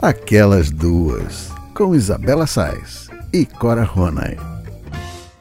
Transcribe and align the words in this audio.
Aquelas 0.00 0.70
Duas, 0.70 1.50
com 1.74 1.92
Isabela 1.92 2.46
Sais 2.46 3.08
e 3.34 3.44
Cora 3.44 3.82
Ronay. 3.82 4.36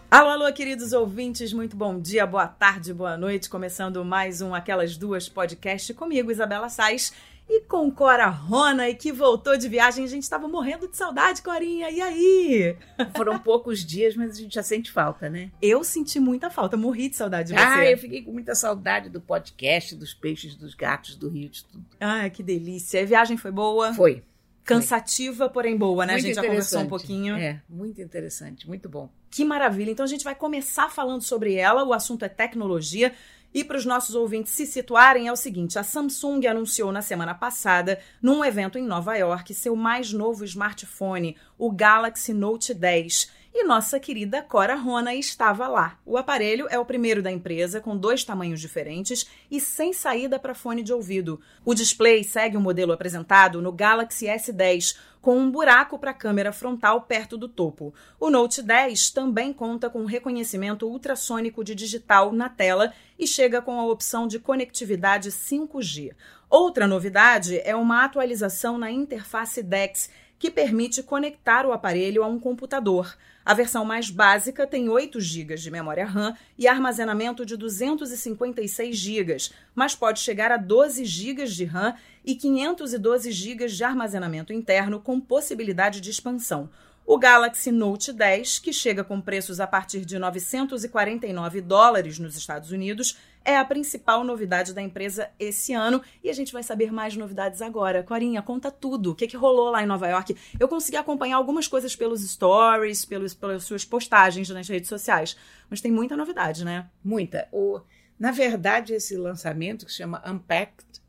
Alô, 0.09 0.29
alô, 0.29 0.51
queridos 0.51 0.93
ouvintes, 0.93 1.53
muito 1.53 1.77
bom 1.77 1.99
dia, 1.99 2.25
boa 2.25 2.47
tarde, 2.47 2.91
boa 2.91 3.15
noite. 3.15 3.51
Começando 3.51 4.03
mais 4.03 4.41
um 4.41 4.55
Aquelas 4.55 4.97
Duas 4.97 5.29
podcast 5.29 5.93
comigo, 5.93 6.31
Isabela 6.31 6.69
Sais, 6.69 7.13
e 7.47 7.61
com 7.61 7.91
Cora 7.91 8.25
Rona, 8.25 8.89
e 8.89 8.95
que 8.95 9.11
voltou 9.11 9.55
de 9.55 9.69
viagem. 9.69 10.03
A 10.03 10.07
gente 10.07 10.23
estava 10.23 10.47
morrendo 10.47 10.87
de 10.87 10.97
saudade, 10.97 11.43
Corinha. 11.43 11.91
E 11.91 12.01
aí? 12.01 12.75
Foram 13.15 13.37
poucos 13.37 13.85
dias, 13.85 14.15
mas 14.15 14.31
a 14.31 14.41
gente 14.41 14.55
já 14.55 14.63
sente 14.63 14.91
falta, 14.91 15.29
né? 15.29 15.51
Eu 15.61 15.83
senti 15.83 16.19
muita 16.19 16.49
falta, 16.49 16.75
morri 16.75 17.09
de 17.09 17.15
saudade 17.15 17.49
de 17.49 17.53
você. 17.53 17.63
Ah, 17.63 17.91
eu 17.91 17.97
fiquei 17.99 18.23
com 18.23 18.31
muita 18.31 18.55
saudade 18.55 19.07
do 19.07 19.21
podcast, 19.21 19.95
dos 19.95 20.15
peixes, 20.15 20.55
dos 20.55 20.73
gatos, 20.73 21.15
do 21.15 21.29
rio, 21.29 21.47
de 21.47 21.63
tudo. 21.63 21.85
Ah, 21.99 22.27
que 22.27 22.41
delícia. 22.41 23.03
A 23.03 23.05
viagem 23.05 23.37
foi 23.37 23.51
boa? 23.51 23.93
Foi. 23.93 24.23
Cansativa, 24.67 25.49
porém 25.49 25.77
boa, 25.77 26.05
né? 26.05 26.13
Muito 26.13 26.23
a 26.23 26.27
gente 26.27 26.35
já 26.35 26.43
conversou 26.43 26.81
um 26.81 26.87
pouquinho. 26.87 27.35
É, 27.35 27.61
muito 27.69 28.01
interessante, 28.01 28.67
muito 28.67 28.87
bom. 28.87 29.09
Que 29.29 29.43
maravilha. 29.43 29.91
Então 29.91 30.03
a 30.03 30.09
gente 30.09 30.23
vai 30.23 30.35
começar 30.35 30.89
falando 30.89 31.21
sobre 31.21 31.55
ela. 31.55 31.83
O 31.83 31.93
assunto 31.93 32.23
é 32.23 32.29
tecnologia. 32.29 33.13
E 33.53 33.63
para 33.63 33.77
os 33.77 33.85
nossos 33.85 34.13
ouvintes 34.13 34.51
se 34.51 34.65
situarem, 34.65 35.27
é 35.27 35.31
o 35.31 35.35
seguinte: 35.35 35.79
a 35.79 35.83
Samsung 35.83 36.45
anunciou 36.45 36.91
na 36.91 37.01
semana 37.01 37.33
passada, 37.33 37.99
num 38.21 38.43
evento 38.43 38.77
em 38.77 38.83
Nova 38.83 39.15
York, 39.15 39.53
seu 39.53 39.75
mais 39.75 40.11
novo 40.11 40.43
smartphone, 40.43 41.35
o 41.57 41.71
Galaxy 41.71 42.33
Note 42.33 42.73
10. 42.73 43.31
E 43.59 43.63
nossa 43.63 43.99
querida 43.99 44.43
Cora 44.43 44.75
Rona 44.75 45.15
estava 45.15 45.67
lá. 45.67 45.97
O 46.05 46.15
aparelho 46.15 46.67
é 46.69 46.77
o 46.77 46.85
primeiro 46.85 47.23
da 47.23 47.31
empresa, 47.31 47.81
com 47.81 47.97
dois 47.97 48.23
tamanhos 48.23 48.61
diferentes 48.61 49.27
e 49.49 49.59
sem 49.59 49.91
saída 49.91 50.37
para 50.37 50.53
fone 50.53 50.83
de 50.83 50.93
ouvido. 50.93 51.41
O 51.65 51.73
display 51.73 52.23
segue 52.23 52.55
o 52.55 52.61
modelo 52.61 52.91
apresentado 52.91 53.59
no 53.59 53.71
Galaxy 53.71 54.27
S10, 54.27 54.95
com 55.19 55.39
um 55.39 55.49
buraco 55.49 55.97
para 55.97 56.11
a 56.11 56.13
câmera 56.13 56.51
frontal 56.51 57.01
perto 57.01 57.35
do 57.35 57.49
topo. 57.49 57.95
O 58.19 58.29
Note 58.29 58.61
10 58.61 59.09
também 59.09 59.51
conta 59.51 59.89
com 59.89 60.05
reconhecimento 60.05 60.87
ultrassônico 60.87 61.63
de 61.63 61.73
digital 61.73 62.31
na 62.31 62.49
tela 62.49 62.93
e 63.17 63.25
chega 63.25 63.59
com 63.59 63.79
a 63.79 63.87
opção 63.87 64.27
de 64.27 64.37
conectividade 64.37 65.31
5G. 65.31 66.13
Outra 66.47 66.85
novidade 66.85 67.59
é 67.63 67.75
uma 67.75 68.05
atualização 68.05 68.77
na 68.77 68.91
interface 68.91 69.63
DeX 69.63 70.11
que 70.37 70.51
permite 70.51 71.01
conectar 71.01 71.65
o 71.65 71.71
aparelho 71.71 72.23
a 72.23 72.27
um 72.27 72.39
computador. 72.39 73.17
A 73.47 73.53
versão 73.53 73.85
mais 73.85 74.09
básica 74.09 74.67
tem 74.67 74.89
8 74.89 75.21
GB 75.21 75.55
de 75.55 75.71
memória 75.71 76.05
RAM 76.05 76.35
e 76.57 76.67
armazenamento 76.67 77.45
de 77.45 77.55
256 77.55 78.93
GB, 78.93 79.37
mas 79.73 79.95
pode 79.95 80.19
chegar 80.19 80.51
a 80.51 80.57
12 80.57 81.05
GB 81.05 81.45
de 81.45 81.63
RAM 81.63 81.95
e 82.25 82.35
512 82.35 83.31
GB 83.31 83.67
de 83.67 83.83
armazenamento 83.85 84.51
interno 84.51 84.99
com 84.99 85.17
possibilidade 85.17 86.01
de 86.01 86.09
expansão. 86.09 86.69
O 87.05 87.17
Galaxy 87.17 87.71
Note 87.71 88.11
10, 88.11 88.59
que 88.59 88.73
chega 88.73 89.01
com 89.01 89.21
preços 89.21 89.61
a 89.61 89.65
partir 89.65 90.03
de 90.03 90.19
949 90.19 91.61
dólares 91.61 92.19
nos 92.19 92.35
Estados 92.35 92.71
Unidos, 92.71 93.17
é 93.47 93.55
a 93.57 93.63
principal 93.63 94.25
novidade 94.25 94.73
da 94.73 94.81
empresa 94.81 95.29
esse 95.39 95.71
ano 95.71 96.01
e 96.21 96.29
a 96.29 96.33
gente 96.33 96.51
vai 96.51 96.61
saber 96.61 96.91
mais 96.91 97.15
novidades 97.15 97.61
agora. 97.61 98.03
Corinha, 98.03 98.41
conta 98.41 98.69
tudo. 98.69 99.11
O 99.11 99.15
que, 99.15 99.25
que 99.25 99.37
rolou 99.37 99.71
lá 99.71 99.81
em 99.81 99.85
Nova 99.85 100.05
York? 100.05 100.35
Eu 100.59 100.67
consegui 100.67 100.97
acompanhar 100.97 101.37
algumas 101.37 101.65
coisas 101.65 101.95
pelos 101.95 102.29
stories, 102.29 103.05
pelos, 103.05 103.33
pelas 103.33 103.63
suas 103.63 103.85
postagens 103.85 104.49
nas 104.49 104.67
redes 104.67 104.89
sociais, 104.89 105.37
mas 105.69 105.79
tem 105.79 105.89
muita 105.89 106.17
novidade, 106.17 106.65
né? 106.65 106.89
Muita. 107.01 107.47
O, 107.53 107.79
na 108.19 108.31
verdade, 108.31 108.93
esse 108.93 109.15
lançamento 109.15 109.85
que 109.85 109.91
se 109.93 109.99
chama 109.99 110.21
Unpacked 110.29 111.01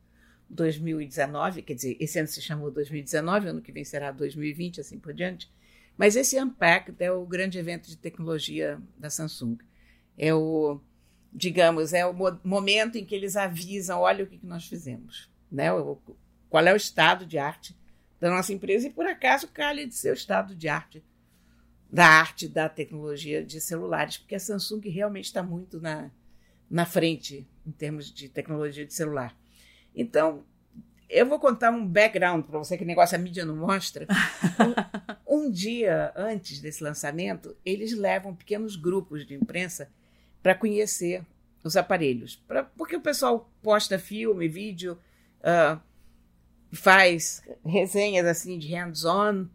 2019, 0.49 1.63
quer 1.63 1.75
dizer, 1.75 1.97
esse 1.99 2.21
ano 2.21 2.29
se 2.29 2.41
chamou 2.41 2.71
2019, 2.71 3.49
ano 3.49 3.61
que 3.61 3.73
vem 3.73 3.85
será 3.85 4.13
2020, 4.13 4.81
assim 4.81 5.01
por 5.01 5.13
diante. 5.13 5.51
Mas 5.97 6.15
esse 6.15 6.41
Unpacked 6.41 7.03
é 7.03 7.11
o 7.11 7.27
grande 7.27 7.59
evento 7.59 7.89
de 7.89 7.97
tecnologia 7.97 8.81
da 8.97 9.11
Samsung. 9.11 9.59
É 10.17 10.33
o 10.33 10.81
digamos, 11.33 11.93
é 11.93 12.07
o 12.07 12.15
momento 12.45 12.97
em 12.97 13.05
que 13.05 13.15
eles 13.15 13.37
avisam, 13.37 14.01
olha 14.01 14.25
o 14.25 14.27
que, 14.27 14.41
nós 14.43 14.67
fizemos, 14.67 15.31
né? 15.51 15.69
Qual 16.49 16.67
é 16.67 16.73
o 16.73 16.77
estado 16.77 17.27
de 17.27 17.39
arte 17.39 17.77
da 18.21 18.31
nossa 18.31 18.53
empresa 18.53 18.87
e 18.87 18.91
por 18.91 19.07
acaso 19.07 19.49
calha 19.49 19.87
de 19.87 19.95
ser 19.95 20.11
o 20.11 20.15
estado 20.15 20.55
de 20.55 20.69
arte 20.69 21.05
da 21.91 22.07
arte 22.07 22.47
da 22.49 22.69
tecnologia 22.69 23.43
de 23.43 23.61
celulares, 23.61 24.19
porque 24.19 24.35
a 24.35 24.41
Samsung 24.41 24.81
realmente 24.89 25.25
está 25.25 25.43
muito 25.43 25.81
na, 25.81 26.11
na 26.71 26.85
frente 26.85 27.49
em 27.67 27.71
termos 27.71 28.13
de 28.13 28.29
tecnologia 28.29 28.85
de 28.85 28.93
celular. 28.93 29.35
Então, 29.95 30.45
eu 31.09 31.27
vou 31.27 31.39
contar 31.39 31.71
um 31.71 31.87
background 31.87 32.45
para 32.45 32.59
você, 32.59 32.77
que 32.77 32.85
negócio 32.85 33.17
a 33.17 33.19
mídia 33.19 33.45
não 33.45 33.57
mostra. 33.57 34.07
Um, 35.29 35.45
um 35.47 35.51
dia 35.51 36.13
antes 36.17 36.61
desse 36.61 36.83
lançamento, 36.83 37.57
eles 37.65 37.93
levam 37.93 38.35
pequenos 38.35 38.75
grupos 38.75 39.25
de 39.25 39.35
imprensa 39.35 39.89
para 40.43 40.55
conhecer 40.55 41.25
os 41.65 41.77
aparelhos. 41.77 42.37
Pra, 42.37 42.65
porque 42.65 42.97
o 42.97 43.01
pessoal 43.01 43.51
posta 43.63 43.99
filme, 43.99 44.49
vídeo, 44.49 44.99
uh, 45.41 45.81
faz 46.73 47.43
resenhas 47.65 48.27
assim 48.27 48.59
de 48.59 48.69
hands-on 48.69 49.49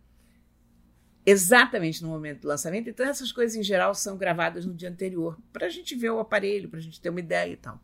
exatamente 1.25 2.01
no 2.01 2.09
momento 2.09 2.41
do 2.41 2.47
lançamento. 2.47 2.89
Então, 2.89 3.05
essas 3.05 3.31
coisas 3.31 3.55
em 3.55 3.63
geral 3.63 3.95
são 3.95 4.17
gravadas 4.17 4.66
no 4.66 4.73
dia 4.73 4.89
anterior, 4.89 5.38
para 5.51 5.67
a 5.67 5.69
gente 5.69 5.95
ver 5.95 6.09
o 6.09 6.19
aparelho, 6.19 6.69
para 6.69 6.79
a 6.79 6.81
gente 6.81 7.00
ter 7.00 7.09
uma 7.09 7.19
ideia 7.19 7.51
e 7.51 7.57
tal. 7.57 7.75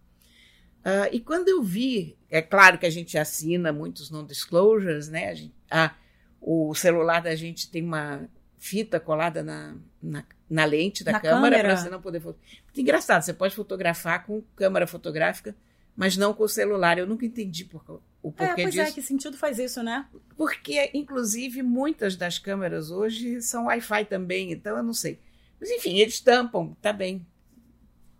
Uh, 0.80 1.10
e 1.12 1.20
quando 1.20 1.50
eu 1.50 1.62
vi, 1.62 2.18
é 2.30 2.42
claro 2.42 2.78
que 2.78 2.86
a 2.86 2.90
gente 2.90 3.18
assina 3.18 3.72
muitos 3.72 4.10
non-disclosures, 4.10 5.10
né? 5.10 5.34
Gente, 5.36 5.54
a, 5.70 5.94
o 6.42 6.74
celular 6.74 7.22
da 7.22 7.36
gente 7.36 7.70
tem 7.70 7.84
uma 7.84 8.30
fita 8.58 9.00
colada 9.00 9.44
na, 9.44 9.76
na 10.02 10.24
na 10.50 10.66
lente 10.66 11.04
da 11.04 11.14
na 11.14 11.20
câmera, 11.20 11.60
para 11.60 11.78
você 11.78 11.90
não 11.90 12.02
poder 12.02 12.20
fotografar. 12.20 12.64
Muito 12.66 12.82
engraçado, 12.82 13.22
você 13.22 13.34
pode 13.34 13.56
fotografar 13.56 14.26
com 14.26 14.42
câmera 14.56 14.88
fotográfica, 14.88 15.56
mas 15.96 16.18
não 16.18 16.34
com 16.34 16.44
o 16.44 16.50
celular. 16.50 16.98
Eu 16.98 17.06
nunca 17.06 17.26
entendi 17.26 17.66
por, 17.66 17.84
o 18.22 18.32
porquê 18.32 18.62
é, 18.62 18.64
pois 18.64 18.74
disso. 18.74 18.90
é, 18.90 18.92
que 18.92 19.02
sentido 19.02 19.38
faz 19.38 19.60
isso, 19.60 19.84
né? 19.84 20.08
Porque, 20.36 20.90
inclusive, 20.94 21.62
muitas 21.62 22.16
das 22.16 22.40
câmeras 22.40 22.90
hoje 22.90 23.42
são 23.42 23.66
Wi-Fi 23.66 24.06
também, 24.06 24.52
então 24.52 24.76
eu 24.76 24.84
não 24.84 24.94
sei. 24.94 25.20
Mas, 25.60 25.70
enfim, 25.70 25.98
eles 26.00 26.20
tampam, 26.20 26.76
tá 26.81 26.92
bem. 26.92 27.26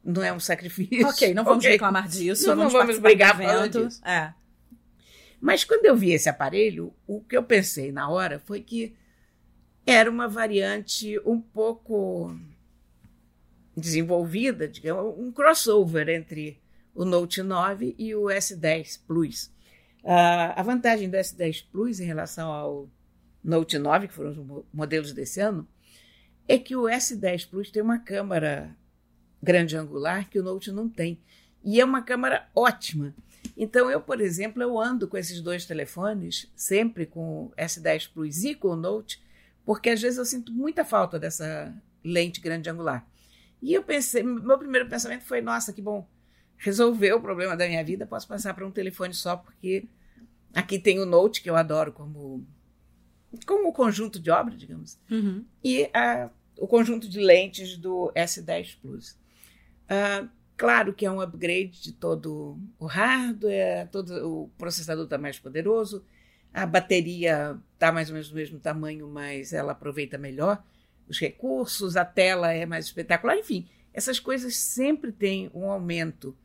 Não 0.04 0.24
é 0.24 0.32
um 0.32 0.40
sacrifício. 0.40 1.08
Ok, 1.08 1.34
não 1.34 1.44
vamos 1.44 1.60
okay. 1.66 1.72
reclamar 1.72 2.08
disso. 2.08 2.48
Não 2.48 2.56
vamos, 2.56 2.74
não 2.74 2.80
vamos 2.80 3.00
brigar 3.00 3.40
evento. 3.42 3.88
É. 4.06 4.34
Mas 5.42 5.64
quando 5.64 5.86
eu 5.86 5.96
vi 5.96 6.12
esse 6.12 6.28
aparelho, 6.28 6.94
o 7.08 7.22
que 7.22 7.36
eu 7.36 7.44
pensei 7.44 7.92
na 7.92 8.10
hora 8.10 8.40
foi 8.40 8.62
que 8.62 8.94
era 9.92 10.10
uma 10.10 10.28
variante 10.28 11.20
um 11.26 11.42
pouco 11.42 12.38
desenvolvida, 13.76 14.68
digamos, 14.68 15.18
um 15.18 15.32
crossover 15.32 16.08
entre 16.10 16.62
o 16.94 17.04
Note 17.04 17.42
9 17.42 17.96
e 17.98 18.14
o 18.14 18.26
S10 18.26 19.00
Plus. 19.08 19.46
Uh, 20.04 20.54
a 20.56 20.62
vantagem 20.62 21.10
do 21.10 21.18
S10 21.18 21.66
Plus 21.72 22.00
em 22.00 22.06
relação 22.06 22.52
ao 22.52 22.90
Note 23.44 23.80
9, 23.80 24.08
que 24.10 24.14
foram 24.14 24.32
os 24.32 24.66
modelos 24.72 25.12
desse 25.12 25.40
ano, 25.40 25.68
é 26.48 26.60
que 26.60 26.76
o 26.76 26.84
S10 26.84 27.50
Plus 27.50 27.72
tem 27.72 27.82
uma 27.82 27.98
câmera 27.98 28.76
grande 29.42 29.76
angular 29.76 30.30
que 30.30 30.38
o 30.38 30.44
Note 30.44 30.72
não 30.72 30.88
tem. 30.88 31.20
E 31.64 31.82
é 31.82 31.86
uma 31.86 32.04
câmera 32.04 32.48
ótima. 32.56 33.16
Então, 33.58 33.90
eu, 33.90 34.00
por 34.00 34.22
exemplo, 34.22 34.62
eu 34.62 34.80
ando 34.80 35.08
com 35.08 35.18
esses 35.18 35.42
dois 35.42 35.66
telefones, 35.66 36.52
sempre 36.56 37.08
com 37.08 37.46
o 37.46 37.54
S10 37.58 38.12
Plus 38.14 38.44
e 38.44 38.54
com 38.54 38.70
o 38.70 38.76
Note, 38.76 39.22
porque 39.70 39.92
às 39.92 40.02
vezes 40.02 40.18
eu 40.18 40.26
sinto 40.26 40.52
muita 40.52 40.84
falta 40.84 41.20
dessa 41.20 41.72
lente 42.04 42.42
grande 42.42 42.68
angular. 42.72 43.08
E 43.62 43.72
eu 43.72 43.84
pensei, 43.84 44.24
meu 44.24 44.58
primeiro 44.58 44.90
pensamento 44.90 45.26
foi: 45.26 45.42
nossa, 45.42 45.72
que 45.72 45.80
bom, 45.80 46.10
resolveu 46.58 47.18
o 47.18 47.22
problema 47.22 47.56
da 47.56 47.68
minha 47.68 47.84
vida, 47.84 48.08
posso 48.08 48.28
passar 48.28 48.56
para 48.56 48.66
um 48.66 48.72
telefone 48.72 49.14
só, 49.14 49.38
porque 49.38 49.86
aqui 50.56 50.80
tem 50.80 51.00
o 51.00 51.06
Note, 51.06 51.44
que 51.44 51.52
eu 51.52 51.56
adoro 51.56 51.94
como, 51.94 52.48
como 53.46 53.72
conjunto 53.72 54.20
de 54.20 54.32
obra, 54.32 54.56
digamos, 54.56 54.98
uhum. 55.08 55.46
e 55.64 55.88
a, 55.94 56.32
o 56.58 56.68
conjunto 56.68 57.08
de 57.08 57.20
lentes 57.20 57.78
do 57.78 58.12
S10 58.16 58.76
Plus. 58.82 59.12
Uh, 59.86 60.28
claro 60.58 60.96
que 60.96 61.06
é 61.06 61.12
um 61.12 61.22
upgrade 61.22 61.80
de 61.80 61.92
todo 61.92 62.60
o 62.80 62.88
hardware, 62.88 63.88
todo 63.92 64.28
o 64.28 64.50
processador 64.58 65.04
está 65.04 65.20
mais 65.20 65.38
poderoso, 65.38 66.04
a 66.54 66.66
bateria 66.66 67.58
está 67.74 67.92
mais 67.92 68.10
ou 68.10 68.14
menos 68.14 68.30
do 68.30 68.36
mesmo 68.36 68.60
tamanho, 68.60 69.08
mas 69.08 69.54
ela 69.54 69.72
aproveita 69.72 70.18
melhor 70.18 70.64
os 71.08 71.20
recursos, 71.20 71.98
a 71.98 72.06
tela 72.06 72.54
é 72.54 72.66
mais 72.66 72.86
espetacular, 72.86 73.36
enfim, 73.36 73.68
essas 73.94 74.20
coisas 74.20 74.56
sempre 74.56 75.12
têm 75.12 75.50
um 75.54 75.70
aumento. 75.70 76.38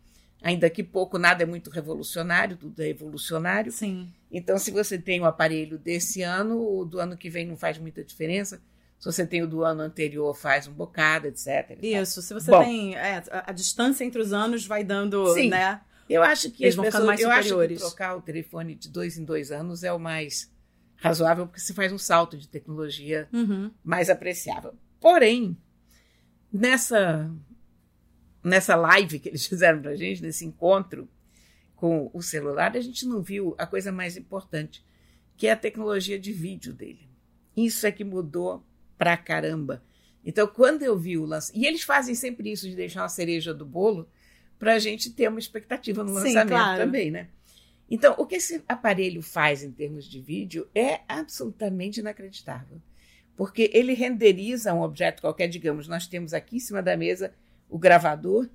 Ainda 0.43 0.69
que 0.69 0.83
pouco, 0.83 1.19
nada 1.19 1.43
é 1.43 1.47
muito 1.47 1.71
revolucionário, 1.71 2.57
tudo 2.57 2.83
é 2.83 2.89
evolucionário. 2.89 3.73
Sim. 3.73 4.13
Então, 4.31 4.59
se 4.59 4.71
você 4.71 4.99
tem 4.99 5.21
o 5.21 5.25
aparelho 5.25 5.79
desse 5.79 6.23
ano, 6.23 6.61
o 6.61 6.85
do 6.85 6.99
ano 6.99 7.17
que 7.17 7.31
vem 7.31 7.47
não 7.47 7.57
faz 7.57 7.79
muita 7.79 8.05
diferença. 8.05 8.61
Se 8.99 9.07
você 9.07 9.27
tem 9.27 9.43
o 9.43 9.47
do 9.47 9.65
ano 9.65 9.83
anterior, 9.83 10.35
faz 10.35 10.67
um 10.67 10.73
bocado, 10.73 11.29
etc. 11.29 11.79
Isso, 11.83 12.21
se 12.21 12.35
você 12.35 12.51
Bom, 12.51 12.63
tem. 12.63 12.95
É, 12.95 13.23
a, 13.31 13.51
a 13.51 13.53
distância 13.53 14.05
entre 14.05 14.21
os 14.21 14.33
anos 14.33 14.67
vai 14.67 14.85
dando, 14.85 15.33
Sim. 15.33 15.49
né? 15.49 15.81
Eu 16.09 16.23
acho 16.23 16.51
que 16.51 16.65
Eles 16.65 16.75
vão 16.75 16.85
pessoas, 16.85 17.05
mais 17.05 17.21
eu 17.21 17.31
acho 17.31 17.43
que 17.43 17.49
superiores. 17.49 17.79
trocar 17.81 18.17
o 18.17 18.23
telefone 18.23 18.75
de 18.75 18.89
dois 18.91 19.17
em 19.17 19.25
dois 19.25 19.51
anos 19.51 19.83
é 19.83 19.93
o 19.93 19.99
mais 19.99 20.53
razoável 20.97 21.47
porque 21.47 21.61
se 21.61 21.73
faz 21.75 21.93
um 21.93 21.99
salto 21.99 22.37
de 22.37 22.49
tecnologia 22.49 23.29
Uhum. 23.33 23.71
mais 23.83 24.11
apreciável. 24.11 24.75
Porém, 25.01 25.57
nessa 26.53 27.31
nessa 28.43 28.77
live 28.77 29.19
que 29.19 29.29
eles 29.29 29.47
fizeram 29.49 29.81
para 29.81 29.93
a 29.93 29.97
gente, 29.97 30.23
nesse 30.23 30.45
encontro 30.45 31.09
com 31.77 32.11
o 32.13 32.23
celular, 32.23 32.77
a 32.77 32.81
gente 32.81 33.07
não 33.07 33.23
viu 33.23 33.55
a 33.59 33.67
coisa 33.67 33.91
mais 33.91 34.17
importante, 34.17 34.85
que 35.37 35.47
é 35.47 35.53
a 35.53 35.57
tecnologia 35.57 36.19
de 36.19 36.33
vídeo 36.33 36.73
dele. 36.73 37.09
Isso 37.57 37.87
é 37.87 37.93
que 37.93 38.05
mudou 38.05 38.65
pra 38.97 39.17
caramba. 39.17 39.83
Então, 40.25 40.47
quando 40.47 40.83
eu 40.83 40.99
vi 40.99 41.19
o 41.19 41.25
lançamento. 41.27 41.63
E 41.63 41.67
eles 41.67 41.83
fazem 41.83 42.15
sempre 42.15 42.51
isso 42.51 42.69
de 42.69 42.75
deixar 42.77 43.03
uma 43.03 43.09
cereja 43.09 43.53
do 43.53 43.67
bolo 43.67 44.09
para 44.59 44.75
a 44.75 44.79
gente 44.79 45.11
ter 45.11 45.29
uma 45.29 45.39
expectativa 45.39 46.03
no 46.03 46.11
Sim, 46.11 46.15
lançamento 46.15 46.49
claro. 46.49 46.83
também, 46.83 47.11
né? 47.11 47.29
Então, 47.91 48.15
o 48.19 48.25
que 48.27 48.37
esse 48.37 48.63
aparelho 48.69 49.21
faz 49.23 49.63
em 49.63 49.71
termos 49.71 50.07
de 50.07 50.21
vídeo 50.21 50.67
é 50.75 51.01
absolutamente 51.07 52.01
inacreditável. 52.01 52.81
Porque 53.37 53.71
ele 53.75 53.93
renderiza 53.95 54.73
um 54.73 54.81
objeto 54.83 55.21
qualquer, 55.21 55.49
digamos, 55.49 55.87
nós 55.89 56.07
temos 56.07 56.33
aqui 56.33 56.57
em 56.57 56.61
cima 56.61 56.83
da 56.83 56.97
mesa 56.97 57.35
o 57.69 57.79
gravador 57.79 58.49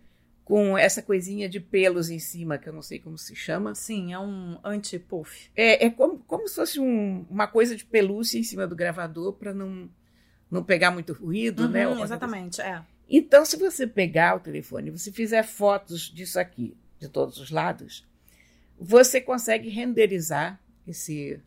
com 0.44 0.76
essa 0.76 1.04
coisinha 1.04 1.48
de 1.48 1.60
pelos 1.60 2.10
em 2.10 2.18
cima, 2.18 2.58
que 2.58 2.68
eu 2.68 2.74
não 2.74 2.82
sei 2.82 2.98
como 2.98 3.18
se 3.18 3.36
chama. 3.36 3.76
Sim, 3.76 4.14
é 4.14 4.20
um 4.20 4.58
anti-puff. 4.64 5.52
É, 5.56 5.86
é 5.86 5.90
como, 5.92 6.18
como 6.20 6.48
se 6.48 6.56
fosse 6.56 6.80
um- 6.80 7.24
uma 7.30 7.46
coisa 7.46 7.76
de 7.76 7.86
pelúcia 7.86 8.40
em 8.40 8.44
cima 8.44 8.66
do 8.66 8.76
gravador 8.76 9.34
para 9.34 9.54
não, 9.54 9.88
não 10.50 10.64
pegar 10.64 10.90
muito 10.90 11.14
ruído, 11.14 11.70
né? 11.70 11.88
Uhum, 11.88 11.98
Ou- 11.98 12.04
exatamente, 12.04 12.62
é. 12.62 12.82
Então, 13.10 13.44
se 13.44 13.58
você 13.58 13.88
pegar 13.88 14.36
o 14.36 14.40
telefone 14.40 14.90
e 14.90 14.92
você 14.92 15.12
fizer 15.12 15.44
fotos 15.44 16.02
disso 16.02 16.40
aqui, 16.40 16.78
de 17.00 17.10
todos 17.10 17.40
os 17.40 17.50
lados, 17.50 18.08
você 18.78 19.20
consegue 19.20 19.68
renderizar 19.70 20.62
esse, 20.88 21.40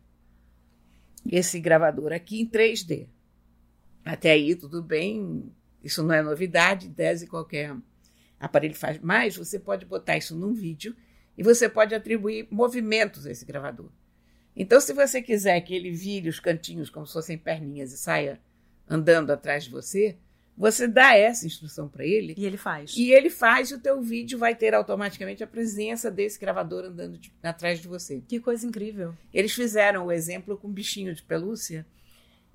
esse 1.31 1.59
gravador 1.59 2.11
aqui 2.11 2.41
em 2.41 2.49
3D. 2.49 3.07
Até 4.03 4.31
aí, 4.31 4.55
tudo 4.55 4.83
bem, 4.83 5.49
isso 5.81 6.03
não 6.03 6.13
é 6.13 6.21
novidade, 6.21 6.87
em 6.87 6.93
tese 6.93 7.27
qualquer 7.27 7.73
aparelho 8.39 8.75
faz, 8.75 8.99
mas 8.99 9.37
você 9.37 9.57
pode 9.57 9.85
botar 9.85 10.17
isso 10.17 10.35
num 10.35 10.53
vídeo 10.53 10.93
e 11.37 11.43
você 11.43 11.69
pode 11.69 11.95
atribuir 11.95 12.45
movimentos 12.51 13.25
a 13.25 13.31
esse 13.31 13.45
gravador. 13.45 13.89
Então, 14.55 14.81
se 14.81 14.91
você 14.91 15.21
quiser 15.21 15.59
que 15.61 15.73
ele 15.73 15.91
vire 15.91 16.27
os 16.27 16.39
cantinhos 16.41 16.89
como 16.89 17.07
se 17.07 17.13
fossem 17.13 17.37
perninhas 17.37 17.93
e 17.93 17.97
saia 17.97 18.39
andando 18.87 19.31
atrás 19.31 19.63
de 19.63 19.71
você, 19.71 20.17
você 20.57 20.87
dá 20.87 21.15
essa 21.15 21.45
instrução 21.47 21.87
para 21.89 22.05
ele 22.05 22.35
E 22.37 22.45
ele 22.45 22.57
faz. 22.57 22.95
e 22.95 23.11
ele 23.11 23.29
faz 23.29 23.71
e 23.71 23.75
o 23.75 23.79
teu 23.79 24.01
vídeo 24.01 24.37
vai 24.37 24.53
ter 24.55 24.73
automaticamente 24.73 25.43
a 25.43 25.47
presença 25.47 26.11
desse 26.11 26.39
gravador 26.39 26.85
andando 26.85 27.17
de- 27.17 27.33
atrás 27.41 27.79
de 27.79 27.87
você. 27.87 28.21
Que 28.27 28.39
coisa 28.39 28.65
incrível. 28.65 29.15
Eles 29.33 29.51
fizeram 29.53 30.05
o 30.05 30.11
exemplo 30.11 30.55
com 30.57 30.67
um 30.67 30.71
bichinho 30.71 31.13
de 31.15 31.23
pelúcia 31.23 31.85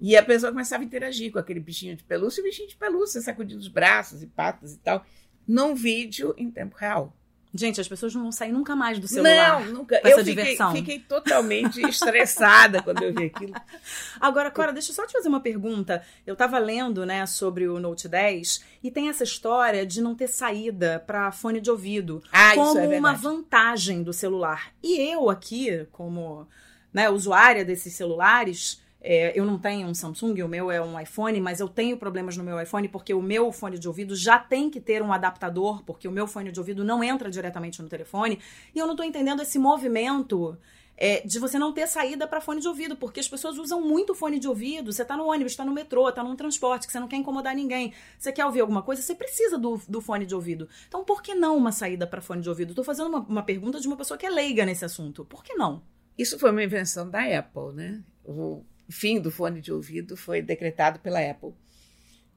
e 0.00 0.16
a 0.16 0.22
pessoa 0.22 0.52
começava 0.52 0.84
a 0.84 0.86
interagir 0.86 1.32
com 1.32 1.40
aquele 1.40 1.58
bichinho 1.58 1.96
de 1.96 2.04
pelúcia 2.04 2.40
e 2.40 2.42
o 2.42 2.44
bichinho 2.46 2.68
de 2.68 2.76
pelúcia 2.76 3.20
sacudindo 3.20 3.58
os 3.60 3.68
braços 3.68 4.22
e 4.22 4.26
patas 4.28 4.74
e 4.74 4.78
tal, 4.78 5.04
num 5.46 5.74
vídeo 5.74 6.32
em 6.38 6.48
tempo 6.50 6.76
real. 6.76 7.16
Gente, 7.54 7.80
as 7.80 7.88
pessoas 7.88 8.14
não 8.14 8.22
vão 8.22 8.32
sair 8.32 8.52
nunca 8.52 8.76
mais 8.76 8.98
do 8.98 9.08
celular. 9.08 9.64
Não, 9.64 9.72
nunca. 9.72 9.96
Eu 9.96 10.10
essa 10.10 10.18
fiquei, 10.18 10.34
diversão. 10.34 10.72
fiquei 10.72 10.98
totalmente 10.98 11.80
estressada 11.80 12.82
quando 12.82 13.02
eu 13.02 13.14
vi 13.14 13.26
aquilo. 13.26 13.54
Agora, 14.20 14.50
Cora, 14.50 14.72
deixa 14.72 14.90
eu 14.90 14.94
só 14.94 15.06
te 15.06 15.12
fazer 15.12 15.28
uma 15.28 15.40
pergunta. 15.40 16.02
Eu 16.26 16.36
tava 16.36 16.58
lendo, 16.58 17.06
né, 17.06 17.24
sobre 17.26 17.66
o 17.66 17.80
Note 17.80 18.06
10 18.08 18.64
e 18.82 18.90
tem 18.90 19.08
essa 19.08 19.24
história 19.24 19.86
de 19.86 20.00
não 20.02 20.14
ter 20.14 20.28
saída 20.28 21.02
para 21.06 21.32
fone 21.32 21.60
de 21.60 21.70
ouvido 21.70 22.22
Ah, 22.30 22.54
como 22.54 22.78
isso 22.78 22.92
é 22.92 22.98
uma 22.98 23.14
vantagem 23.14 24.02
do 24.02 24.12
celular. 24.12 24.72
E 24.82 25.00
eu 25.00 25.30
aqui, 25.30 25.86
como 25.90 26.46
né, 26.92 27.08
usuária 27.08 27.64
desses 27.64 27.94
celulares, 27.94 28.80
é, 29.00 29.38
eu 29.38 29.44
não 29.44 29.58
tenho 29.58 29.86
um 29.86 29.94
Samsung, 29.94 30.42
o 30.42 30.48
meu 30.48 30.70
é 30.70 30.82
um 30.82 30.98
iPhone, 30.98 31.40
mas 31.40 31.60
eu 31.60 31.68
tenho 31.68 31.96
problemas 31.96 32.36
no 32.36 32.42
meu 32.42 32.60
iPhone 32.60 32.88
porque 32.88 33.14
o 33.14 33.22
meu 33.22 33.52
fone 33.52 33.78
de 33.78 33.86
ouvido 33.86 34.16
já 34.16 34.38
tem 34.38 34.68
que 34.68 34.80
ter 34.80 35.02
um 35.02 35.12
adaptador, 35.12 35.82
porque 35.84 36.08
o 36.08 36.12
meu 36.12 36.26
fone 36.26 36.50
de 36.50 36.58
ouvido 36.58 36.84
não 36.84 37.02
entra 37.02 37.30
diretamente 37.30 37.80
no 37.80 37.88
telefone. 37.88 38.40
E 38.74 38.78
eu 38.78 38.86
não 38.86 38.96
tô 38.96 39.04
entendendo 39.04 39.40
esse 39.40 39.58
movimento 39.58 40.58
é, 40.96 41.20
de 41.24 41.38
você 41.38 41.60
não 41.60 41.72
ter 41.72 41.86
saída 41.86 42.26
para 42.26 42.40
fone 42.40 42.60
de 42.60 42.66
ouvido, 42.66 42.96
porque 42.96 43.20
as 43.20 43.28
pessoas 43.28 43.56
usam 43.56 43.80
muito 43.80 44.16
fone 44.16 44.40
de 44.40 44.48
ouvido. 44.48 44.92
Você 44.92 45.04
tá 45.04 45.16
no 45.16 45.26
ônibus, 45.30 45.54
tá 45.54 45.64
no 45.64 45.72
metrô, 45.72 46.10
tá 46.10 46.24
num 46.24 46.34
transporte, 46.34 46.86
que 46.88 46.92
você 46.92 46.98
não 46.98 47.06
quer 47.06 47.16
incomodar 47.16 47.54
ninguém. 47.54 47.92
Você 48.18 48.32
quer 48.32 48.44
ouvir 48.44 48.60
alguma 48.60 48.82
coisa, 48.82 49.00
você 49.00 49.14
precisa 49.14 49.56
do, 49.56 49.80
do 49.88 50.00
fone 50.00 50.26
de 50.26 50.34
ouvido. 50.34 50.68
Então, 50.88 51.04
por 51.04 51.22
que 51.22 51.36
não 51.36 51.56
uma 51.56 51.70
saída 51.70 52.04
para 52.04 52.20
fone 52.20 52.42
de 52.42 52.48
ouvido? 52.48 52.74
Tô 52.74 52.82
fazendo 52.82 53.06
uma, 53.06 53.20
uma 53.20 53.42
pergunta 53.44 53.78
de 53.78 53.86
uma 53.86 53.96
pessoa 53.96 54.18
que 54.18 54.26
é 54.26 54.30
leiga 54.30 54.66
nesse 54.66 54.84
assunto. 54.84 55.24
Por 55.24 55.44
que 55.44 55.54
não? 55.54 55.84
Isso 56.18 56.36
foi 56.36 56.50
uma 56.50 56.64
invenção 56.64 57.08
da 57.08 57.22
Apple, 57.38 57.72
né? 57.74 58.02
O 58.24 58.64
fim 58.88 59.20
do 59.20 59.31
fone 59.31 59.61
de 59.61 59.73
ouvido 59.73 60.17
foi 60.17 60.43
decretado 60.43 60.99
pela 61.00 61.20
Apple. 61.20 61.52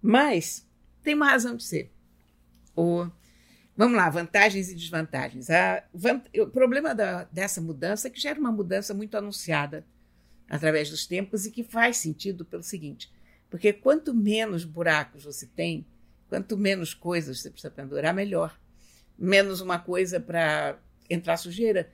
Mas 0.01 0.67
tem 1.03 1.13
uma 1.15 1.29
razão 1.29 1.55
de 1.55 1.63
ser. 1.63 1.91
O, 2.75 3.07
vamos 3.75 3.97
lá, 3.97 4.09
vantagens 4.09 4.69
e 4.69 4.75
desvantagens. 4.75 5.49
A 5.49 5.83
o 6.39 6.47
problema 6.47 6.95
da- 6.95 7.25
dessa 7.25 7.61
mudança 7.61 8.07
é 8.07 8.11
que 8.11 8.19
já 8.19 8.31
era 8.31 8.39
uma 8.39 8.51
mudança 8.51 8.93
muito 8.93 9.15
anunciada 9.15 9.85
através 10.49 10.89
dos 10.89 11.05
tempos 11.05 11.45
e 11.45 11.51
que 11.51 11.63
faz 11.63 11.97
sentido 11.97 12.43
pelo 12.45 12.63
seguinte: 12.63 13.11
porque 13.49 13.71
quanto 13.73 14.13
menos 14.13 14.63
buracos 14.65 15.23
você 15.23 15.45
tem, 15.45 15.85
quanto 16.29 16.57
menos 16.57 16.93
coisas 16.93 17.39
você 17.39 17.49
precisa 17.49 17.71
pendurar, 17.71 18.13
melhor. 18.13 18.59
Menos 19.17 19.61
uma 19.61 19.77
coisa 19.77 20.19
para 20.19 20.79
entrar 21.09 21.37
sujeira, 21.37 21.91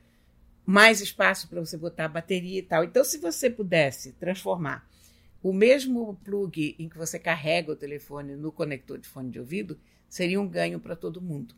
mais 0.67 0.99
espaço 0.99 1.47
para 1.47 1.61
você 1.61 1.77
botar 1.77 2.05
a 2.05 2.09
bateria 2.09 2.59
e 2.59 2.61
tal. 2.61 2.83
Então, 2.83 3.01
se 3.01 3.17
você 3.19 3.49
pudesse 3.49 4.11
transformar 4.11 4.85
o 5.41 5.53
mesmo 5.53 6.19
plug 6.25 6.75
em 6.77 6.89
que 6.89 6.97
você 6.97 7.17
carrega 7.17 7.71
o 7.71 7.75
telefone 7.75 8.35
no 8.35 8.51
conector 8.51 8.99
de 8.99 9.07
fone 9.07 9.31
de 9.31 9.39
ouvido, 9.39 9.79
seria 10.09 10.41
um 10.41 10.47
ganho 10.47 10.77
para 10.77 10.93
todo 10.93 11.21
mundo. 11.21 11.55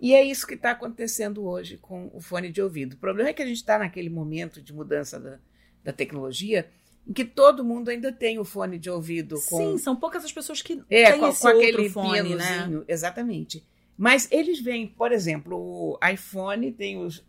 E 0.00 0.14
é 0.14 0.22
isso 0.22 0.46
que 0.46 0.54
está 0.54 0.70
acontecendo 0.70 1.44
hoje 1.44 1.78
com 1.78 2.12
o 2.14 2.20
fone 2.20 2.52
de 2.52 2.62
ouvido. 2.62 2.92
O 2.92 2.98
problema 2.98 3.30
é 3.30 3.32
que 3.32 3.42
a 3.42 3.46
gente 3.46 3.56
está 3.56 3.76
naquele 3.76 4.08
momento 4.08 4.62
de 4.62 4.72
mudança 4.72 5.18
da, 5.18 5.40
da 5.82 5.92
tecnologia 5.92 6.70
em 7.04 7.12
que 7.12 7.24
todo 7.24 7.64
mundo 7.64 7.88
ainda 7.88 8.12
tem 8.12 8.38
o 8.38 8.44
fone 8.44 8.78
de 8.78 8.88
ouvido 8.88 9.34
com 9.48 9.72
Sim, 9.72 9.78
são 9.78 9.96
poucas 9.96 10.24
as 10.24 10.30
pessoas 10.30 10.62
que 10.62 10.80
é, 10.88 11.10
têm 11.10 11.18
com, 11.18 11.28
esse 11.28 11.40
com 11.40 11.48
aquele 11.48 11.90
fone, 11.90 12.36
né? 12.36 12.84
exatamente. 12.86 13.66
Mas 13.96 14.30
eles 14.30 14.60
vêm, 14.60 14.86
por 14.86 15.10
exemplo, 15.10 15.56
o 15.56 15.98
iPhone 16.06 16.70
tem 16.70 17.04
os, 17.04 17.26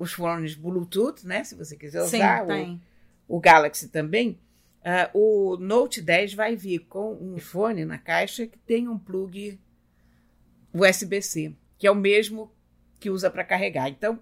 os 0.00 0.14
fones 0.14 0.54
Bluetooth, 0.54 1.26
né? 1.26 1.44
Se 1.44 1.54
você 1.54 1.76
quiser 1.76 2.00
Sim, 2.06 2.16
usar, 2.16 2.42
o, 2.42 2.46
tem. 2.48 2.82
o 3.28 3.38
Galaxy 3.38 3.88
também. 3.88 4.40
Ah, 4.82 5.10
o 5.12 5.58
Note 5.58 6.00
10 6.00 6.32
vai 6.32 6.56
vir 6.56 6.80
com 6.88 7.12
um 7.20 7.38
fone 7.38 7.84
na 7.84 7.98
caixa 7.98 8.46
que 8.46 8.58
tem 8.58 8.88
um 8.88 8.98
plug 8.98 9.60
USB-C, 10.72 11.54
que 11.78 11.86
é 11.86 11.90
o 11.90 11.94
mesmo 11.94 12.50
que 12.98 13.10
usa 13.10 13.30
para 13.30 13.44
carregar. 13.44 13.88
Então, 13.90 14.18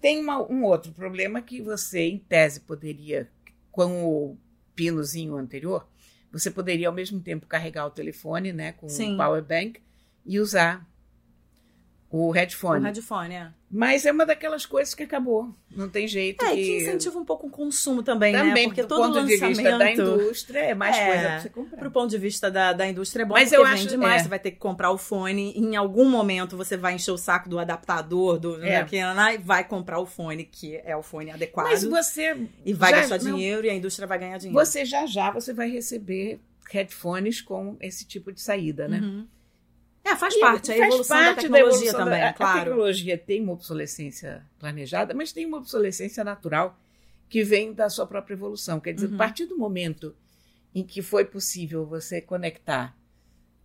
tem 0.00 0.20
uma- 0.20 0.42
um 0.50 0.64
outro 0.64 0.92
problema 0.92 1.40
que 1.40 1.62
você, 1.62 2.00
em 2.00 2.18
tese, 2.18 2.60
poderia, 2.60 3.30
com 3.72 4.04
o 4.04 4.38
pinozinho 4.74 5.34
anterior, 5.36 5.88
você 6.30 6.50
poderia 6.50 6.88
ao 6.88 6.94
mesmo 6.94 7.20
tempo 7.20 7.46
carregar 7.46 7.86
o 7.86 7.90
telefone, 7.90 8.52
né, 8.52 8.72
com 8.72 8.88
Sim. 8.88 9.14
o 9.14 9.16
power 9.16 9.42
bank 9.42 9.80
e 10.26 10.38
usar 10.38 10.86
o 12.10 12.28
O 12.28 12.30
headphone. 12.30 12.84
headphone, 12.84 13.34
é. 13.34 13.48
Mas 13.68 14.06
é 14.06 14.12
uma 14.12 14.24
daquelas 14.24 14.64
coisas 14.64 14.94
que 14.94 15.02
acabou. 15.02 15.50
Não 15.74 15.88
tem 15.88 16.06
jeito. 16.06 16.42
É, 16.44 16.50
que... 16.54 16.62
que 16.62 16.76
incentiva 16.76 17.18
um 17.18 17.24
pouco 17.24 17.48
o 17.48 17.50
consumo 17.50 18.00
também, 18.02 18.32
né? 18.32 18.38
Também, 18.44 18.68
Porque 18.68 18.82
do 18.82 18.88
todo 18.88 19.12
ponto 19.14 19.26
de 19.26 19.36
vista 19.36 19.48
da 19.62 19.70
lançamento... 19.76 20.00
indústria, 20.02 20.58
é 20.60 20.74
mais 20.74 20.96
É, 20.96 21.06
coisa 21.06 21.22
para 21.22 21.40
você 21.40 21.48
comprar. 21.48 21.76
Pro 21.78 21.90
ponto 21.90 22.10
de 22.10 22.18
vista 22.18 22.48
da, 22.50 22.72
da 22.72 22.86
indústria 22.86 23.24
é 23.24 23.26
bom 23.26 23.34
Mas 23.34 23.50
porque 23.50 23.56
eu 23.60 23.66
vende 23.68 23.88
acho- 23.88 23.98
mais, 23.98 24.20
é. 24.20 24.22
você 24.24 24.28
vai 24.28 24.38
ter 24.38 24.52
que 24.52 24.58
comprar 24.58 24.92
o 24.92 24.96
fone, 24.96 25.52
e 25.56 25.58
em 25.58 25.74
algum 25.74 26.08
momento 26.08 26.56
você 26.56 26.76
vai 26.76 26.94
encher 26.94 27.10
o 27.10 27.18
saco 27.18 27.48
do 27.48 27.58
adaptador, 27.58 28.38
do 28.38 28.54
É. 28.64 28.84
né, 29.14 29.34
e 29.34 29.38
vai 29.38 29.64
comprar 29.64 29.98
o 29.98 30.06
fone, 30.06 30.44
que 30.44 30.80
é 30.84 30.96
o 30.96 31.02
fone 31.02 31.32
adequado, 31.32 31.66
Mas 31.66 31.82
você 31.82 32.36
e 32.64 32.72
vai 32.72 32.92
já- 32.92 33.00
gastar 33.00 33.18
não, 33.24 33.34
dinheiro 33.34 33.66
e 33.66 33.70
a 33.70 33.74
indústria 33.74 34.06
vai 34.06 34.18
ganhar 34.18 34.38
dinheiro. 34.38 34.64
Você 34.64 34.84
já 34.84 35.04
já 35.06 35.30
você 35.32 35.52
vai 35.52 35.68
receber 35.68 36.40
headphones 36.70 37.40
com 37.40 37.76
esse 37.80 38.06
tipo 38.06 38.32
de 38.32 38.40
saída, 38.40 38.86
né? 38.88 39.00
Uhum. 39.00 39.26
É, 40.06 40.16
faz 40.16 40.34
E 40.34 40.40
parte, 40.40 40.70
é 40.70 40.74
a 40.74 40.86
evolução 40.86 41.16
parte 41.16 41.34
da 41.36 41.42
tecnologia 41.42 41.66
evolução 41.90 41.98
da- 41.98 42.04
também, 42.04 42.22
a, 42.22 42.28
A 42.30 42.32
claro. 42.32 42.58
tecnologia 42.70 43.18
tem 43.18 43.42
uma 43.42 43.52
obsolescência 43.52 44.46
planejada, 44.58 45.12
mas 45.14 45.32
tem 45.32 45.44
uma 45.46 45.58
obsolescência 45.58 46.22
natural 46.22 46.78
que 47.28 47.42
vem 47.42 47.72
da 47.72 47.90
sua 47.90 48.06
própria 48.06 48.34
evolução. 48.34 48.78
Quer 48.78 48.92
dizer, 48.94 49.08
Uhum. 49.08 49.14
a 49.14 49.18
partir 49.18 49.46
do 49.46 49.58
momento 49.58 50.14
em 50.74 50.84
que 50.84 51.02
foi 51.02 51.24
possível 51.24 51.84
você 51.86 52.20
conectar 52.20 52.96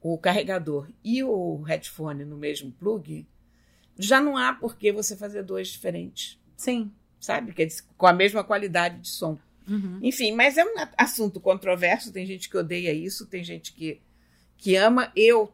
o 0.01 0.17
carregador 0.17 0.88
e 1.03 1.24
o 1.24 1.62
headphone 1.62 2.25
no 2.25 2.38
mesmo 2.38 2.71
plug, 2.71 3.27
já 4.00 4.19
não 4.19 4.36
há 4.36 4.51
por 4.53 4.75
que 4.75 4.91
você 4.91 5.15
fazer 5.15 5.43
dois 5.43 5.67
diferentes, 5.67 6.39
Sim. 6.57 6.91
sabe? 7.19 7.53
Quer 7.53 7.65
dizer, 7.65 7.83
com 7.95 8.07
a 8.07 8.13
mesma 8.13 8.43
qualidade 8.43 9.00
de 9.01 9.10
som. 9.10 9.38
Uhum. 9.69 10.00
Enfim, 10.01 10.31
mas 10.31 10.57
é 10.57 10.65
um 10.65 10.74
assunto 10.98 11.39
controverso. 11.39 12.12
Tem 12.12 12.25
gente 12.25 12.50
que 12.50 12.57
odeia 12.57 12.91
isso, 12.91 13.27
tem 13.27 13.43
gente 13.43 13.74
que, 13.74 14.01
que 14.57 14.75
ama. 14.75 15.12
Eu 15.15 15.53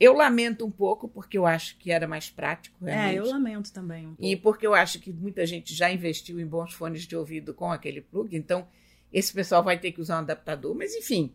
Eu 0.00 0.12
lamento 0.12 0.64
um 0.64 0.70
pouco, 0.70 1.08
porque 1.08 1.36
eu 1.36 1.44
acho 1.44 1.76
que 1.78 1.90
era 1.90 2.06
mais 2.06 2.30
prático. 2.30 2.84
Realmente. 2.84 3.16
É, 3.16 3.18
eu 3.18 3.26
lamento 3.26 3.72
também. 3.72 4.06
Um 4.06 4.16
e 4.18 4.36
porque 4.36 4.66
eu 4.66 4.74
acho 4.74 5.00
que 5.00 5.12
muita 5.12 5.44
gente 5.44 5.74
já 5.74 5.90
investiu 5.90 6.38
em 6.38 6.46
bons 6.46 6.72
fones 6.72 7.02
de 7.02 7.16
ouvido 7.16 7.52
com 7.52 7.70
aquele 7.70 8.00
plug, 8.00 8.36
então 8.36 8.66
esse 9.12 9.32
pessoal 9.32 9.62
vai 9.62 9.78
ter 9.78 9.92
que 9.92 10.00
usar 10.00 10.16
um 10.16 10.20
adaptador, 10.20 10.74
mas 10.74 10.94
enfim. 10.94 11.34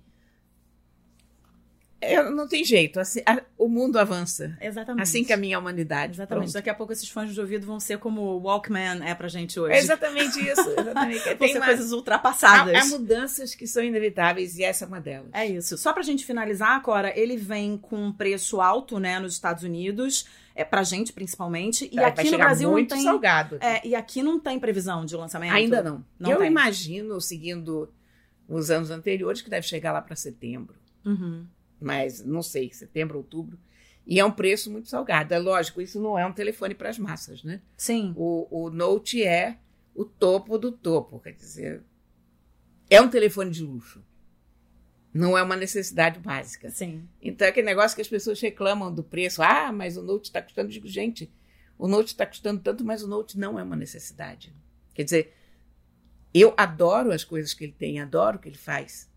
É, 2.03 2.29
não 2.29 2.47
tem 2.47 2.63
jeito, 2.63 2.99
assim, 2.99 3.21
a, 3.25 3.41
o 3.57 3.67
mundo 3.67 3.97
avança. 3.97 4.57
Exatamente. 4.59 5.03
Assim 5.03 5.23
caminha 5.23 5.57
a 5.57 5.59
humanidade. 5.59 6.13
Exatamente. 6.13 6.45
Pronto. 6.45 6.53
Daqui 6.53 6.69
a 6.69 6.73
pouco 6.73 6.93
esses 6.93 7.09
fones 7.09 7.33
de 7.33 7.39
ouvido 7.39 7.65
vão 7.65 7.79
ser 7.79 7.97
como 7.97 8.21
o 8.21 8.41
Walkman 8.41 9.01
é 9.05 9.15
pra 9.15 9.27
gente 9.27 9.59
hoje. 9.59 9.73
É 9.73 9.77
exatamente 9.77 10.39
isso. 10.39 10.69
Exatamente. 10.77 11.23
vão 11.35 11.47
ser 11.47 11.57
uma... 11.57 11.65
coisas 11.65 11.91
ultrapassadas. 11.91 12.75
Há, 12.75 12.81
há, 12.81 12.85
mudanças 12.85 13.55
que 13.55 13.65
são 13.65 13.83
inevitáveis 13.83 14.57
e 14.57 14.63
essa 14.63 14.85
é 14.85 14.87
uma 14.87 14.99
delas. 14.99 15.29
É 15.33 15.45
isso. 15.45 15.77
Só 15.77 15.93
pra 15.93 16.03
gente 16.03 16.25
finalizar, 16.25 16.81
Cora, 16.81 17.17
ele 17.17 17.37
vem 17.37 17.77
com 17.77 17.95
um 17.95 18.11
preço 18.11 18.59
alto, 18.59 18.99
né, 18.99 19.19
nos 19.19 19.33
Estados 19.33 19.63
Unidos. 19.63 20.25
É, 20.55 20.63
pra 20.63 20.83
gente, 20.83 21.11
principalmente. 21.11 21.89
E 21.91 21.99
é, 21.99 22.05
aqui 22.05 22.29
no 22.29 22.37
Brasil 22.37 22.69
muito 22.69 22.91
não 22.91 22.97
tem. 22.97 23.05
salgado. 23.05 23.57
É, 23.59 23.85
e 23.87 23.95
aqui 23.95 24.21
não 24.21 24.39
tem 24.39 24.59
previsão 24.59 25.03
de 25.03 25.15
lançamento. 25.15 25.53
Ainda 25.53 25.81
não. 25.81 26.05
não 26.19 26.31
Eu 26.31 26.39
tem. 26.39 26.47
imagino, 26.47 27.19
seguindo 27.19 27.91
os 28.47 28.69
anos 28.69 28.91
anteriores, 28.91 29.41
que 29.41 29.49
deve 29.49 29.65
chegar 29.65 29.91
lá 29.91 30.01
para 30.01 30.15
setembro. 30.15 30.75
Uhum 31.03 31.47
mas 31.83 32.23
não 32.23 32.41
sei, 32.41 32.71
setembro, 32.71 33.17
outubro. 33.17 33.59
E 34.05 34.19
é 34.19 34.25
um 34.25 34.31
preço 34.31 34.71
muito 34.71 34.89
salgado. 34.89 35.33
É 35.33 35.39
lógico, 35.39 35.81
isso 35.81 36.01
não 36.01 36.17
é 36.17 36.25
um 36.25 36.33
telefone 36.33 36.73
para 36.73 36.89
as 36.89 36.99
massas, 36.99 37.43
né? 37.43 37.61
Sim. 37.77 38.13
O, 38.17 38.65
o 38.65 38.69
Note 38.69 39.23
é 39.23 39.57
o 39.95 40.03
topo 40.03 40.57
do 40.57 40.71
topo, 40.71 41.19
quer 41.19 41.33
dizer, 41.33 41.83
é 42.89 42.99
um 42.99 43.09
telefone 43.09 43.51
de 43.51 43.63
luxo. 43.63 44.03
Não 45.13 45.37
é 45.37 45.43
uma 45.43 45.55
necessidade 45.55 46.19
básica. 46.19 46.71
Sim. 46.71 47.07
Então 47.21 47.45
é 47.45 47.51
aquele 47.51 47.67
negócio 47.67 47.95
que 47.95 48.01
as 48.01 48.07
pessoas 48.07 48.41
reclamam 48.41 48.93
do 48.93 49.03
preço. 49.03 49.43
Ah, 49.43 49.71
mas 49.71 49.95
o 49.95 50.01
Note 50.01 50.25
está 50.25 50.41
custando. 50.41 50.69
Digo, 50.69 50.87
gente, 50.87 51.31
o 51.77 51.87
Note 51.87 52.07
está 52.07 52.25
custando 52.25 52.61
tanto, 52.61 52.83
mas 52.83 53.03
o 53.03 53.07
Note 53.07 53.37
não 53.37 53.59
é 53.59 53.63
uma 53.63 53.75
necessidade. 53.75 54.51
Quer 54.93 55.03
dizer, 55.03 55.33
eu 56.33 56.53
adoro 56.57 57.11
as 57.11 57.23
coisas 57.23 57.53
que 57.53 57.63
ele 57.63 57.75
tem, 57.77 57.99
adoro 57.99 58.37
o 58.37 58.39
que 58.39 58.49
ele 58.49 58.57
faz. 58.57 59.07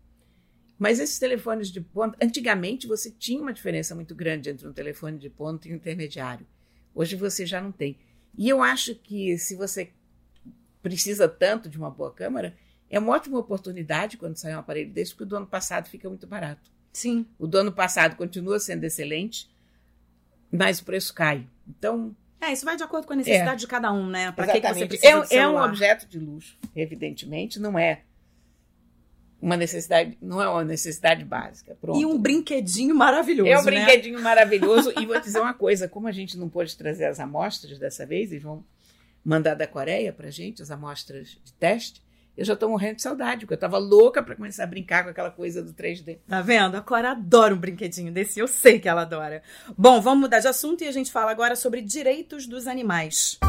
Mas 0.77 0.99
esses 0.99 1.17
telefones 1.17 1.71
de 1.71 1.81
ponta, 1.81 2.17
antigamente 2.21 2.85
você 2.85 3.09
tinha 3.09 3.41
uma 3.41 3.53
diferença 3.53 3.95
muito 3.95 4.13
grande 4.13 4.49
entre 4.49 4.67
um 4.67 4.73
telefone 4.73 5.17
de 5.17 5.29
ponta 5.29 5.67
e 5.67 5.73
um 5.73 5.75
intermediário. 5.75 6.45
Hoje 6.93 7.15
você 7.15 7.45
já 7.45 7.59
não 7.59 7.71
tem. 7.71 7.97
E 8.37 8.47
eu 8.47 8.61
acho 8.61 8.93
que 8.93 9.37
se 9.37 9.55
você 9.55 9.89
precisa 10.81 11.27
tanto 11.27 11.67
de 11.67 11.77
uma 11.77 11.89
boa 11.89 12.13
câmera, 12.13 12.55
é 12.89 12.99
uma 12.99 13.13
ótima 13.13 13.39
oportunidade 13.39 14.17
quando 14.17 14.37
sai 14.37 14.55
um 14.55 14.59
aparelho 14.59 14.91
desse, 14.91 15.11
porque 15.11 15.23
o 15.23 15.27
do 15.27 15.37
ano 15.37 15.47
passado 15.47 15.89
fica 15.89 16.07
muito 16.07 16.27
barato. 16.27 16.69
Sim. 16.93 17.25
O 17.37 17.47
do 17.47 17.57
ano 17.57 17.71
passado 17.71 18.15
continua 18.15 18.59
sendo 18.59 18.83
excelente, 18.83 19.49
mas 20.51 20.79
o 20.79 20.85
preço 20.85 21.13
cai. 21.13 21.47
Então. 21.67 22.15
É, 22.39 22.53
isso 22.53 22.65
vai 22.65 22.77
de 22.77 22.83
acordo 22.83 23.07
com 23.07 23.13
a 23.13 23.15
necessidade 23.15 23.51
é. 23.51 23.55
de 23.55 23.67
cada 23.67 23.91
um, 23.91 24.07
né? 24.07 24.31
Para 24.31 24.51
que, 24.51 24.61
que 24.61 24.73
você 24.73 24.85
precisa 24.85 25.27
é, 25.31 25.37
é 25.37 25.47
um 25.47 25.57
objeto 25.57 26.07
de 26.07 26.19
luxo, 26.19 26.55
evidentemente, 26.75 27.59
não 27.59 27.77
é 27.77 28.03
uma 29.41 29.55
necessidade, 29.55 30.17
não 30.21 30.41
é 30.41 30.49
uma 30.49 30.63
necessidade 30.63 31.23
básica. 31.23 31.77
Pronto. 31.79 31.99
E 31.99 32.05
um 32.05 32.17
brinquedinho 32.17 32.95
maravilhoso. 32.95 33.49
É 33.49 33.59
um 33.59 33.63
né? 33.63 33.71
brinquedinho 33.71 34.21
maravilhoso. 34.21 34.93
e 34.99 35.05
vou 35.05 35.19
dizer 35.19 35.39
uma 35.39 35.53
coisa: 35.53 35.87
como 35.87 36.07
a 36.07 36.11
gente 36.11 36.37
não 36.37 36.49
pôde 36.49 36.75
trazer 36.75 37.05
as 37.05 37.19
amostras 37.19 37.77
dessa 37.77 38.05
vez, 38.05 38.31
e 38.31 38.39
vão 38.39 38.63
mandar 39.23 39.55
da 39.55 39.67
Coreia 39.67 40.11
para 40.11 40.31
gente, 40.31 40.61
as 40.61 40.71
amostras 40.71 41.39
de 41.43 41.53
teste, 41.53 42.01
eu 42.37 42.45
já 42.45 42.53
estou 42.53 42.69
morrendo 42.69 42.97
de 42.97 43.01
saudade, 43.01 43.41
porque 43.41 43.53
eu 43.53 43.57
estava 43.57 43.77
louca 43.77 44.21
para 44.21 44.35
começar 44.35 44.63
a 44.63 44.67
brincar 44.67 45.03
com 45.03 45.09
aquela 45.09 45.31
coisa 45.31 45.61
do 45.61 45.73
3D. 45.73 46.19
Tá 46.27 46.41
vendo? 46.41 46.75
A 46.75 46.81
Cora 46.81 47.11
adora 47.11 47.53
um 47.53 47.57
brinquedinho 47.57 48.11
desse, 48.11 48.39
eu 48.39 48.47
sei 48.47 48.79
que 48.79 48.87
ela 48.87 49.01
adora. 49.01 49.41
Bom, 49.77 49.99
vamos 49.99 50.21
mudar 50.21 50.39
de 50.39 50.47
assunto 50.47 50.83
e 50.83 50.87
a 50.87 50.91
gente 50.91 51.11
fala 51.11 51.31
agora 51.31 51.55
sobre 51.55 51.81
direitos 51.81 52.45
dos 52.47 52.67
animais. 52.67 53.39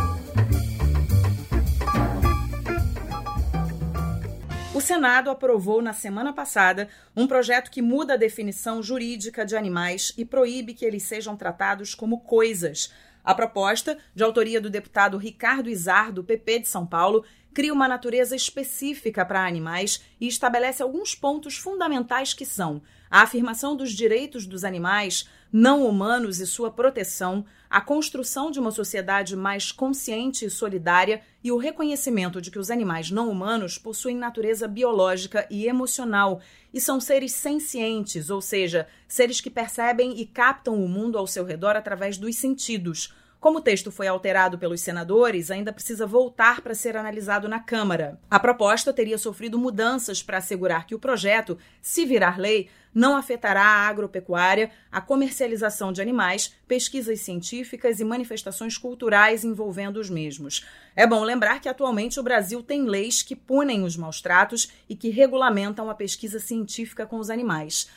O 4.79 4.81
Senado 4.81 5.29
aprovou 5.29 5.83
na 5.83 5.93
semana 5.93 6.33
passada 6.33 6.89
um 7.17 7.27
projeto 7.27 7.69
que 7.69 7.83
muda 7.83 8.15
a 8.15 8.17
definição 8.17 8.81
jurídica 8.81 9.45
de 9.45 9.57
animais 9.57 10.15
e 10.17 10.25
proíbe 10.25 10.73
que 10.73 10.85
eles 10.85 11.03
sejam 11.03 11.37
tratados 11.37 11.97
como 11.97 12.21
coisas. 12.21 12.93
A 13.25 13.35
proposta, 13.35 13.99
de 14.15 14.23
autoria 14.23 14.61
do 14.61 14.71
deputado 14.71 15.19
Ricardo 15.19 15.69
Izar, 15.69 16.13
do 16.13 16.23
PP 16.23 16.61
de 16.61 16.69
São 16.69 16.87
Paulo, 16.87 17.25
cria 17.53 17.73
uma 17.73 17.89
natureza 17.89 18.37
específica 18.37 19.27
para 19.27 19.45
animais 19.45 20.01
e 20.21 20.29
estabelece 20.29 20.81
alguns 20.81 21.13
pontos 21.13 21.57
fundamentais 21.57 22.33
que 22.33 22.47
são 22.47 22.81
a 23.11 23.23
afirmação 23.23 23.77
dos 23.77 23.91
direitos 23.91 24.47
dos 24.47 24.63
animais 24.63 25.29
não 25.53 25.85
humanos 25.89 26.39
e 26.39 26.47
sua 26.47 26.71
proteção, 26.71 27.45
a 27.71 27.81
construção 27.81 28.51
de 28.51 28.59
uma 28.59 28.71
sociedade 28.71 29.37
mais 29.37 29.71
consciente 29.71 30.45
e 30.45 30.51
solidária 30.51 31.21
e 31.43 31.53
o 31.53 31.59
reconhecimento 31.59 32.41
de 32.41 32.51
que 32.51 32.59
os 32.59 32.71
animais 32.71 33.11
não 33.11 33.31
humanos 33.31 33.77
possuem 33.77 34.17
natureza 34.17 34.67
biológica 34.67 35.47
e 35.51 35.67
emocional 35.67 36.41
e 36.73 36.81
são 36.81 37.01
seres 37.01 37.33
sencientes, 37.33 38.31
ou 38.31 38.41
seja, 38.41 38.87
seres 39.07 39.41
que 39.41 39.51
percebem 39.51 40.19
e 40.19 40.27
captam 40.27 40.83
o 40.83 40.89
mundo 40.89 41.19
ao 41.19 41.27
seu 41.27 41.45
redor 41.45 41.77
através 41.77 42.17
dos 42.17 42.37
sentidos 42.37 43.13
como 43.41 43.59
o 43.59 43.63
texto 43.63 43.93
foi 43.93 44.09
alterado 44.09 44.59
pelos 44.59 44.81
senadores, 44.81 45.51
ainda 45.51 45.73
precisa 45.73 46.07
voltar 46.07 46.61
para 46.61 46.75
ser 46.75 46.97
analisado 46.97 47.49
na 47.49 47.61
Câmara. 47.61 48.19
A 48.29 48.39
proposta 48.41 48.93
teria 48.93 49.17
sofrido 49.17 49.59
mudanças 49.59 50.23
para 50.23 50.39
assegurar 50.39 50.87
que 50.87 50.95
o 50.95 50.99
projeto, 50.99 51.57
se 51.81 52.05
virar 52.05 52.39
lei, 52.39 52.69
não 52.93 53.17
afetará 53.17 53.63
a 53.63 53.87
agropecuária, 53.87 54.73
a 54.91 55.01
comercialização 55.01 55.93
de 55.93 56.03
animais, 56.03 56.53
pesquisas 56.67 57.21
científicas 57.21 58.01
e 58.01 58.05
manifestações 58.05 58.77
culturais 58.77 59.45
envolvendo 59.45 60.01
os 60.01 60.11
mesmos. 60.11 60.67
É 60.97 61.07
bom 61.07 61.23
lembrar 61.23 61.61
que 61.61 61.69
atualmente 61.69 62.19
o 62.19 62.25
Brasil 62.25 62.61
tem 62.61 62.87
leis 62.87 63.23
que 63.23 63.37
punem 63.37 63.85
os 63.85 63.97
maus 63.97 64.21
tratos 64.21 64.69
e 64.89 64.97
que 64.97 65.11
regulamentam 65.11 65.89
a 65.89 65.95
pesquisa 65.95 66.41
científica 66.41 67.07
com 67.07 67.19
os 67.19 67.31
animais 67.31 67.89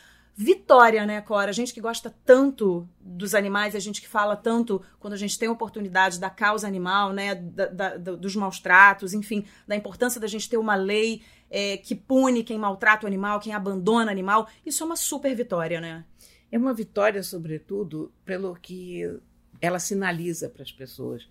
vitória, 0.42 1.06
né, 1.06 1.22
Cora? 1.22 1.52
A 1.52 1.54
gente 1.54 1.72
que 1.72 1.80
gosta 1.80 2.14
tanto 2.26 2.90
dos 3.00 3.36
animais, 3.36 3.76
a 3.76 3.80
gente 3.80 4.02
que 4.02 4.08
fala 4.08 4.36
tanto 4.36 4.82
quando 5.00 5.14
a 5.14 5.18
gente 5.18 5.38
tem 5.38 5.48
oportunidade 5.48 6.20
da 6.20 6.32
causa 6.32 6.68
animal, 6.68 7.14
né, 7.14 7.36
da, 7.36 7.68
da, 7.68 7.98
dos 7.98 8.36
maus 8.36 8.60
tratos, 8.60 9.14
enfim, 9.14 9.46
da 9.68 9.76
importância 9.76 10.20
da 10.20 10.26
gente 10.26 10.50
ter 10.50 10.58
uma 10.58 10.74
lei 10.74 11.22
é, 11.48 11.78
que 11.78 11.94
pune 11.94 12.44
quem 12.44 12.58
maltrata 12.58 13.06
o 13.06 13.08
animal, 13.08 13.40
quem 13.40 13.54
abandona 13.54 14.08
o 14.08 14.10
animal. 14.10 14.50
Isso 14.66 14.82
é 14.82 14.86
uma 14.88 14.96
super 14.96 15.36
vitória, 15.36 15.80
né? 15.80 16.04
É 16.52 16.58
uma 16.58 16.74
vitória, 16.74 17.22
sobretudo, 17.22 18.12
pelo 18.26 18.56
que 18.56 19.04
ela 19.62 19.78
sinaliza 19.78 20.50
para 20.50 20.64
as 20.64 20.72
pessoas. 20.72 21.30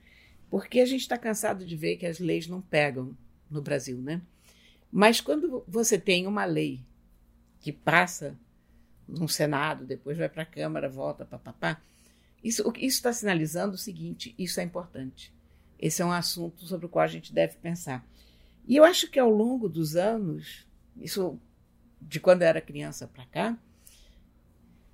Porque 0.49 0.79
a 0.79 0.87
gente 0.87 1.01
está 1.01 1.19
cansado 1.19 1.67
de 1.67 1.75
ver 1.75 1.97
que 1.97 2.07
as 2.07 2.21
leis 2.21 2.47
não 2.47 2.61
pegam 2.61 3.17
no 3.51 3.61
Brasil, 3.61 3.99
né? 3.99 4.23
Mas 4.91 5.21
quando 5.21 5.65
você 5.67 5.99
tem 5.99 6.29
uma 6.29 6.45
lei 6.45 6.81
que 7.59 7.73
passa 7.73 8.39
no 9.19 9.29
Senado, 9.29 9.85
depois 9.85 10.17
vai 10.17 10.29
para 10.29 10.43
a 10.43 10.47
Câmara, 10.47 10.89
volta, 10.89 11.25
papapá. 11.25 11.81
Isso 12.43 12.71
está 12.77 13.13
sinalizando 13.13 13.75
o 13.75 13.79
seguinte: 13.79 14.35
isso 14.39 14.61
é 14.61 14.63
importante. 14.63 15.33
Esse 15.79 16.03
é 16.03 16.05
um 16.05 16.13
assunto 16.13 16.65
sobre 16.67 16.87
o 16.87 16.89
qual 16.89 17.05
a 17.05 17.09
gente 17.09 17.33
deve 17.33 17.57
pensar. 17.57 18.05
E 18.67 18.77
eu 18.77 18.85
acho 18.85 19.11
que 19.11 19.19
ao 19.19 19.31
longo 19.31 19.69
dos 19.69 19.97
anos, 19.97 20.67
isso 20.97 21.39
de 22.01 22.21
quando 22.21 22.43
eu 22.43 22.49
era 22.49 22.61
criança 22.61 23.07
para 23.07 23.27
cá, 23.27 23.59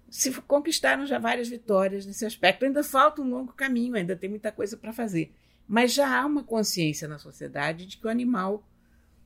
se 0.09 0.33
conquistaram 0.43 1.07
já 1.07 1.19
várias 1.19 1.49
vitórias 1.49 2.07
nesse 2.07 2.25
aspecto. 2.25 2.65
Ainda 2.65 2.83
falta 2.83 3.21
um 3.21 3.29
longo 3.29 3.53
caminho, 3.53 3.97
ainda 3.97 4.17
tem 4.17 4.31
muita 4.31 4.51
coisa 4.51 4.77
para 4.77 4.93
fazer. 4.93 5.33
Mas 5.69 5.93
já 5.93 6.21
há 6.21 6.25
uma 6.25 6.45
consciência 6.45 7.09
na 7.09 7.19
sociedade 7.19 7.87
de 7.87 7.97
que 7.97 8.07
o 8.07 8.11
animal 8.11 8.65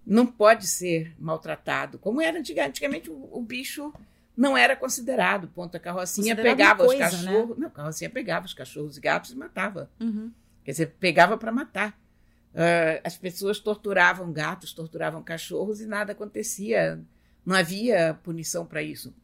não 0.07 0.27
pode 0.27 0.67
ser 0.67 1.15
maltratado, 1.19 1.99
como 1.99 2.21
era 2.21 2.39
antigamente. 2.39 2.71
Antigamente 2.71 3.11
o, 3.11 3.29
o 3.31 3.43
bicho 3.43 3.93
não 4.37 4.57
era 4.57 4.77
considerado. 4.77 5.49
Ponto, 5.49 5.77
a 5.77 5.81
carrocinha 5.81 6.35
pegava 6.35 6.85
coisa, 6.85 7.07
os 7.07 7.11
cachorros. 7.11 7.49
Né? 7.51 7.63
Não, 7.63 7.69
a 7.69 7.71
carrocinha 7.71 8.11
pegava 8.11 8.47
os 8.47 8.55
cachorros 8.55 8.97
e 8.97 9.01
gatos 9.01 9.31
e 9.33 9.37
matava. 9.37 9.91
Uhum. 10.01 10.33
Quer 10.65 10.73
dizer, 10.73 10.87
pegava 10.99 11.37
para 11.37 11.53
matar. 11.53 11.99
Uh, 12.53 13.01
as 13.05 13.17
pessoas 13.17 13.61
torturavam 13.61 14.33
gatos, 14.33 14.73
torturavam 14.73 15.23
cachorros 15.23 15.81
e 15.81 15.87
nada 15.87 16.13
acontecia. 16.13 17.01
Não 17.45 17.55
havia 17.55 18.19
punição 18.23 18.67
para 18.67 18.83
isso. 18.83 19.15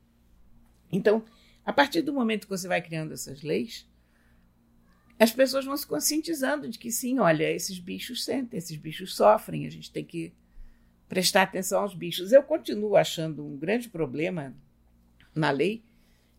Então, 0.91 1.25
a 1.65 1.73
partir 1.73 2.03
do 2.03 2.13
momento 2.13 2.45
que 2.45 2.51
você 2.51 2.69
vai 2.69 2.81
criando 2.81 3.13
essas 3.13 3.43
leis, 3.43 3.89
as 5.19 5.33
pessoas 5.33 5.65
vão 5.65 5.77
se 5.77 5.87
conscientizando 5.87 6.69
de 6.69 6.79
que 6.79 6.93
sim, 6.93 7.19
olha, 7.19 7.51
esses 7.51 7.79
bichos 7.79 8.25
sentem, 8.25 8.59
esses 8.59 8.77
bichos 8.77 9.15
sofrem, 9.17 9.67
a 9.67 9.71
gente 9.71 9.91
tem 9.91 10.05
que 10.05 10.33
prestar 11.09 11.43
atenção 11.43 11.81
aos 11.83 11.95
bichos. 11.95 12.33
Eu 12.33 12.43
continuo 12.43 12.97
achando 12.97 13.45
um 13.45 13.57
grande 13.57 13.89
problema 13.89 14.55
na 15.37 15.51
lei 15.51 15.85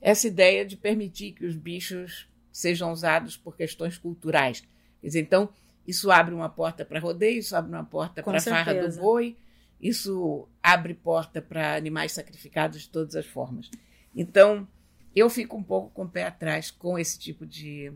essa 0.01 0.27
ideia 0.27 0.65
de 0.65 0.77
permitir 0.77 1.31
que 1.33 1.45
os 1.45 1.55
bichos 1.55 2.27
sejam 2.51 2.91
usados 2.91 3.35
por 3.35 3.55
questões 3.55 3.97
culturais. 3.97 4.61
Quer 5.01 5.07
dizer, 5.07 5.21
então, 5.21 5.49
isso 5.85 6.11
abre 6.11 6.33
uma 6.33 6.49
porta 6.49 6.85
para 6.85 6.99
rodeio, 6.99 7.39
isso 7.39 7.55
abre 7.55 7.71
uma 7.71 7.83
porta 7.83 8.21
para 8.21 8.37
a 8.37 8.41
farra 8.41 8.73
do 8.73 8.95
boi, 8.95 9.37
isso 9.81 10.47
abre 10.61 10.93
porta 10.93 11.41
para 11.41 11.75
animais 11.75 12.11
sacrificados 12.11 12.81
de 12.81 12.89
todas 12.89 13.15
as 13.15 13.25
formas. 13.25 13.69
Então, 14.15 14.67
eu 15.15 15.29
fico 15.29 15.57
um 15.57 15.63
pouco 15.63 15.89
com 15.91 16.03
o 16.03 16.09
pé 16.09 16.25
atrás 16.25 16.71
com 16.71 16.97
esse 16.97 17.17
tipo 17.19 17.45
de, 17.45 17.91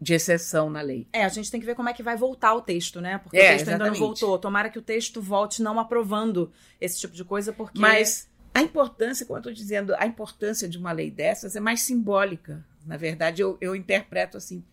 de 0.00 0.14
exceção 0.14 0.70
na 0.70 0.80
lei. 0.80 1.06
É, 1.12 1.24
a 1.24 1.28
gente 1.28 1.50
tem 1.50 1.60
que 1.60 1.66
ver 1.66 1.74
como 1.74 1.88
é 1.88 1.92
que 1.92 2.02
vai 2.02 2.16
voltar 2.16 2.54
o 2.54 2.60
texto, 2.60 3.00
né? 3.00 3.18
Porque 3.18 3.36
É, 3.36 3.40
o 3.40 3.52
texto 3.52 3.68
ainda 3.68 3.84
exatamente. 3.84 4.00
não 4.00 4.06
voltou. 4.06 4.38
Tomara 4.38 4.70
que 4.70 4.78
o 4.78 4.82
texto 4.82 5.20
volte 5.20 5.62
não 5.62 5.78
aprovando 5.78 6.52
esse 6.80 6.98
tipo 7.00 7.14
de 7.14 7.24
coisa, 7.24 7.52
porque. 7.52 7.78
Mas 7.78 8.27
a 8.58 8.62
importância, 8.62 9.24
como 9.24 9.36
eu 9.36 9.40
estou 9.40 9.52
dizendo, 9.52 9.94
a 9.96 10.06
importância 10.06 10.68
de 10.68 10.76
uma 10.76 10.90
lei 10.90 11.10
dessas 11.12 11.54
é 11.54 11.60
mais 11.60 11.82
simbólica. 11.82 12.64
Na 12.84 12.96
verdade, 12.96 13.40
eu, 13.40 13.56
eu 13.60 13.76
interpreto 13.76 14.36
assim. 14.36 14.64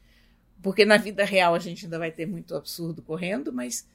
Porque 0.61 0.83
na 0.83 0.97
vida 0.97 1.23
real 1.23 1.53
a 1.53 1.59
gente 1.59 1.85
ainda 1.85 1.99
vai 1.99 2.11
ter 2.11 2.25
muito 2.25 2.55
absurdo 2.55 3.03
correndo, 3.03 3.53
mas 3.53 3.87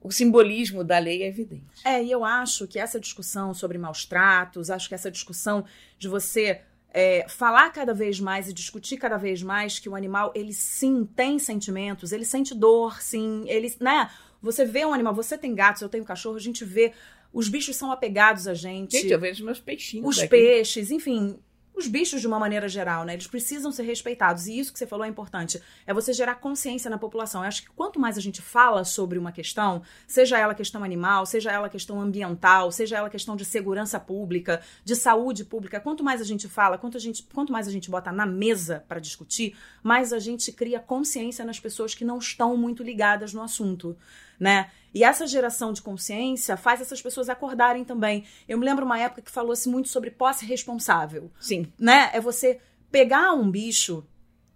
o 0.00 0.10
simbolismo 0.10 0.82
da 0.82 0.98
lei 0.98 1.22
é 1.22 1.28
evidente. 1.28 1.82
É, 1.84 2.02
e 2.02 2.10
eu 2.10 2.24
acho 2.24 2.66
que 2.66 2.80
essa 2.80 2.98
discussão 2.98 3.54
sobre 3.54 3.78
maus 3.78 4.04
tratos, 4.04 4.70
acho 4.70 4.88
que 4.88 4.94
essa 4.96 5.10
discussão 5.10 5.64
de 5.98 6.08
você 6.08 6.62
é, 6.90 7.24
falar 7.28 7.70
cada 7.70 7.94
vez 7.94 8.18
mais 8.18 8.48
e 8.48 8.52
discutir 8.52 8.96
cada 8.96 9.16
vez 9.16 9.40
mais 9.40 9.78
que 9.78 9.88
o 9.88 9.94
animal, 9.94 10.32
ele 10.34 10.52
sim 10.52 11.04
tem 11.04 11.38
sentimentos, 11.38 12.10
ele 12.10 12.24
sente 12.24 12.56
dor, 12.56 13.00
sim, 13.00 13.44
ele, 13.46 13.72
né? 13.78 14.10
Você 14.42 14.64
vê 14.64 14.84
um 14.84 14.92
animal, 14.92 15.14
você 15.14 15.38
tem 15.38 15.54
gatos, 15.54 15.82
eu 15.82 15.88
tenho 15.88 16.04
cachorro, 16.04 16.36
a 16.36 16.40
gente 16.40 16.64
vê, 16.64 16.92
os 17.32 17.48
bichos 17.48 17.76
são 17.76 17.92
apegados 17.92 18.46
a 18.46 18.54
gente. 18.54 18.92
Gente, 18.96 19.12
eu 19.12 19.20
vejo 19.20 19.44
meus 19.44 19.60
peixinhos. 19.60 20.06
os 20.06 20.18
aqui. 20.18 20.28
peixes, 20.28 20.90
enfim, 20.90 21.38
os 21.78 21.86
bichos 21.86 22.20
de 22.20 22.26
uma 22.26 22.38
maneira 22.40 22.68
geral, 22.68 23.04
né? 23.04 23.12
Eles 23.12 23.28
precisam 23.28 23.70
ser 23.70 23.84
respeitados. 23.84 24.48
E 24.48 24.58
isso 24.58 24.72
que 24.72 24.78
você 24.78 24.86
falou 24.86 25.06
é 25.06 25.08
importante. 25.08 25.62
É 25.86 25.94
você 25.94 26.12
gerar 26.12 26.34
consciência 26.34 26.90
na 26.90 26.98
população. 26.98 27.42
Eu 27.42 27.48
acho 27.48 27.62
que 27.62 27.70
quanto 27.70 28.00
mais 28.00 28.18
a 28.18 28.20
gente 28.20 28.42
fala 28.42 28.84
sobre 28.84 29.16
uma 29.16 29.30
questão, 29.30 29.82
seja 30.06 30.36
ela 30.36 30.54
questão 30.54 30.82
animal, 30.82 31.24
seja 31.24 31.52
ela 31.52 31.68
questão 31.68 32.00
ambiental, 32.00 32.72
seja 32.72 32.96
ela 32.96 33.08
questão 33.08 33.36
de 33.36 33.44
segurança 33.44 34.00
pública, 34.00 34.60
de 34.84 34.96
saúde 34.96 35.44
pública, 35.44 35.78
quanto 35.78 36.02
mais 36.02 36.20
a 36.20 36.24
gente 36.24 36.48
fala, 36.48 36.76
quanto, 36.76 36.96
a 36.96 37.00
gente, 37.00 37.22
quanto 37.32 37.52
mais 37.52 37.68
a 37.68 37.70
gente 37.70 37.88
bota 37.88 38.10
na 38.10 38.26
mesa 38.26 38.84
para 38.88 38.98
discutir, 38.98 39.56
mais 39.82 40.12
a 40.12 40.18
gente 40.18 40.50
cria 40.50 40.80
consciência 40.80 41.44
nas 41.44 41.60
pessoas 41.60 41.94
que 41.94 42.04
não 42.04 42.18
estão 42.18 42.56
muito 42.56 42.82
ligadas 42.82 43.32
no 43.32 43.40
assunto, 43.40 43.96
né? 44.38 44.70
E 44.98 45.04
essa 45.04 45.28
geração 45.28 45.72
de 45.72 45.80
consciência 45.80 46.56
faz 46.56 46.80
essas 46.80 47.00
pessoas 47.00 47.28
acordarem 47.28 47.84
também. 47.84 48.24
Eu 48.48 48.58
me 48.58 48.64
lembro 48.64 48.84
uma 48.84 48.98
época 48.98 49.22
que 49.22 49.30
falou-se 49.30 49.68
muito 49.68 49.88
sobre 49.88 50.10
posse 50.10 50.44
responsável 50.44 51.30
Sim. 51.38 51.72
né? 51.78 52.10
É 52.12 52.20
você 52.20 52.60
pegar 52.90 53.32
um 53.32 53.48
bicho, 53.48 54.04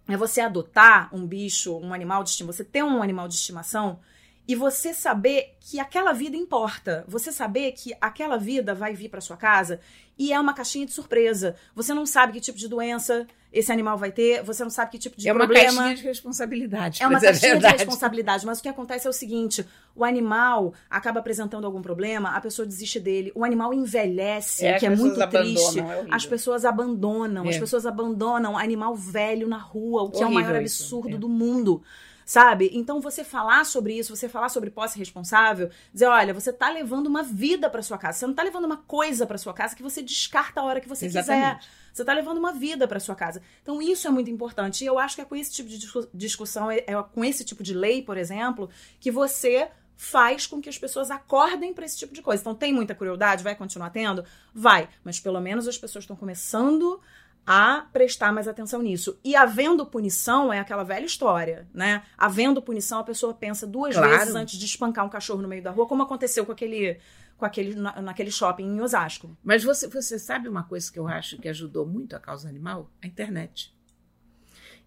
é 0.05 0.17
você 0.17 0.41
adotar 0.41 1.09
um 1.15 1.25
bicho, 1.25 1.77
um 1.77 1.93
animal 1.93 2.25
de 2.25 2.31
estimação, 2.31 2.57
você 2.57 2.65
ter 2.65 2.83
um 2.83 3.01
animal 3.01 3.29
de 3.29 3.35
estimação 3.35 4.01
e 4.45 4.53
você 4.53 4.93
saber 4.93 5.55
que 5.61 5.79
aquela 5.79 6.11
vida 6.11 6.35
importa. 6.35 7.05
Você 7.07 7.31
saber 7.31 7.71
que 7.71 7.95
aquela 8.01 8.35
vida 8.35 8.75
vai 8.75 8.93
vir 8.93 9.07
para 9.07 9.21
sua 9.21 9.37
casa 9.37 9.79
e 10.17 10.33
é 10.33 10.39
uma 10.41 10.53
caixinha 10.53 10.85
de 10.85 10.91
surpresa. 10.91 11.55
Você 11.73 11.93
não 11.93 12.05
sabe 12.05 12.33
que 12.33 12.41
tipo 12.41 12.59
de 12.59 12.67
doença 12.67 13.25
esse 13.53 13.71
animal 13.71 13.97
vai 13.97 14.11
ter, 14.11 14.43
você 14.43 14.63
não 14.63 14.71
sabe 14.71 14.91
que 14.91 14.97
tipo 14.97 15.15
de 15.15 15.29
é 15.29 15.31
uma 15.31 15.45
problema. 15.45 15.71
caixinha 15.73 15.95
de 15.95 16.03
responsabilidade. 16.03 17.01
É 17.01 17.05
uma 17.05 17.13
mas 17.13 17.21
caixinha 17.23 17.57
de 17.59 17.65
responsabilidade, 17.67 18.45
mas 18.45 18.59
o 18.59 18.61
que 18.63 18.67
acontece 18.67 19.05
é 19.05 19.09
o 19.09 19.13
seguinte: 19.13 19.65
o 19.95 20.03
animal 20.03 20.73
acaba 20.89 21.19
apresentando 21.19 21.65
algum 21.65 21.81
problema, 21.81 22.31
a 22.35 22.41
pessoa 22.41 22.65
desiste 22.65 22.99
dele, 22.99 23.31
o 23.35 23.45
animal 23.45 23.73
envelhece, 23.73 24.65
É, 24.65 24.79
que 24.79 24.85
é 24.85 24.89
muito 24.89 25.15
triste. 25.29 25.79
abandonam, 25.79 25.91
é 25.91 25.95
horrível. 25.97 26.15
as 26.15 26.25
pessoas 26.25 26.65
abandonam, 26.65 27.47
as 27.47 27.55
É. 27.55 27.59
pessoas 27.59 27.85
abandonam 27.85 28.57
animal 28.57 28.95
velho 28.95 29.47
na 29.47 29.57
rua, 29.57 30.03
o 30.03 30.09
que 30.11 30.17
é 30.17 30.25
o 30.25 30.29
Horrível 30.29 30.45
maior 30.51 30.61
isso, 30.63 30.83
absurdo 30.83 31.15
é. 31.15 31.19
do 31.19 31.29
mundo. 31.29 31.81
Sabe? 32.25 32.69
Então 32.73 33.01
você 33.01 33.21
falar 33.21 33.65
sobre 33.65 33.97
isso, 33.99 34.15
você 34.15 34.29
falar 34.29 34.47
sobre 34.47 34.69
posse 34.69 34.97
responsável, 34.97 35.69
dizer, 35.93 36.05
olha, 36.05 36.33
você 36.33 36.53
tá 36.53 36.69
levando 36.69 37.07
uma 37.07 37.21
vida 37.21 37.69
para 37.69 37.81
sua 37.81 37.97
casa, 37.97 38.17
você 38.19 38.25
não 38.27 38.33
tá 38.33 38.41
levando 38.43 38.63
uma 38.63 38.77
coisa 38.77 39.27
para 39.27 39.37
sua 39.37 39.53
casa 39.53 39.75
que 39.75 39.83
você 39.83 40.01
descarta 40.01 40.61
a 40.61 40.63
hora 40.63 40.79
que 40.79 40.87
você 40.87 41.05
quiser. 41.07 41.59
Você 41.93 42.03
tá 42.03 42.11
levando 42.11 42.37
uma 42.39 42.51
vida 42.51 42.87
para 42.87 42.99
sua 42.99 43.15
casa. 43.15 43.41
Então 43.61 43.81
isso 43.81 44.07
é 44.07 44.11
muito 44.11 44.29
importante. 44.31 44.83
E 44.83 44.87
eu 44.87 44.97
acho 44.97 45.15
que 45.15 45.21
é 45.21 45.25
com 45.25 45.35
esse 45.35 45.51
tipo 45.53 45.69
de 45.69 45.77
discu- 45.77 46.09
discussão, 46.13 46.71
é, 46.71 46.83
é 46.87 47.03
com 47.13 47.23
esse 47.23 47.45
tipo 47.45 47.61
de 47.63 47.73
lei, 47.73 48.01
por 48.01 48.17
exemplo, 48.17 48.69
que 48.99 49.11
você 49.11 49.69
faz 49.95 50.47
com 50.47 50.59
que 50.59 50.67
as 50.67 50.77
pessoas 50.77 51.11
acordem 51.11 51.71
para 51.73 51.85
esse 51.85 51.97
tipo 51.97 52.13
de 52.13 52.21
coisa. 52.21 52.41
Então 52.41 52.55
tem 52.55 52.73
muita 52.73 52.95
crueldade, 52.95 53.43
vai 53.43 53.55
continuar 53.55 53.91
tendo? 53.91 54.25
Vai, 54.53 54.89
mas 55.03 55.19
pelo 55.19 55.39
menos 55.39 55.67
as 55.67 55.77
pessoas 55.77 56.03
estão 56.03 56.15
começando 56.15 56.99
a 57.45 57.85
prestar 57.91 58.31
mais 58.31 58.47
atenção 58.47 58.81
nisso. 58.81 59.19
E 59.23 59.35
havendo 59.35 59.85
punição 59.85 60.51
é 60.51 60.59
aquela 60.59 60.83
velha 60.83 61.05
história, 61.05 61.67
né? 61.73 62.01
Havendo 62.17 62.61
punição, 62.61 62.99
a 62.99 63.03
pessoa 63.03 63.33
pensa 63.33 63.67
duas 63.67 63.95
Claro. 63.95 64.17
vezes 64.17 64.33
antes 64.33 64.57
de 64.57 64.65
espancar 64.65 65.05
um 65.05 65.09
cachorro 65.09 65.41
no 65.41 65.47
meio 65.47 65.61
da 65.61 65.69
rua, 65.69 65.85
como 65.85 66.01
aconteceu 66.03 66.45
com 66.45 66.53
aquele 66.53 66.97
com 67.37 67.45
aquele 67.45 67.75
na- 67.75 68.01
naquele 68.01 68.31
shopping 68.31 68.63
em 68.65 68.81
Osasco. 68.81 69.35
Mas 69.43 69.63
você, 69.63 69.87
você 69.87 70.17
sabe 70.19 70.47
uma 70.47 70.63
coisa 70.63 70.91
que 70.91 70.97
eu 70.99 71.07
acho 71.07 71.37
que 71.37 71.47
ajudou 71.49 71.85
muito 71.85 72.15
a 72.15 72.19
causa 72.19 72.47
animal? 72.47 72.89
A 73.01 73.07
internet. 73.07 73.73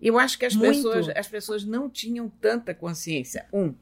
Eu 0.00 0.18
acho 0.18 0.38
que 0.38 0.44
as 0.44 0.54
Muito. 0.54 0.74
pessoas, 0.76 1.08
as 1.16 1.26
pessoas 1.28 1.64
não 1.64 1.88
tinham 1.88 2.28
tanta 2.28 2.74
consciência, 2.74 3.46
um, 3.52 3.74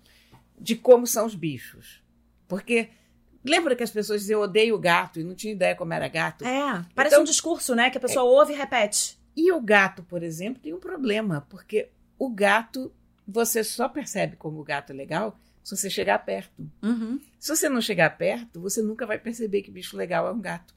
de 0.58 0.76
como 0.76 1.06
são 1.06 1.26
os 1.26 1.34
bichos. 1.34 2.02
Porque 2.46 2.90
lembra 3.44 3.74
que 3.74 3.82
as 3.82 3.90
pessoas 3.90 4.20
diziam 4.20 4.38
eu 4.40 4.44
odeio 4.44 4.78
gato 4.78 5.18
e 5.18 5.24
não 5.24 5.34
tinha 5.34 5.52
ideia 5.52 5.74
como 5.74 5.92
era 5.92 6.06
gato? 6.08 6.44
É, 6.44 6.84
parece 6.94 7.14
Então- 7.16 7.22
um 7.22 7.26
discurso, 7.26 7.74
né, 7.74 7.90
que 7.90 7.98
a 7.98 8.00
pessoa 8.00 8.24
ouve 8.24 8.52
e 8.52 8.56
repete. 8.56 9.18
E 9.36 9.50
o 9.50 9.60
gato, 9.60 10.04
por 10.04 10.22
exemplo, 10.22 10.62
tem 10.62 10.72
um 10.72 10.78
problema, 10.78 11.44
porque 11.50 11.88
o 12.16 12.30
gato, 12.30 12.92
você 13.26 13.64
só 13.64 13.88
percebe 13.88 14.36
como 14.36 14.60
o 14.60 14.64
gato 14.64 14.90
é 14.90 14.94
legal 14.94 15.36
se 15.64 15.76
você 15.76 15.90
chegar 15.90 16.18
perto. 16.24 16.70
Uhum. 16.80 17.18
Se 17.44 17.54
você 17.54 17.68
não 17.68 17.82
chegar 17.82 18.16
perto, 18.16 18.58
você 18.58 18.80
nunca 18.80 19.04
vai 19.04 19.18
perceber 19.18 19.60
que 19.60 19.70
bicho 19.70 19.98
legal 19.98 20.26
é 20.26 20.32
um 20.32 20.40
gato. 20.40 20.74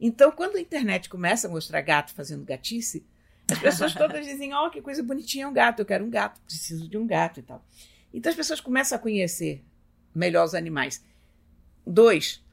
Então, 0.00 0.32
quando 0.32 0.56
a 0.56 0.60
internet 0.60 1.08
começa 1.08 1.46
a 1.46 1.50
mostrar 1.50 1.80
gato 1.80 2.12
fazendo 2.12 2.44
gatice, 2.44 3.06
as 3.48 3.56
pessoas 3.60 3.94
todas 3.94 4.26
dizem: 4.26 4.52
Oh, 4.52 4.68
que 4.68 4.82
coisa 4.82 5.00
bonitinha 5.00 5.44
é 5.44 5.46
um 5.46 5.52
gato, 5.52 5.78
eu 5.78 5.86
quero 5.86 6.04
um 6.04 6.10
gato, 6.10 6.40
preciso 6.40 6.88
de 6.88 6.98
um 6.98 7.06
gato 7.06 7.38
e 7.38 7.42
tal. 7.44 7.64
Então, 8.12 8.30
as 8.30 8.34
pessoas 8.34 8.60
começam 8.60 8.98
a 8.98 9.00
conhecer 9.00 9.64
melhor 10.12 10.44
os 10.44 10.56
animais. 10.56 11.04
Dois, 11.86 12.44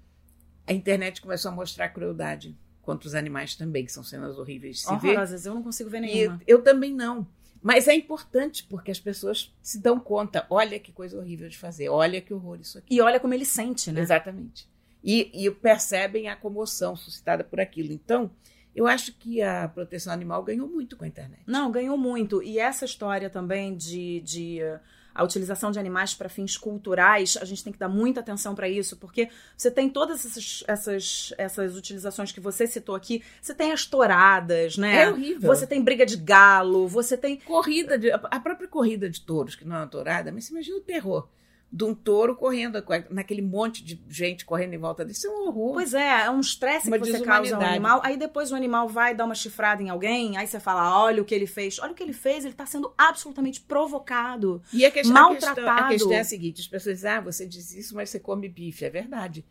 a 0.68 0.72
internet 0.72 1.20
começou 1.20 1.50
a 1.50 1.56
mostrar 1.56 1.90
crueldade 1.90 2.56
contra 2.84 3.08
os 3.08 3.16
animais 3.16 3.56
também, 3.56 3.84
que 3.84 3.92
são 3.92 4.04
cenas 4.04 4.38
horríveis 4.38 4.76
de 4.76 4.82
se 4.84 4.96
ver. 4.98 5.08
Horrorosas, 5.08 5.44
eu 5.44 5.56
não 5.56 5.64
consigo 5.64 5.90
ver 5.90 6.04
E 6.04 6.06
nenhuma. 6.06 6.40
eu 6.46 6.62
também 6.62 6.94
não. 6.94 7.28
Mas 7.66 7.88
é 7.88 7.96
importante 7.96 8.64
porque 8.70 8.92
as 8.92 9.00
pessoas 9.00 9.52
se 9.60 9.80
dão 9.80 10.00
conta. 10.00 10.46
Olha 10.52 10.80
que 10.80 10.92
coisa 10.92 11.18
horrível 11.18 11.50
de 11.50 11.58
fazer. 11.58 11.90
Olha 11.90 12.22
que 12.22 12.32
horror 12.32 12.60
isso 12.62 12.78
aqui. 12.78 12.94
E 12.94 13.02
olha 13.02 13.20
como 13.20 13.34
ele 13.34 13.44
sente, 13.44 13.92
né? 13.92 14.02
Exatamente. 14.02 14.70
E, 15.04 15.32
e 15.34 15.50
percebem 15.50 16.30
a 16.30 16.36
comoção 16.36 16.96
suscitada 16.96 17.44
por 17.44 17.60
aquilo. 17.60 17.92
Então, 17.92 18.30
eu 18.76 18.86
acho 18.86 19.14
que 19.14 19.42
a 19.42 19.68
proteção 19.68 20.14
animal 20.14 20.44
ganhou 20.44 20.68
muito 20.68 20.96
com 20.96 21.06
a 21.06 21.08
internet. 21.08 21.42
Não, 21.48 21.72
ganhou 21.72 21.98
muito. 21.98 22.44
E 22.44 22.60
essa 22.60 22.86
história 22.86 23.32
também 23.32 23.76
de, 23.76 24.22
de 24.22 24.60
uh, 24.62 24.80
a 25.16 25.24
utilização 25.24 25.72
de 25.72 25.80
animais 25.80 26.14
para 26.14 26.28
fins 26.28 26.58
culturais, 26.58 27.38
a 27.42 27.46
gente 27.46 27.64
tem 27.64 27.72
que 27.72 27.80
dar 27.80 27.88
muita 27.88 28.20
atenção 28.20 28.54
para 28.54 28.68
isso, 28.68 28.98
porque 28.98 29.30
você 29.56 29.72
tem 29.72 29.90
todas 29.90 30.26
essas, 30.26 30.64
essas, 30.68 31.34
essas 31.38 31.78
utilizações 31.78 32.34
que 32.34 32.42
você 32.42 32.68
citou 32.68 32.94
aqui. 32.94 33.24
Você 33.42 33.56
tem 33.56 33.72
as 33.72 33.86
touradas, 33.86 34.78
né? 34.78 35.04
É 35.04 35.10
horrível. 35.10 35.48
Você 35.48 35.66
tem 35.66 35.82
briga 35.82 36.06
de 36.06 36.18
galo, 36.18 36.86
você 36.88 37.16
tem. 37.16 37.38
Corrida 37.38 37.98
de, 37.98 38.12
a 38.12 38.40
própria 38.40 38.68
corrida 38.68 39.10
de 39.10 39.22
touros, 39.22 39.56
que 39.56 39.66
não 39.66 39.78
é 39.78 39.80
uma 39.80 39.88
tourada, 39.88 40.32
mas 40.34 40.46
você 40.46 40.52
imagina 40.52 40.78
o 40.78 40.82
terror 40.82 41.28
de 41.76 41.84
um 41.84 41.94
touro 41.94 42.38
correndo, 42.38 42.82
naquele 43.10 43.42
monte 43.42 43.84
de 43.84 44.02
gente 44.08 44.46
correndo 44.46 44.74
em 44.74 44.78
volta 44.78 45.04
dele. 45.04 45.14
Isso 45.14 45.28
é 45.28 45.30
um 45.30 45.48
horror. 45.48 45.74
Pois 45.74 45.94
é, 45.94 46.22
é 46.24 46.30
um 46.30 46.40
estresse 46.40 46.90
que 46.90 46.98
você 46.98 47.20
causa 47.20 47.54
ao 47.54 47.62
animal. 47.62 48.00
Aí 48.02 48.16
depois 48.16 48.50
o 48.50 48.56
animal 48.56 48.88
vai 48.88 49.14
dar 49.14 49.26
uma 49.26 49.36
chifrada 49.36 49.84
em 49.84 49.90
alguém, 49.90 50.38
aí 50.38 50.48
você 50.48 50.58
fala: 50.58 50.98
olha 51.04 51.22
o 51.22 51.26
que 51.26 51.36
ele 51.36 51.46
fez. 51.46 51.78
Olha 51.80 51.92
o 51.92 51.96
que 51.96 52.02
ele 52.02 52.14
fez, 52.14 52.46
ele 52.46 52.54
tá 52.54 52.66
sendo 52.66 52.94
absolutamente 52.98 53.60
provocado. 53.60 54.64
E 54.72 54.86
a 54.86 54.92
questão, 54.92 55.32
a 55.32 55.36
questão, 55.36 55.54
maltratado. 55.54 55.88
a 55.88 55.90
questão 55.90 56.14
é 56.14 56.20
a 56.22 56.24
seguinte: 56.24 56.62
as 56.62 56.68
pessoas 56.68 56.96
dizem, 56.96 57.12
ah, 57.12 57.20
você 57.20 57.46
diz 57.46 57.74
isso, 57.76 57.94
mas 57.94 58.10
você 58.10 58.22
come 58.22 58.48
bife. 58.48 58.86
É 58.86 58.90
verdade. 58.90 59.46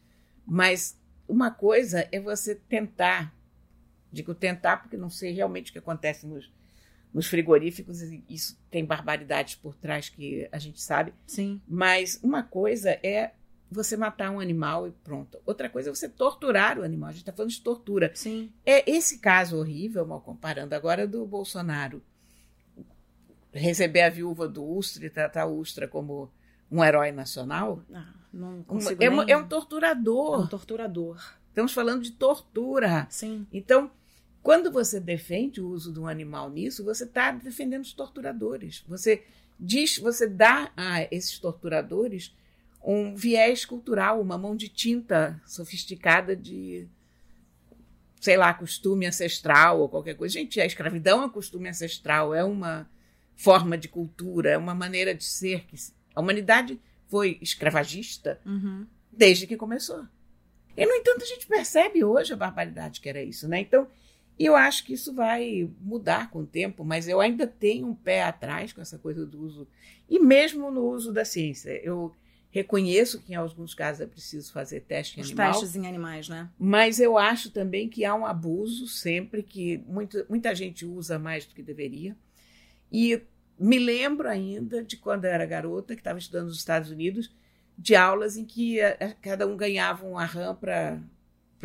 Mas 0.46 0.98
uma 1.28 1.50
coisa 1.50 2.08
é 2.10 2.18
você 2.18 2.54
tentar, 2.54 3.34
digo 4.10 4.34
tentar 4.34 4.78
porque 4.78 4.96
não 4.96 5.10
sei 5.10 5.32
realmente 5.32 5.68
o 5.68 5.72
que 5.74 5.78
acontece 5.78 6.26
nos, 6.26 6.50
nos 7.14 7.26
frigoríficos, 7.28 8.02
e 8.02 8.24
isso 8.28 8.58
tem 8.70 8.84
barbaridades 8.84 9.54
por 9.54 9.74
trás 9.76 10.08
que 10.08 10.48
a 10.50 10.58
gente 10.58 10.82
sabe. 10.82 11.14
Sim. 11.26 11.60
Mas 11.66 12.18
uma 12.22 12.42
coisa 12.42 12.90
é 13.04 13.32
você 13.70 13.96
matar 13.96 14.30
um 14.32 14.40
animal 14.40 14.86
e 14.88 14.90
pronto. 14.90 15.38
Outra 15.46 15.68
coisa 15.70 15.90
é 15.90 15.94
você 15.94 16.08
torturar 16.08 16.78
o 16.78 16.82
animal. 16.82 17.08
A 17.10 17.12
gente 17.12 17.22
está 17.22 17.32
falando 17.32 17.50
de 17.52 17.60
tortura. 17.60 18.10
Sim. 18.14 18.52
É 18.66 18.88
esse 18.90 19.18
caso 19.18 19.56
horrível, 19.58 20.04
mal 20.04 20.20
comparando 20.20 20.74
agora, 20.74 21.06
do 21.06 21.24
Bolsonaro 21.24 22.02
receber 23.52 24.02
a 24.02 24.10
viúva 24.10 24.48
do 24.48 24.64
Ustra 24.64 25.06
e 25.06 25.10
tratar 25.10 25.46
o 25.46 25.58
Ustra 25.58 25.86
como 25.86 26.30
um 26.70 26.82
herói 26.84 27.12
nacional. 27.12 27.80
Ah, 27.94 28.12
não 28.32 28.58
Um- 28.58 28.62
consigo 28.64 29.02
é, 29.02 29.08
nem... 29.08 29.18
um- 29.18 29.22
é 29.28 29.36
um 29.36 29.40
É 29.42 29.46
torturador. 29.46 30.40
um 30.40 30.46
torturador. 30.46 31.22
Estamos 31.48 31.72
falando 31.72 32.02
de 32.02 32.10
tortura. 32.12 33.06
Sim. 33.08 33.46
Então, 33.52 33.90
quando 34.44 34.70
você 34.70 35.00
defende 35.00 35.58
o 35.60 35.68
uso 35.70 35.90
de 35.90 35.98
um 35.98 36.06
animal 36.06 36.50
nisso, 36.50 36.84
você 36.84 37.04
está 37.04 37.30
defendendo 37.32 37.82
os 37.82 37.94
torturadores. 37.94 38.84
Você 38.86 39.24
diz, 39.58 39.96
você 39.98 40.28
dá 40.28 40.70
a 40.76 41.02
esses 41.10 41.38
torturadores 41.38 42.36
um 42.84 43.16
viés 43.16 43.64
cultural, 43.64 44.20
uma 44.20 44.36
mão 44.36 44.54
de 44.54 44.68
tinta 44.68 45.40
sofisticada 45.46 46.36
de 46.36 46.86
sei 48.20 48.36
lá, 48.36 48.52
costume 48.54 49.06
ancestral 49.06 49.80
ou 49.80 49.88
qualquer 49.88 50.14
coisa. 50.14 50.32
Gente, 50.34 50.60
a 50.60 50.66
escravidão 50.66 51.22
é 51.22 51.26
um 51.26 51.30
costume 51.30 51.68
ancestral, 51.68 52.34
é 52.34 52.42
uma 52.44 52.88
forma 53.36 53.76
de 53.76 53.88
cultura, 53.88 54.50
é 54.50 54.58
uma 54.58 54.74
maneira 54.74 55.14
de 55.14 55.24
ser. 55.24 55.64
que 55.66 55.76
A 56.14 56.20
humanidade 56.20 56.78
foi 57.08 57.38
escravagista 57.42 58.40
Uhum. 58.46 58.86
desde 59.12 59.46
que 59.46 59.56
começou. 59.56 60.06
E, 60.76 60.84
no 60.86 60.92
entanto, 60.92 61.22
a 61.22 61.26
gente 61.26 61.46
percebe 61.46 62.02
hoje 62.04 62.32
a 62.32 62.36
barbaridade 62.36 63.00
que 63.00 63.08
era 63.08 63.22
isso, 63.22 63.46
né? 63.46 63.60
Então, 63.60 63.86
eu 64.38 64.56
acho 64.56 64.84
que 64.84 64.94
isso 64.94 65.14
vai 65.14 65.70
mudar 65.80 66.30
com 66.30 66.40
o 66.40 66.46
tempo, 66.46 66.84
mas 66.84 67.06
eu 67.06 67.20
ainda 67.20 67.46
tenho 67.46 67.86
um 67.86 67.94
pé 67.94 68.22
atrás 68.22 68.72
com 68.72 68.80
essa 68.80 68.98
coisa 68.98 69.24
do 69.24 69.40
uso, 69.40 69.68
e 70.08 70.18
mesmo 70.18 70.70
no 70.70 70.86
uso 70.86 71.12
da 71.12 71.24
ciência. 71.24 71.70
Eu 71.84 72.12
reconheço 72.50 73.20
que 73.20 73.32
em 73.32 73.36
alguns 73.36 73.74
casos 73.74 74.00
é 74.00 74.06
preciso 74.06 74.52
fazer 74.52 74.80
teste 74.80 75.18
em 75.18 75.22
Os 75.22 75.28
animal, 75.28 75.52
testes 75.52 75.76
em 75.76 75.86
animais, 75.86 76.28
né? 76.28 76.48
mas 76.58 77.00
eu 77.00 77.18
acho 77.18 77.50
também 77.50 77.88
que 77.88 78.04
há 78.04 78.14
um 78.14 78.24
abuso 78.24 78.86
sempre, 78.86 79.42
que 79.42 79.78
muita, 79.86 80.24
muita 80.28 80.54
gente 80.54 80.84
usa 80.84 81.18
mais 81.18 81.46
do 81.46 81.54
que 81.54 81.62
deveria. 81.62 82.16
E 82.92 83.20
me 83.58 83.78
lembro 83.78 84.28
ainda 84.28 84.84
de 84.84 84.96
quando 84.96 85.24
eu 85.24 85.30
era 85.30 85.46
garota, 85.46 85.94
que 85.94 86.00
estava 86.00 86.18
estudando 86.18 86.46
nos 86.46 86.58
Estados 86.58 86.90
Unidos, 86.90 87.34
de 87.76 87.96
aulas 87.96 88.36
em 88.36 88.44
que 88.44 88.80
eh, 88.80 89.16
cada 89.20 89.46
um 89.46 89.56
ganhava 89.56 90.06
uma 90.06 90.24
rã 90.24 90.54
para 90.54 91.00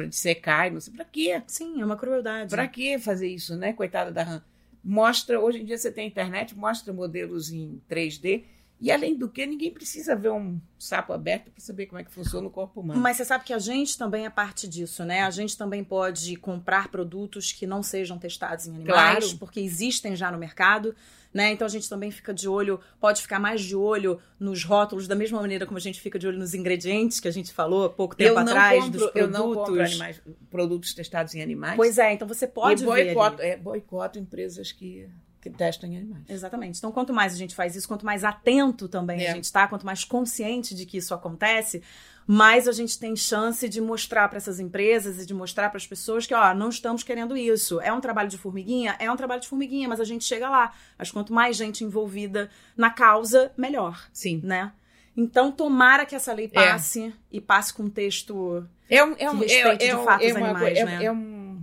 dissecar 0.08 0.68
e 0.68 0.72
não 0.72 0.80
sei 0.80 0.94
para 0.94 1.06
quê. 1.06 1.42
Sim, 1.48 1.82
é 1.82 1.86
uma 1.86 1.98
crueldade. 1.98 2.50
Para 2.50 2.68
que 2.68 2.98
fazer 3.00 3.28
isso, 3.28 3.56
né? 3.56 3.74
Coitada 3.74 4.12
da 4.12 4.24
rã. 4.24 4.42
Mostra, 4.84 5.40
hoje 5.40 5.60
em 5.62 5.66
dia 5.66 5.78
você 5.78 5.92
tem 5.92 6.08
internet, 6.08 6.58
mostra 6.58 6.94
modelos 6.94 7.52
em 7.52 7.82
3D. 7.90 8.44
E 8.82 8.92
além 8.92 9.14
do 9.18 9.28
que, 9.28 9.46
ninguém 9.46 9.72
precisa 9.72 10.16
ver 10.16 10.32
um 10.32 10.58
sapo 10.78 11.12
aberto 11.12 11.52
para 11.52 11.60
saber 11.60 11.86
como 11.88 12.00
é 12.00 12.04
que 12.04 12.12
funciona 12.12 12.48
o 12.48 12.50
corpo 12.50 12.80
humano. 12.80 13.02
Mas 13.02 13.18
você 13.18 13.26
sabe 13.26 13.44
que 13.44 13.52
a 13.54 13.60
gente 13.60 13.98
também 13.98 14.26
é 14.26 14.30
parte 14.30 14.68
disso, 14.70 15.04
né? 15.04 15.24
A 15.24 15.30
gente 15.30 15.58
também 15.58 15.84
pode 15.84 16.38
comprar 16.38 16.88
produtos 16.88 17.52
que 17.52 17.68
não 17.68 17.84
sejam 17.84 18.18
testados 18.18 18.68
em 18.68 18.76
animais, 18.76 19.26
Claro. 19.26 19.38
porque 19.38 19.60
existem 19.60 20.16
já 20.16 20.32
no 20.32 20.38
mercado, 20.38 20.96
né? 21.34 21.52
Então 21.52 21.66
a 21.66 21.70
gente 21.70 21.90
também 21.90 22.10
fica 22.10 22.34
de 22.34 22.48
olho, 22.48 22.80
pode 23.02 23.22
ficar 23.22 23.38
mais 23.38 23.62
de 23.62 23.76
olho 23.76 24.18
nos 24.40 24.64
rótulos, 24.64 25.10
da 25.10 25.16
mesma 25.16 25.42
maneira 25.42 25.66
como 25.66 25.78
a 25.78 25.82
gente 25.82 26.00
fica 26.00 26.18
de 26.18 26.26
olho 26.26 26.40
nos 26.40 26.54
ingredientes 26.54 27.20
que 27.20 27.28
a 27.28 27.32
gente 27.32 27.52
falou 27.52 27.84
há 27.86 27.90
pouco 27.90 28.16
tempo 28.16 28.40
atrás, 28.40 28.82
compro, 28.86 29.00
dos 29.00 29.12
eu 29.14 29.28
não 29.30 29.48
compro 29.54 29.64
produtos. 29.66 29.92
animais, 29.92 30.22
produtos 30.50 30.94
testados 30.94 31.36
em 31.36 31.42
animais. 31.42 31.76
Pois 31.76 31.98
é, 31.98 32.14
então 32.14 32.26
você 32.26 32.48
pode 32.48 32.82
e 32.84 32.86
ver. 32.86 32.92
ali. 32.94 33.04
boicoto, 33.14 33.42
é, 33.42 33.58
boicoto 33.58 34.18
empresas 34.18 34.72
que, 34.72 35.06
que 35.42 35.50
testam 35.50 35.90
em 35.90 35.98
animais. 35.98 36.24
Exatamente. 36.28 36.78
Então, 36.78 36.92
quanto 36.92 37.14
mais 37.14 37.34
a 37.34 37.38
gente 37.38 37.56
faz 37.56 37.76
isso, 37.76 37.88
quanto 37.88 38.06
mais 38.06 38.24
atento 38.24 38.88
também 38.88 39.22
É. 39.24 39.32
a 39.32 39.34
gente 39.36 39.46
está, 39.46 39.68
quanto 39.68 39.86
mais 39.86 40.04
consciente 40.04 40.76
de 40.76 40.86
que 40.86 40.98
isso 40.98 41.14
acontece, 41.14 41.82
mais 42.28 42.68
a 42.68 42.72
gente 42.72 43.00
tem 43.00 43.16
chance 43.16 43.68
de 43.68 43.82
mostrar 43.82 44.28
para 44.30 44.38
essas 44.38 44.60
empresas 44.60 45.22
e 45.22 45.26
de 45.26 45.34
mostrar 45.34 45.70
para 45.70 45.78
as 45.78 45.88
pessoas 45.88 46.28
que, 46.28 46.34
ó, 46.34 46.54
não 46.54 46.70
estamos 46.70 47.02
querendo 47.04 47.36
isso. 47.36 47.80
É 47.82 47.92
um 47.92 48.00
trabalho 48.02 48.30
de 48.30 48.38
formiguinha? 48.38 48.96
É 49.00 49.10
um 49.12 49.16
trabalho 49.16 49.42
de 49.42 49.48
formiguinha, 49.48 49.88
mas 49.90 50.00
a 50.00 50.04
gente 50.04 50.24
chega 50.26 50.48
lá. 50.50 50.72
Mas 50.98 51.10
quanto 51.10 51.34
mais 51.34 51.56
gente 51.58 51.84
envolvida 51.84 52.50
na 52.78 52.90
causa, 52.92 53.52
melhor, 53.58 54.08
Sim. 54.14 54.42
né? 54.44 54.72
Então, 55.18 55.52
tomara 55.52 56.06
que 56.06 56.16
essa 56.16 56.32
lei 56.32 56.48
passe 56.48 57.14
e 57.32 57.42
passe 57.42 57.74
com 57.74 57.84
um 57.84 57.90
texto. 57.90 58.66
É 58.90 59.04
um, 59.04 59.16
é 59.18 59.30
um, 59.30 59.40
Que 59.40 59.46
respeite 59.48 59.84
é, 59.86 59.96
de 59.96 60.00
é, 60.00 60.04
fato 60.04 60.24
é 60.24 60.32
animais, 60.32 60.78
é- 60.78 60.86
né? 60.86 61.04
é 61.06 61.12
um, 61.12 61.62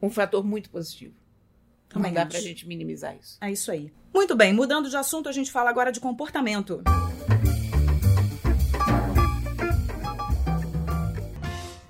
um 0.00 0.10
fator 0.10 0.44
muito 0.44 0.70
positivo. 0.70 1.14
Também 1.90 2.12
não 2.12 2.22
dá 2.22 2.26
pra 2.26 2.40
gente 2.40 2.66
minimizar 2.66 3.16
isso. 3.20 3.36
É 3.40 3.50
isso 3.50 3.70
aí. 3.70 3.92
Muito 4.14 4.34
bem, 4.34 4.52
mudando 4.52 4.88
de 4.88 4.96
assunto, 4.96 5.28
a 5.28 5.32
gente 5.32 5.50
fala 5.50 5.68
agora 5.68 5.92
de 5.92 6.00
comportamento. 6.00 6.82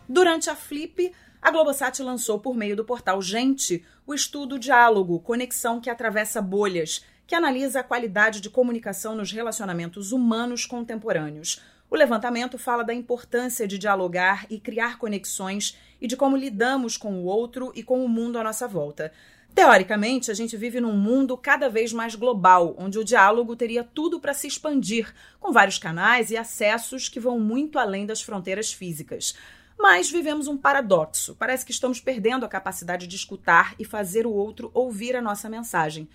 Durante 0.08 0.50
a 0.50 0.56
Flip, 0.56 1.12
a 1.40 1.50
Globosat 1.50 2.02
lançou 2.02 2.40
por 2.40 2.54
meio 2.54 2.74
do 2.74 2.84
portal 2.84 3.22
Gente 3.22 3.84
o 4.06 4.12
estudo 4.12 4.58
Diálogo, 4.58 5.20
Conexão 5.20 5.80
que 5.80 5.88
atravessa 5.88 6.42
bolhas, 6.42 7.04
que 7.26 7.34
analisa 7.34 7.80
a 7.80 7.84
qualidade 7.84 8.40
de 8.40 8.50
comunicação 8.50 9.14
nos 9.14 9.30
relacionamentos 9.30 10.12
humanos 10.12 10.66
contemporâneos. 10.66 11.62
O 11.90 11.96
levantamento 11.96 12.58
fala 12.58 12.82
da 12.82 12.92
importância 12.94 13.68
de 13.68 13.78
dialogar 13.78 14.46
e 14.50 14.58
criar 14.58 14.98
conexões 14.98 15.76
e 16.00 16.06
de 16.06 16.16
como 16.16 16.36
lidamos 16.36 16.96
com 16.96 17.14
o 17.14 17.24
outro 17.24 17.72
e 17.74 17.82
com 17.82 18.04
o 18.04 18.08
mundo 18.08 18.38
à 18.38 18.44
nossa 18.44 18.66
volta. 18.66 19.12
Teoricamente, 19.54 20.30
a 20.30 20.34
gente 20.34 20.56
vive 20.56 20.80
num 20.80 20.96
mundo 20.96 21.36
cada 21.36 21.68
vez 21.68 21.92
mais 21.92 22.14
global, 22.14 22.74
onde 22.78 22.98
o 22.98 23.04
diálogo 23.04 23.56
teria 23.56 23.84
tudo 23.84 24.18
para 24.18 24.32
se 24.32 24.46
expandir, 24.46 25.12
com 25.38 25.52
vários 25.52 25.78
canais 25.78 26.30
e 26.30 26.36
acessos 26.36 27.08
que 27.08 27.20
vão 27.20 27.38
muito 27.38 27.78
além 27.78 28.06
das 28.06 28.22
fronteiras 28.22 28.72
físicas. 28.72 29.34
Mas 29.78 30.10
vivemos 30.10 30.46
um 30.46 30.56
paradoxo. 30.56 31.34
Parece 31.34 31.64
que 31.64 31.72
estamos 31.72 32.00
perdendo 32.00 32.44
a 32.44 32.48
capacidade 32.48 33.06
de 33.06 33.16
escutar 33.16 33.74
e 33.78 33.84
fazer 33.84 34.26
o 34.26 34.32
outro 34.32 34.70
ouvir 34.74 35.16
a 35.16 35.22
nossa 35.22 35.48
mensagem. 35.48 36.08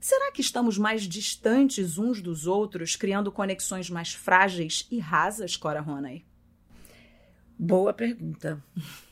Será 0.00 0.32
que 0.32 0.40
estamos 0.40 0.78
mais 0.78 1.02
distantes 1.02 1.98
uns 1.98 2.22
dos 2.22 2.46
outros, 2.46 2.96
criando 2.96 3.30
conexões 3.30 3.90
mais 3.90 4.14
frágeis 4.14 4.86
e 4.90 4.98
rasas, 4.98 5.56
Cora 5.56 5.80
Ronay? 5.80 6.24
Boa 7.62 7.92
pergunta. 7.92 8.64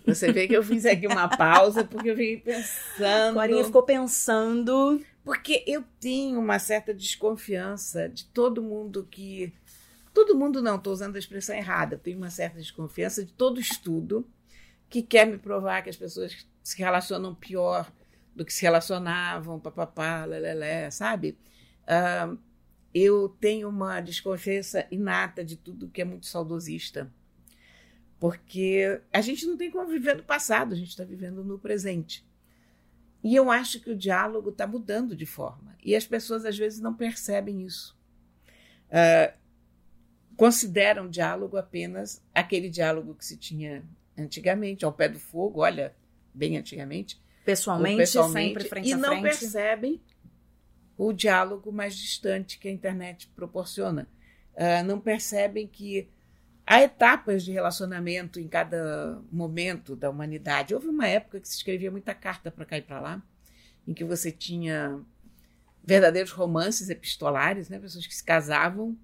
Você 0.06 0.32
vê 0.32 0.48
que 0.48 0.54
eu 0.54 0.62
fiz 0.62 0.86
aqui 0.86 1.06
uma 1.06 1.28
pausa 1.28 1.84
porque 1.84 2.08
eu 2.08 2.16
fiquei 2.16 2.38
pensando. 2.38 3.34
Corinha 3.34 3.62
ficou 3.62 3.82
pensando. 3.82 5.04
Porque 5.22 5.62
eu 5.66 5.84
tenho 6.00 6.40
uma 6.40 6.58
certa 6.58 6.94
desconfiança 6.94 8.08
de 8.08 8.24
todo 8.24 8.62
mundo 8.62 9.06
que. 9.10 9.52
Todo 10.14 10.34
mundo 10.34 10.62
não, 10.62 10.76
estou 10.76 10.94
usando 10.94 11.16
a 11.16 11.18
expressão 11.18 11.54
errada. 11.54 11.96
Eu 11.96 11.98
tenho 11.98 12.16
uma 12.16 12.30
certa 12.30 12.56
desconfiança 12.56 13.22
de 13.22 13.34
todo 13.34 13.60
estudo 13.60 14.26
que 14.88 15.02
quer 15.02 15.26
me 15.26 15.36
provar 15.36 15.82
que 15.82 15.90
as 15.90 15.96
pessoas 15.96 16.46
se 16.62 16.78
relacionam 16.78 17.34
pior 17.34 17.92
do 18.34 18.46
que 18.46 18.52
se 18.52 18.62
relacionavam, 18.62 19.60
papapá, 19.60 20.24
lelé, 20.24 20.90
sabe? 20.90 21.36
Ah, 21.86 22.34
eu 22.94 23.28
tenho 23.28 23.68
uma 23.68 24.00
desconfiança 24.00 24.86
inata 24.90 25.44
de 25.44 25.54
tudo 25.54 25.90
que 25.90 26.00
é 26.00 26.04
muito 26.06 26.24
saudosista. 26.24 27.12
Porque 28.18 29.00
a 29.12 29.20
gente 29.20 29.46
não 29.46 29.56
tem 29.56 29.70
como 29.70 29.88
viver 29.88 30.16
no 30.16 30.22
passado, 30.22 30.72
a 30.74 30.76
gente 30.76 30.88
está 30.88 31.04
vivendo 31.04 31.44
no 31.44 31.58
presente. 31.58 32.26
E 33.22 33.34
eu 33.34 33.50
acho 33.50 33.80
que 33.80 33.90
o 33.90 33.96
diálogo 33.96 34.50
está 34.50 34.66
mudando 34.66 35.14
de 35.14 35.26
forma. 35.26 35.76
E 35.84 35.94
as 35.94 36.06
pessoas, 36.06 36.44
às 36.44 36.56
vezes, 36.56 36.80
não 36.80 36.94
percebem 36.94 37.64
isso. 37.64 37.96
Ah, 38.90 39.34
consideram 40.36 41.08
diálogo 41.08 41.56
apenas 41.56 42.22
aquele 42.34 42.68
diálogo 42.68 43.14
que 43.14 43.24
se 43.24 43.36
tinha 43.36 43.84
antigamente, 44.16 44.84
ao 44.84 44.92
pé 44.92 45.08
do 45.08 45.18
fogo, 45.18 45.60
olha, 45.60 45.94
bem 46.32 46.56
antigamente. 46.56 47.20
Pessoalmente, 47.44 47.96
pessoalmente, 47.98 48.48
sempre 48.48 48.68
frente 48.68 48.88
e 48.88 48.92
a 48.92 48.96
não 48.96 49.20
frente. 49.20 49.22
percebem 49.22 50.00
o 50.96 51.12
diálogo 51.12 51.72
mais 51.72 51.96
distante 51.96 52.58
que 52.58 52.68
a 52.68 52.70
internet 52.70 53.28
proporciona. 53.28 54.08
Ah, 54.56 54.82
não 54.82 55.00
percebem 55.00 55.66
que 55.66 56.08
há 56.68 56.82
etapas 56.82 57.42
de 57.42 57.50
relacionamento 57.50 58.38
em 58.38 58.46
cada 58.46 59.18
momento 59.32 59.96
da 59.96 60.10
humanidade. 60.10 60.74
Houve 60.74 60.88
uma 60.88 61.08
época 61.08 61.40
que 61.40 61.48
se 61.48 61.56
escrevia 61.56 61.90
muita 61.90 62.14
carta 62.14 62.50
para 62.50 62.66
cá 62.66 62.76
e 62.76 62.82
para 62.82 63.00
lá, 63.00 63.22
em 63.86 63.94
que 63.94 64.04
você 64.04 64.30
tinha 64.30 65.00
verdadeiros 65.82 66.30
romances 66.30 66.90
epistolares, 66.90 67.70
né? 67.70 67.78
pessoas 67.78 68.06
que 68.06 68.14
se 68.14 68.22
casavam 68.22 68.94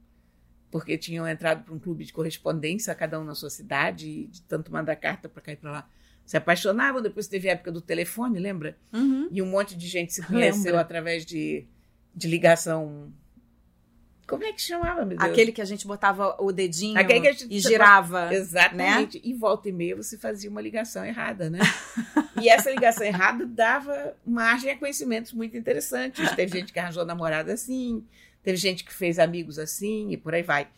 porque 0.70 0.98
tinham 0.98 1.26
entrado 1.26 1.64
para 1.64 1.72
um 1.72 1.78
clube 1.78 2.04
de 2.04 2.12
correspondência, 2.12 2.94
cada 2.94 3.18
um 3.18 3.24
na 3.24 3.34
sua 3.34 3.48
cidade, 3.48 4.08
e 4.08 4.26
de 4.26 4.42
tanto 4.42 4.72
mandar 4.72 4.96
carta 4.96 5.28
para 5.28 5.40
cá 5.40 5.52
e 5.52 5.56
para 5.56 5.70
lá. 5.70 5.88
Se 6.26 6.36
apaixonavam, 6.36 7.00
depois 7.00 7.28
teve 7.28 7.48
a 7.48 7.52
época 7.52 7.70
do 7.70 7.80
telefone, 7.80 8.40
lembra? 8.40 8.76
Uhum. 8.92 9.28
E 9.30 9.40
um 9.40 9.46
monte 9.46 9.76
de 9.76 9.86
gente 9.86 10.12
se 10.12 10.20
conheceu 10.26 10.64
Lembra. 10.64 10.80
através 10.80 11.24
de, 11.24 11.64
de 12.12 12.26
ligação. 12.26 13.12
Como 14.26 14.42
é 14.44 14.52
que 14.52 14.60
chamava, 14.62 15.04
meu 15.04 15.18
Deus? 15.18 15.30
Aquele 15.30 15.52
que 15.52 15.60
a 15.60 15.64
gente 15.64 15.86
botava 15.86 16.36
o 16.40 16.50
dedinho 16.50 16.98
gente- 17.30 17.46
e 17.50 17.60
girava. 17.60 18.34
Exatamente. 18.34 19.20
E 19.22 19.34
volta 19.34 19.68
e 19.68 19.72
meia 19.72 19.94
você 19.94 20.16
fazia 20.16 20.48
uma 20.48 20.60
ligação 20.60 21.04
errada, 21.04 21.50
né? 21.50 21.58
e 22.40 22.48
essa 22.48 22.70
ligação 22.70 23.06
errada 23.06 23.44
dava 23.46 24.16
margem 24.26 24.70
a 24.70 24.78
conhecimentos 24.78 25.32
muito 25.32 25.56
interessantes. 25.56 26.30
Teve 26.32 26.58
gente 26.58 26.72
que 26.72 26.78
arranjou 26.78 27.04
namorada 27.04 27.52
assim, 27.52 28.04
teve 28.42 28.56
gente 28.56 28.82
que 28.82 28.92
fez 28.94 29.18
amigos 29.18 29.58
assim 29.58 30.12
e 30.12 30.16
por 30.16 30.34
aí 30.34 30.42
vai. 30.42 30.68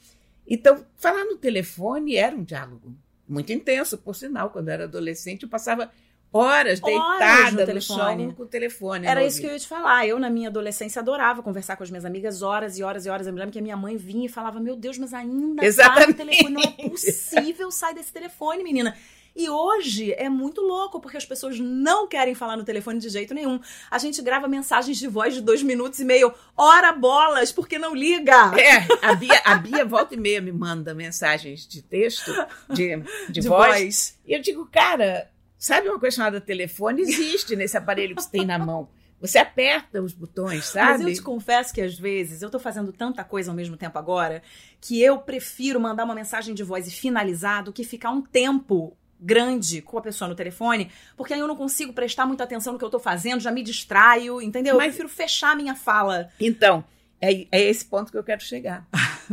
Então, 0.47 0.85
falar 0.97 1.25
no 1.25 1.37
telefone 1.37 2.17
era 2.17 2.35
um 2.35 2.45
diálogo 2.45 2.95
muito 3.29 3.53
intenso, 3.53 3.99
por 3.99 4.15
sinal. 4.15 4.51
Quando 4.51 4.69
eu 4.69 4.75
era 4.75 4.85
adolescente, 4.85 5.43
eu 5.43 5.49
passava 5.49 5.91
horas 6.37 6.81
Horas 6.81 6.81
deitada 6.81 7.51
no 7.53 7.61
no, 7.61 7.67
telefone. 7.67 8.25
chão 8.25 8.33
com 8.33 8.43
o 8.43 8.47
telefone. 8.47 9.07
Era 9.07 9.21
no 9.21 9.27
isso 9.27 9.41
que 9.41 9.47
eu 9.47 9.53
ia 9.53 9.59
te 9.59 9.67
falar. 9.67 10.07
Eu, 10.07 10.19
na 10.19 10.31
minha 10.31 10.49
adolescência, 10.49 11.01
adorava 11.01 11.43
conversar 11.43 11.77
com 11.77 11.83
as 11.83 11.91
minhas 11.91 12.05
amigas 12.05 12.43
horas 12.43 12.79
e 12.79 12.83
horas 12.83 13.07
e 13.07 13.11
horas. 13.11 13.27
Eu 13.27 13.33
me 13.33 13.39
lembro 13.39 13.53
que 13.53 13.59
a 13.59 13.63
minha 13.63 13.77
mãe 13.77 13.97
vinha 13.97 14.27
e 14.27 14.29
falava: 14.29 14.61
Meu 14.61 14.77
Deus, 14.77 14.99
mas 14.99 15.13
ainda 15.15 15.57
tá 15.57 15.63
no 15.63 15.65
Exatamente. 15.65 16.15
telefone. 16.15 16.51
Não 16.55 16.63
é 16.63 16.89
possível 16.89 17.71
sair 17.71 17.95
desse 17.95 18.13
telefone, 18.13 18.63
menina. 18.63 18.97
E 19.39 19.51
hoje 19.51 20.15
é 20.15 20.31
muito 20.31 20.63
louco, 20.63 20.99
porque 20.99 21.19
as 21.19 21.27
pessoas 21.27 21.61
não 21.61 22.09
querem 22.09 22.35
falar 22.35 22.57
no 22.57 22.65
telefone 22.65 22.99
de 22.99 23.11
jeito 23.11 23.35
nenhum. 23.35 23.61
A 23.91 23.99
gente 23.99 24.23
grava 24.23 24.49
mensagens 24.49 24.97
de 24.97 25.07
voz 25.07 25.35
de 25.35 25.43
dois 25.43 25.63
minutos 25.63 26.01
e 26.01 26.07
meio. 26.07 26.33
Ora 26.57 26.91
bolas, 26.93 27.53
porque 27.53 27.79
não 27.79 27.95
liga? 27.95 28.53
É, 28.59 29.07
a 29.07 29.15
Bia, 29.15 29.43
a 29.45 29.57
Bia 29.57 29.85
volta 29.85 30.15
e 30.15 30.17
meia 30.17 30.41
me 30.41 30.53
manda 30.53 30.95
mensagens 30.95 31.67
de 31.69 31.83
texto, 31.83 32.33
de, 32.71 32.97
de, 32.97 33.05
De 33.43 33.47
voz, 33.47 33.79
voz. 33.79 34.19
E 34.27 34.33
eu 34.33 34.41
digo, 34.41 34.67
cara, 34.73 35.31
Sabe 35.59 35.89
uma 35.89 35.99
coisa 35.99 36.17
chamada 36.17 36.41
telefone? 36.41 37.03
Existe 37.03 37.57
nesse 37.57 37.77
aparelho 37.77 38.15
que 38.15 38.23
você 38.23 38.31
tem 38.31 38.45
na 38.47 38.59
mão. 38.59 38.89
Você 39.21 39.39
aperta 39.39 40.03
os 40.03 40.13
botões, 40.13 40.67
sabe? 40.67 40.91
Mas 40.93 41.01
eu 41.01 41.15
te 41.15 41.23
confesso 41.23 41.73
que 41.73 41.81
às 41.81 41.99
vezes 41.99 42.43
eu 42.43 42.51
tô 42.51 42.59
fazendo 42.59 42.93
tanta 42.93 43.25
coisa 43.25 43.51
ao 43.51 43.57
mesmo 43.57 43.75
tempo 43.77 43.99
agora 43.99 44.43
que 44.81 45.01
eu 45.03 45.19
prefiro 45.19 45.81
mandar 45.81 46.05
uma 46.05 46.15
mensagem 46.15 46.55
de 46.55 46.63
voz 46.63 46.87
e 46.87 46.91
finalizar 46.91 47.63
do 47.65 47.73
que 47.73 47.83
ficar 47.83 48.11
um 48.11 48.21
tempo 48.21 48.95
grande 49.19 49.81
com 49.81 49.97
a 49.97 50.03
pessoa 50.03 50.29
no 50.29 50.35
telefone, 50.35 50.91
porque 51.17 51.33
aí 51.33 51.41
eu 51.41 51.49
não 51.49 51.57
consigo 51.57 51.95
prestar 51.95 52.27
muita 52.27 52.45
atenção 52.45 52.75
no 52.75 52.79
que 52.79 52.85
eu 52.85 52.91
tô 52.91 52.99
fazendo, 53.01 53.41
já 53.41 53.51
me 53.51 53.63
distraio, 53.63 54.43
entendeu? 54.43 54.75
Mas- 54.77 54.85
Eu 54.85 54.89
prefiro 54.91 55.09
fechar 55.09 55.53
a 55.53 55.57
minha 55.57 55.75
fala. 55.75 56.29
Então, 56.39 56.85
é, 57.21 57.47
é 57.51 57.63
esse 57.63 57.85
ponto 57.85 58.13
que 58.13 58.19
eu 58.19 58.25
quero 58.25 58.43
chegar. 58.43 58.87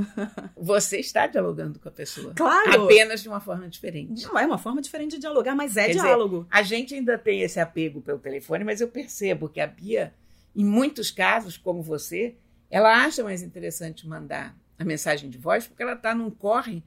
Você 0.56 1.00
está 1.00 1.28
dialogando 1.28 1.80
com 1.80 1.90
a 1.90 1.92
pessoa. 1.92 2.34
Claro. 2.34 2.86
Apenas 2.86 3.22
de 3.22 3.30
uma 3.30 3.40
forma 3.40 3.68
diferente. 3.68 4.24
Não 4.24 4.38
é 4.38 4.46
uma 4.46 4.58
forma 4.58 4.82
diferente 4.82 5.12
de 5.12 5.20
dialogar, 5.20 5.56
mas 5.56 5.76
é 5.76 5.86
Quer 5.86 5.94
dizer, 5.94 6.04
diálogo. 6.04 6.48
A 6.50 6.62
gente 6.62 6.94
ainda 6.94 7.18
tem 7.18 7.42
esse 7.42 7.60
apego 7.60 8.02
pelo 8.02 8.20
telefone, 8.20 8.64
mas 8.64 8.82
eu 8.82 8.88
percebo 8.88 9.50
que 9.50 9.60
a 9.60 9.68
Bia, 9.68 10.14
em 10.56 10.64
muitos 10.64 11.12
casos, 11.12 11.58
como 11.58 11.82
você, 11.82 12.36
ela 12.70 13.04
acha 13.04 13.24
mais 13.24 13.42
interessante 13.42 14.08
mandar 14.08 14.58
a 14.80 14.86
mensagem 14.86 15.30
de 15.30 15.38
voz 15.38 15.68
porque 15.68 15.84
ela 15.84 15.94
está 15.94 16.16
num 16.16 16.32
corre 16.32 16.84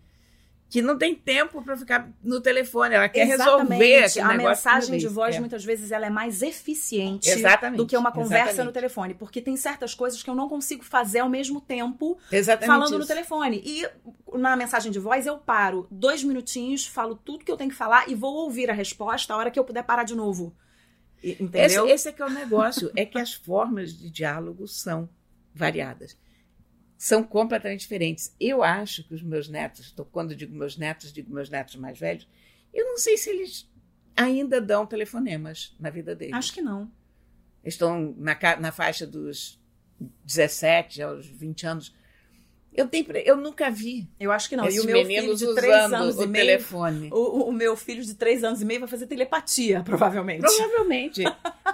que 0.69 0.83
não 0.83 0.99
tem 0.99 1.15
tempo 1.15 1.63
para 1.63 1.77
ficar 1.77 2.11
no 2.23 2.41
telefone. 2.41 2.95
Ela 2.97 3.09
quer 3.09 3.25
resolver 3.25 4.03
aquele 4.05 4.21
a 4.21 4.35
mensagem 4.37 4.99
de 4.99 5.07
voz 5.07 5.37
É. 5.37 5.41
muitas 5.41 5.65
vezes 5.65 5.93
ela 5.93 6.07
é 6.07 6.11
mais 6.11 6.43
eficiente 6.43 7.31
Exatamente, 7.31 7.79
do 7.79 7.87
que 7.87 7.97
uma 7.97 8.11
conversa 8.11 8.47
exatamente. 8.51 8.67
no 8.67 8.73
telefone, 8.73 9.15
porque 9.15 9.41
tem 9.41 9.57
certas 9.57 9.95
coisas 9.95 10.23
que 10.23 10.29
eu 10.29 10.35
não 10.35 10.49
consigo 10.49 10.85
fazer 10.85 11.21
ao 11.21 11.29
mesmo 11.29 11.61
tempo 11.61 12.19
Exatamente 12.33 12.67
falando 12.67 12.93
no 12.95 12.99
isso. 12.99 13.09
telefone. 13.09 13.63
E 13.65 13.89
na 14.37 14.57
mensagem 14.57 14.91
de 14.91 14.99
voz 14.99 15.25
eu 15.25 15.39
paro 15.39 15.87
dois 15.91 16.25
minutinhos, 16.25 16.85
falo 16.87 17.15
tudo 17.15 17.45
que 17.45 17.51
eu 17.51 17.57
tenho 17.57 17.71
que 17.71 17.77
falar 17.77 18.09
e 18.09 18.15
vou 18.15 18.35
ouvir 18.35 18.69
a 18.69 18.75
resposta 18.75 19.33
a 19.33 19.37
hora 19.37 19.51
que 19.53 19.59
eu 19.59 19.65
puder 19.65 19.85
parar 19.85 20.03
de 20.03 20.17
novo. 20.17 20.53
E- 21.23 21.31
Esse, 21.31 21.43
Entendeu? 21.43 21.89
esse 21.89 22.09
é 22.09 22.13
que 22.13 22.21
é 22.21 22.27
o 22.27 22.31
negócio, 22.31 22.91
é 22.97 23.07
que 23.07 23.19
as 23.19 23.33
formas 23.33 23.93
de 23.97 24.11
diálogo 24.11 24.67
são 24.67 25.09
variadas. 25.55 26.17
São 26.99 27.23
completamente 27.23 27.81
diferentes. 27.81 28.35
Eu 28.41 28.63
acho 28.63 29.05
que 29.05 29.15
os 29.15 29.23
meus 29.23 29.49
netos, 29.49 29.95
quando 30.11 30.35
digo 30.35 30.55
meus 30.57 30.77
netos, 30.77 31.13
digo 31.13 31.33
meus 31.33 31.51
netos 31.51 31.77
mais 31.77 31.99
velhos, 31.99 32.27
eu 32.73 32.85
não 32.87 32.97
sei 32.99 33.17
se 33.19 33.29
eles 33.31 33.71
ainda 34.17 34.61
dão 34.61 34.87
telefonemas 34.87 35.75
na 35.79 35.91
vida 35.91 36.15
deles. 36.15 36.35
Acho 36.35 36.53
que 36.55 36.63
não. 36.63 36.91
Estão 37.65 38.15
na, 38.17 38.37
na 38.61 38.73
faixa 38.73 39.07
dos 39.07 39.61
17 40.25 41.03
aos 41.03 41.27
20 41.27 41.67
anos. 41.67 41.95
Eu, 42.73 42.87
tenho, 42.87 43.07
eu 43.25 43.37
nunca 43.39 43.71
vi 43.71 44.07
Eu 44.21 44.31
acho 44.31 44.49
que 44.51 44.57
não. 44.57 44.67
esses 44.67 44.83
e 44.83 44.83
o 44.83 44.87
meu 44.87 45.05
filho 45.05 45.35
de 45.35 45.55
três 45.55 45.93
anos 45.93 46.17
e 46.17 46.27
meio. 46.27 46.45
telefone. 46.47 47.09
O, 47.11 47.17
o- 47.17 47.49
o 47.49 47.53
meu 47.53 47.75
filho 47.77 48.05
de 48.05 48.15
três 48.15 48.45
anos 48.45 48.61
e 48.61 48.65
meio 48.65 48.81
vai 48.81 48.89
fazer 48.89 49.07
telepatia, 49.07 49.83
provavelmente. 49.83 50.43
Provavelmente. 50.43 51.23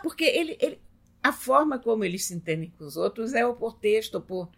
Porque 0.03 0.25
ele, 0.25 0.57
ele- 0.61 0.81
a 1.23 1.33
forma 1.33 1.79
como 1.79 2.05
eles 2.05 2.25
se 2.25 2.35
entendem 2.35 2.73
com 2.79 2.85
os 2.85 2.97
outros 2.97 3.35
é 3.35 3.45
ou 3.45 3.55
por 3.55 3.75
texto, 3.79 4.15
ou 4.17 4.21
por 4.21 4.49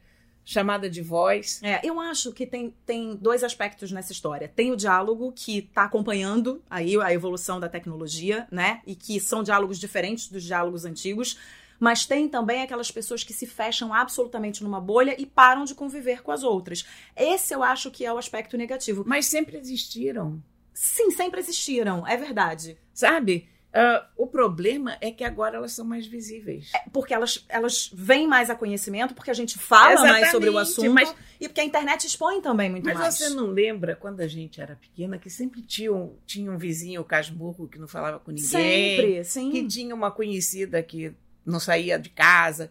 chamada 0.45 0.91
de 0.91 1.01
voz. 1.01 1.61
É, 1.63 1.81
eu 1.83 1.99
acho 1.99 2.33
que 2.33 2.47
tem, 2.47 2.75
tem 2.85 3.17
dois 3.17 3.43
aspectos 3.43 3.91
nessa 3.91 4.13
história. 4.13 4.53
Tem 4.55 4.71
o 4.71 4.77
diálogo 4.77 5.33
que 5.33 5.59
está 5.59 5.85
acompanhando 5.85 6.63
aí 6.69 7.01
a 7.01 7.13
evolução 7.13 7.59
da 7.59 7.69
tecnologia, 7.69 8.47
né? 8.51 8.83
E 8.87 8.95
que 8.95 9.19
são 9.19 9.43
diálogos 9.43 9.79
diferentes 9.79 10.29
dos 10.29 10.43
diálogos 10.43 10.85
antigos. 10.85 11.39
Mas 11.81 12.07
tem 12.07 12.29
também 12.29 12.63
aquelas 12.63 12.91
pessoas 12.91 13.25
que 13.25 13.33
se 13.33 13.47
fecham 13.47 13.93
absolutamente 13.93 14.63
numa 14.63 14.81
bolha 14.81 15.15
e 15.19 15.27
param 15.27 15.65
de 15.65 15.75
conviver 15.75 16.23
com 16.23 16.31
as 16.31 16.43
outras. 16.43 16.85
Esse 17.17 17.55
eu 17.55 17.63
acho 17.63 17.91
que 17.91 18.05
é 18.05 18.13
o 18.13 18.19
aspecto 18.19 18.57
negativo. 18.57 19.03
Mas 19.07 19.27
sempre 19.27 19.57
existiram, 19.57 20.43
Sim, 20.73 21.11
sempre 21.13 21.41
existiram, 21.41 22.07
é 22.07 22.17
verdade. 22.17 22.77
sabe? 22.93 23.49
Ah, 23.77 24.07
o 24.17 24.27
problema 24.29 24.97
é 25.01 25.11
que 25.11 25.25
agora 25.25 25.57
elas 25.57 25.73
são 25.73 25.85
mais 25.85 26.07
visíveis. 26.07 26.71
Porque 26.93 27.13
elas, 27.13 27.45
elas 27.49 27.91
vêm 27.93 28.25
mais 28.25 28.49
a 28.49 28.55
conhecimento, 28.55 29.15
porque 29.15 29.33
a 29.33 29.35
gente 29.35 29.59
fala 29.59 30.01
mais 30.03 30.31
sobre 30.31 30.49
o 30.49 30.53
Exatamente, 30.53 30.71
assunto. 30.71 30.95
mas- 30.95 31.15
E 31.41 31.49
porque 31.49 31.61
a 31.61 31.65
internet 31.65 32.07
expõe 32.07 32.41
também 32.41 32.71
muito 32.71 32.85
Mas 32.85 32.97
mais. 32.97 33.15
você 33.17 33.31
não 33.31 33.49
lembra 33.49 33.97
quando 33.97 34.21
a 34.21 34.29
gente 34.29 34.61
era 34.61 34.77
pequena 34.77 35.19
que 35.19 35.29
sempre 35.29 35.61
tinha 35.61 35.93
um, 35.93 36.15
tinha 36.25 36.53
um 36.53 36.57
vizinho 36.57 37.03
casmurro 37.05 37.67
que 37.67 37.77
não 37.79 37.89
falava 37.89 38.21
com 38.21 38.31
ninguém? 38.31 38.47
Sempre, 38.47 39.25
sim. 39.25 39.51
que 39.51 39.67
tinha 39.67 39.93
uma 39.93 40.11
conhecida 40.13 40.81
que 40.81 41.13
não 41.45 41.59
saía 41.59 41.99
de 41.99 42.11
casa. 42.11 42.71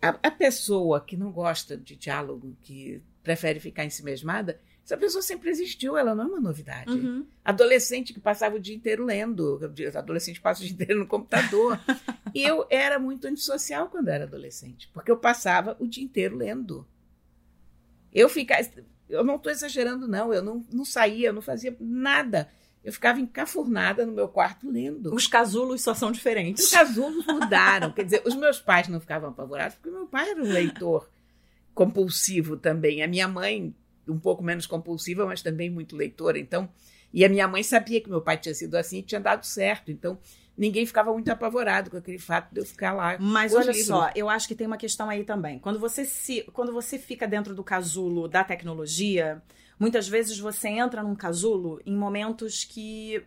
A, 0.00 0.10
a 0.22 0.30
pessoa 0.30 1.00
que 1.00 1.16
não 1.16 1.32
gosta 1.32 1.76
de 1.76 1.96
diálogo, 1.96 2.56
que 2.62 3.02
prefere 3.24 3.58
ficar 3.58 3.84
em 3.84 3.90
si 3.90 4.04
mesmada, 4.04 4.60
essa 4.88 4.96
pessoa 4.96 5.20
sempre 5.20 5.50
existiu, 5.50 5.98
ela 5.98 6.14
não 6.14 6.24
é 6.24 6.26
uma 6.28 6.40
novidade. 6.40 6.90
Uhum. 6.90 7.26
Adolescente 7.44 8.14
que 8.14 8.20
passava 8.20 8.56
o 8.56 8.58
dia 8.58 8.74
inteiro 8.74 9.04
lendo, 9.04 9.60
adolescente 9.94 10.40
passa 10.40 10.62
o 10.62 10.64
dia 10.64 10.72
inteiro 10.72 10.98
no 11.00 11.06
computador. 11.06 11.78
e 12.34 12.42
eu 12.42 12.66
era 12.70 12.98
muito 12.98 13.26
antissocial 13.26 13.90
quando 13.90 14.08
era 14.08 14.24
adolescente, 14.24 14.88
porque 14.94 15.10
eu 15.10 15.18
passava 15.18 15.76
o 15.78 15.86
dia 15.86 16.02
inteiro 16.02 16.38
lendo. 16.38 16.88
Eu 18.10 18.30
ficava. 18.30 18.66
Eu 19.10 19.22
não 19.22 19.36
estou 19.36 19.52
exagerando, 19.52 20.08
não. 20.08 20.32
Eu 20.32 20.42
não, 20.42 20.64
não 20.72 20.86
saía, 20.86 21.28
eu 21.28 21.34
não 21.34 21.42
fazia 21.42 21.76
nada. 21.78 22.50
Eu 22.82 22.90
ficava 22.90 23.20
encafurnada 23.20 24.06
no 24.06 24.12
meu 24.12 24.26
quarto 24.26 24.70
lendo. 24.70 25.14
Os 25.14 25.26
casulos 25.26 25.82
só 25.82 25.92
são 25.92 26.10
diferentes. 26.10 26.64
Os 26.64 26.70
casulos 26.70 27.26
mudaram. 27.26 27.92
Quer 27.92 28.04
dizer, 28.04 28.22
os 28.24 28.34
meus 28.34 28.58
pais 28.58 28.88
não 28.88 29.00
ficavam 29.00 29.28
apavorados, 29.28 29.76
porque 29.76 29.90
meu 29.90 30.06
pai 30.06 30.30
era 30.30 30.42
um 30.42 30.50
leitor 30.50 31.10
compulsivo 31.74 32.56
também. 32.56 33.02
A 33.02 33.06
minha 33.06 33.28
mãe, 33.28 33.74
um 34.08 34.18
pouco 34.18 34.42
menos 34.42 34.66
compulsiva, 34.66 35.26
mas 35.26 35.42
também 35.42 35.70
muito 35.70 35.96
leitora. 35.96 36.38
Então, 36.38 36.68
e 37.12 37.24
a 37.24 37.28
minha 37.28 37.48
mãe 37.48 37.62
sabia 37.62 38.00
que 38.00 38.08
meu 38.08 38.20
pai 38.20 38.36
tinha 38.36 38.54
sido 38.54 38.74
assim 38.74 38.98
e 38.98 39.02
tinha 39.02 39.20
dado 39.20 39.44
certo. 39.44 39.90
Então, 39.90 40.18
ninguém 40.56 40.84
ficava 40.84 41.12
muito 41.12 41.30
apavorado 41.30 41.90
com 41.90 41.96
aquele 41.96 42.18
fato 42.18 42.52
de 42.52 42.60
eu 42.60 42.66
ficar 42.66 42.92
lá. 42.92 43.16
Mas 43.18 43.54
olha 43.54 43.66
livros. 43.66 43.86
só, 43.86 44.10
eu 44.14 44.28
acho 44.28 44.48
que 44.48 44.54
tem 44.54 44.66
uma 44.66 44.76
questão 44.76 45.08
aí 45.08 45.24
também. 45.24 45.58
Quando 45.58 45.78
você 45.78 46.04
se, 46.04 46.42
quando 46.52 46.72
você 46.72 46.98
fica 46.98 47.26
dentro 47.26 47.54
do 47.54 47.62
casulo 47.62 48.28
da 48.28 48.44
tecnologia, 48.44 49.42
muitas 49.78 50.08
vezes 50.08 50.38
você 50.38 50.68
entra 50.68 51.02
num 51.02 51.14
casulo 51.14 51.80
em 51.86 51.96
momentos 51.96 52.64
que 52.64 53.24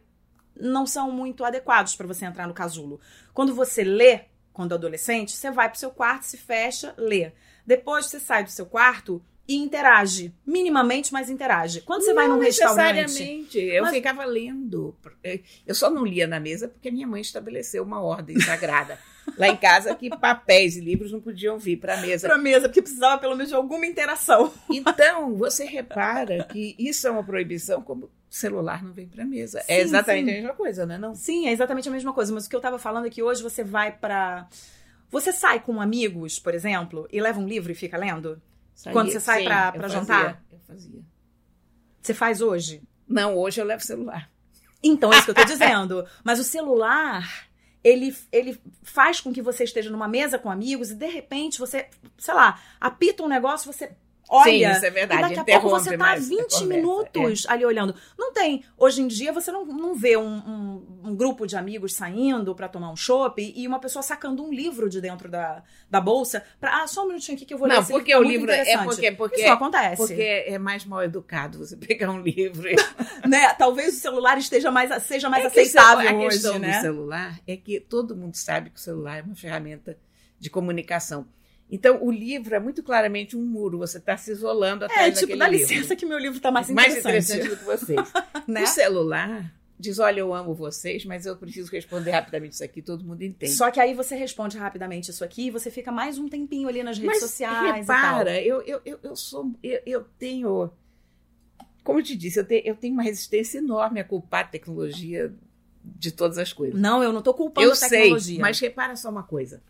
não 0.55 0.85
são 0.85 1.11
muito 1.11 1.43
adequados 1.43 1.95
para 1.95 2.05
você 2.05 2.25
entrar 2.25 2.47
no 2.47 2.53
casulo. 2.53 2.99
Quando 3.33 3.55
você 3.55 3.83
lê, 3.83 4.25
quando 4.51 4.73
adolescente, 4.73 5.31
você 5.31 5.49
vai 5.49 5.69
pro 5.69 5.79
seu 5.79 5.91
quarto, 5.91 6.25
se 6.25 6.37
fecha, 6.37 6.93
lê. 6.97 7.31
Depois 7.65 8.07
você 8.07 8.19
sai 8.19 8.43
do 8.43 8.51
seu 8.51 8.65
quarto 8.65 9.23
e 9.47 9.55
interage, 9.55 10.33
minimamente, 10.45 11.11
mas 11.11 11.29
interage. 11.29 11.81
Quando 11.81 12.03
você 12.03 12.13
vai 12.13 12.27
não 12.27 12.37
num 12.37 12.41
restaurante, 12.41 12.95
necessariamente. 13.01 13.59
Eu 13.59 13.83
Mas- 13.83 13.93
ficava 13.93 14.23
lendo. 14.23 14.95
Eu 15.67 15.75
só 15.75 15.89
não 15.89 16.05
lia 16.05 16.25
na 16.27 16.39
mesa 16.39 16.67
porque 16.67 16.89
a 16.89 16.91
minha 16.91 17.07
mãe 17.07 17.21
estabeleceu 17.21 17.83
uma 17.83 18.01
ordem 18.01 18.39
sagrada. 18.39 18.97
Lá 19.37 19.47
em 19.47 19.55
casa, 19.57 19.93
que 19.95 20.09
papéis 20.09 20.75
e 20.75 20.81
livros 20.81 21.11
não 21.11 21.21
podiam 21.21 21.57
vir 21.57 21.77
para 21.77 21.93
a 21.93 21.97
mesa. 22.01 22.27
pra 22.27 22.37
mesa, 22.37 22.67
porque 22.67 22.81
precisava 22.81 23.19
pelo 23.19 23.35
menos 23.35 23.49
de 23.49 23.55
alguma 23.55 23.85
interação. 23.85 24.51
Então, 24.69 25.35
você 25.35 25.63
repara 25.65 26.43
que 26.45 26.75
isso 26.77 27.07
é 27.07 27.11
uma 27.11 27.23
proibição, 27.23 27.81
como 27.81 28.09
celular 28.29 28.83
não 28.83 28.93
vem 28.93 29.07
para 29.07 29.23
mesa. 29.25 29.59
Sim, 29.59 29.65
é 29.73 29.81
exatamente 29.81 30.25
sim. 30.25 30.31
a 30.31 30.33
mesma 30.35 30.53
coisa, 30.53 30.85
não 30.85 30.95
é 30.95 30.97
não? 30.97 31.13
Sim, 31.15 31.47
é 31.47 31.51
exatamente 31.51 31.87
a 31.87 31.91
mesma 31.91 32.13
coisa. 32.13 32.33
Mas 32.33 32.45
o 32.45 32.49
que 32.49 32.55
eu 32.55 32.61
tava 32.61 32.79
falando 32.79 33.05
é 33.07 33.09
que 33.09 33.21
hoje 33.21 33.43
você 33.43 33.63
vai 33.63 33.91
pra. 33.91 34.47
Você 35.11 35.31
sai 35.31 35.59
com 35.59 35.79
amigos, 35.81 36.39
por 36.39 36.53
exemplo, 36.55 37.07
e 37.11 37.19
leva 37.21 37.39
um 37.39 37.47
livro 37.47 37.71
e 37.71 37.75
fica 37.75 37.97
lendo? 37.97 38.41
Quando 38.91 39.11
você 39.11 39.19
sai 39.19 39.43
pra- 39.43 39.67
eu 39.67 39.71
pra 39.73 39.81
fazia, 39.89 39.99
jantar? 39.99 40.43
Eu 40.51 40.59
fazia. 40.59 41.01
Você 42.01 42.13
faz 42.13 42.41
hoje? 42.41 42.81
Não, 43.07 43.37
hoje 43.37 43.61
eu 43.61 43.65
levo 43.65 43.83
celular. 43.83 44.29
Então, 44.83 45.11
é 45.13 45.17
isso 45.17 45.25
que 45.25 45.31
eu 45.31 45.35
tô 45.35 45.43
dizendo. 45.43 46.05
Mas 46.23 46.39
o 46.39 46.43
celular, 46.43 47.47
ele, 47.83 48.15
ele 48.31 48.59
faz 48.81 49.19
com 49.21 49.31
que 49.31 49.41
você 49.41 49.63
esteja 49.65 49.89
numa 49.91 50.07
mesa 50.07 50.39
com 50.39 50.49
amigos 50.49 50.89
e 50.91 50.95
de 50.95 51.07
repente 51.07 51.59
você, 51.59 51.87
sei 52.17 52.33
lá, 52.33 52.59
apita 52.79 53.21
um 53.23 53.27
negócio, 53.27 53.71
você 53.71 53.91
olha. 54.31 54.43
Sim, 54.71 54.77
isso 54.77 54.85
é 54.85 54.89
verdade. 54.89 55.33
E 55.33 55.35
daqui 55.35 55.51
a 55.51 55.59
pouco 55.59 55.77
você 55.79 55.91
tá 55.91 55.97
mais 55.97 56.25
a 56.25 56.29
20 56.29 56.37
conversa. 56.41 56.65
minutos 56.65 57.45
ali 57.47 57.65
olhando. 57.65 57.93
Não 58.17 58.31
tem. 58.33 58.63
Hoje 58.77 59.01
em 59.01 59.07
dia 59.07 59.31
você 59.33 59.51
não, 59.51 59.65
não 59.65 59.93
vê 59.93 60.15
um, 60.17 60.23
um- 60.25 61.01
um 61.03 61.15
grupo 61.15 61.45
de 61.45 61.55
amigos 61.55 61.93
saindo 61.93 62.55
pra 62.55 62.67
tomar 62.67 62.89
um 62.91 62.95
chopp 62.95 63.41
e 63.55 63.67
uma 63.67 63.79
pessoa 63.79 64.01
sacando 64.01 64.43
um 64.43 64.51
livro 64.53 64.89
de 64.89 65.01
dentro 65.01 65.29
da, 65.29 65.63
da 65.89 65.99
bolsa 65.99 66.43
pra. 66.59 66.81
Ah, 66.83 66.87
só 66.87 67.03
um 67.03 67.07
minutinho 67.09 67.35
aqui 67.35 67.45
que 67.45 67.53
eu 67.53 67.57
vou 67.57 67.67
ler. 67.67 67.75
Não, 67.75 67.85
porque 67.85 68.13
o 68.15 68.19
muito 68.19 68.31
livro 68.31 68.51
é 68.51 68.61
interessante." 68.61 68.85
porque, 68.85 69.11
porque, 69.11 69.41
Isso 69.41 69.51
acontece. 69.51 69.97
porque 69.97 70.45
é 70.47 70.57
mais 70.57 70.85
mal 70.85 71.03
educado 71.03 71.57
você 71.59 71.75
pegar 71.75 72.09
um 72.11 72.21
livro. 72.21 72.69
e- 72.69 72.75
né? 73.27 73.53
Talvez 73.55 73.95
o 73.95 73.99
celular 73.99 74.37
esteja 74.37 74.71
mais, 74.71 75.03
seja 75.03 75.29
mais 75.29 75.43
É 75.43 75.47
aceitável 75.47 76.09
a 76.09 76.13
hoje, 76.13 76.27
questão 76.29 76.57
né? 76.59 76.77
do 76.77 76.81
celular 76.81 77.39
é 77.47 77.57
que 77.57 77.79
todo 77.79 78.15
mundo 78.15 78.35
sabe 78.35 78.69
que 78.69 78.77
o 78.77 78.81
celular 78.81 79.19
é 79.19 79.21
uma 79.21 79.35
ferramenta 79.35 79.97
de 80.39 80.49
comunicação. 80.49 81.25
Então, 81.73 82.03
o 82.03 82.11
livro 82.11 82.53
é 82.53 82.59
muito 82.59 82.83
claramente 82.83 83.37
um 83.37 83.41
muro, 83.45 83.77
você 83.77 83.97
está 83.97 84.17
se 84.17 84.29
isolando 84.29 84.83
atrás 84.83 85.15
É, 85.17 85.19
tipo, 85.21 85.37
dá 85.37 85.47
livro. 85.47 85.67
licença 85.73 85.95
que 85.95 86.05
meu 86.05 86.19
livro 86.19 86.37
tá 86.41 86.51
mais 86.51 86.69
mais 86.69 86.97
interessante. 86.97 87.39
interessante 87.39 87.49
do 87.49 87.57
que 87.57 87.63
vocês. 87.63 88.11
né? 88.45 88.63
O 88.63 88.67
celular 88.67 89.53
diz, 89.79 89.97
olha, 89.97 90.19
eu 90.19 90.33
amo 90.33 90.53
vocês, 90.53 91.05
mas 91.05 91.25
eu 91.25 91.35
preciso 91.37 91.71
responder 91.71 92.11
rapidamente 92.11 92.53
isso 92.53 92.63
aqui, 92.63 92.81
todo 92.81 93.03
mundo 93.05 93.23
entende. 93.23 93.53
Só 93.53 93.71
que 93.71 93.79
aí 93.79 93.93
você 93.95 94.15
responde 94.15 94.57
rapidamente 94.57 95.09
isso 95.09 95.23
aqui 95.23 95.47
e 95.47 95.49
você 95.49 95.71
fica 95.71 95.91
mais 95.93 96.19
um 96.19 96.27
tempinho 96.27 96.67
ali 96.67 96.83
nas 96.83 96.97
redes 96.97 97.07
mas 97.13 97.19
sociais 97.19 97.77
repara, 97.87 98.39
eu, 98.41 98.61
eu, 98.63 98.81
eu, 98.85 98.99
eu 99.01 99.15
sou, 99.15 99.51
eu, 99.63 99.79
eu 99.85 100.05
tenho, 100.19 100.69
como 101.83 101.99
eu 101.99 102.03
te 102.03 102.15
disse, 102.15 102.37
eu, 102.39 102.45
te- 102.45 102.61
eu 102.65 102.75
tenho 102.75 102.93
uma 102.93 103.01
resistência 103.03 103.57
enorme 103.59 103.99
a 103.99 104.03
culpar 104.03 104.41
a 104.41 104.47
tecnologia 104.47 105.33
de 105.83 106.11
todas 106.11 106.37
as 106.37 106.53
coisas. 106.53 106.79
Não, 106.79 107.01
eu 107.01 107.11
não 107.11 107.19
estou 107.19 107.33
culpando 107.33 107.65
eu 107.67 107.71
a 107.71 107.75
tecnologia. 107.75 108.35
sei, 108.35 108.39
mas 108.41 108.59
repara 108.59 108.95
só 108.95 109.09
uma 109.09 109.23
coisa. 109.23 109.63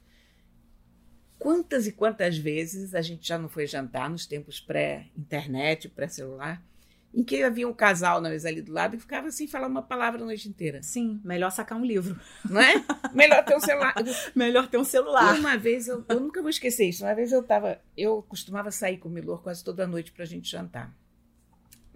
Quantas 1.41 1.87
e 1.87 1.91
quantas 1.91 2.37
vezes 2.37 2.93
a 2.93 3.01
gente 3.01 3.27
já 3.27 3.35
não 3.35 3.49
foi 3.49 3.65
jantar 3.65 4.07
nos 4.07 4.27
tempos 4.27 4.59
pré-internet, 4.59 5.89
pré-celular, 5.89 6.63
em 7.11 7.23
que 7.23 7.41
havia 7.41 7.67
um 7.67 7.73
casal 7.73 8.21
na 8.21 8.29
mesa 8.29 8.47
ali 8.47 8.61
do 8.61 8.71
lado 8.71 8.95
que 8.95 9.01
ficava 9.01 9.27
assim 9.27 9.47
falando 9.47 9.71
uma 9.71 9.81
palavra 9.81 10.21
a 10.21 10.25
noite 10.25 10.47
inteira. 10.47 10.83
Sim, 10.83 11.19
melhor 11.23 11.49
sacar 11.49 11.79
um 11.79 11.83
livro. 11.83 12.15
Não 12.47 12.61
é? 12.61 12.75
Melhor 13.11 13.43
ter 13.43 13.55
um 13.55 13.59
celular. 13.59 13.95
melhor 14.35 14.67
ter 14.67 14.77
um 14.77 14.83
celular. 14.83 15.35
E 15.35 15.39
uma 15.39 15.57
vez, 15.57 15.87
eu, 15.87 16.05
eu 16.07 16.19
nunca 16.19 16.41
vou 16.41 16.49
esquecer 16.51 16.87
isso, 16.87 17.03
uma 17.03 17.15
vez 17.15 17.31
eu 17.31 17.41
estava, 17.41 17.81
eu 17.97 18.21
costumava 18.21 18.69
sair 18.69 18.99
com 18.99 19.09
o 19.09 19.11
Milor 19.11 19.41
quase 19.41 19.63
toda 19.63 19.87
noite 19.87 20.11
para 20.11 20.21
a 20.21 20.27
gente 20.27 20.47
jantar. 20.47 20.95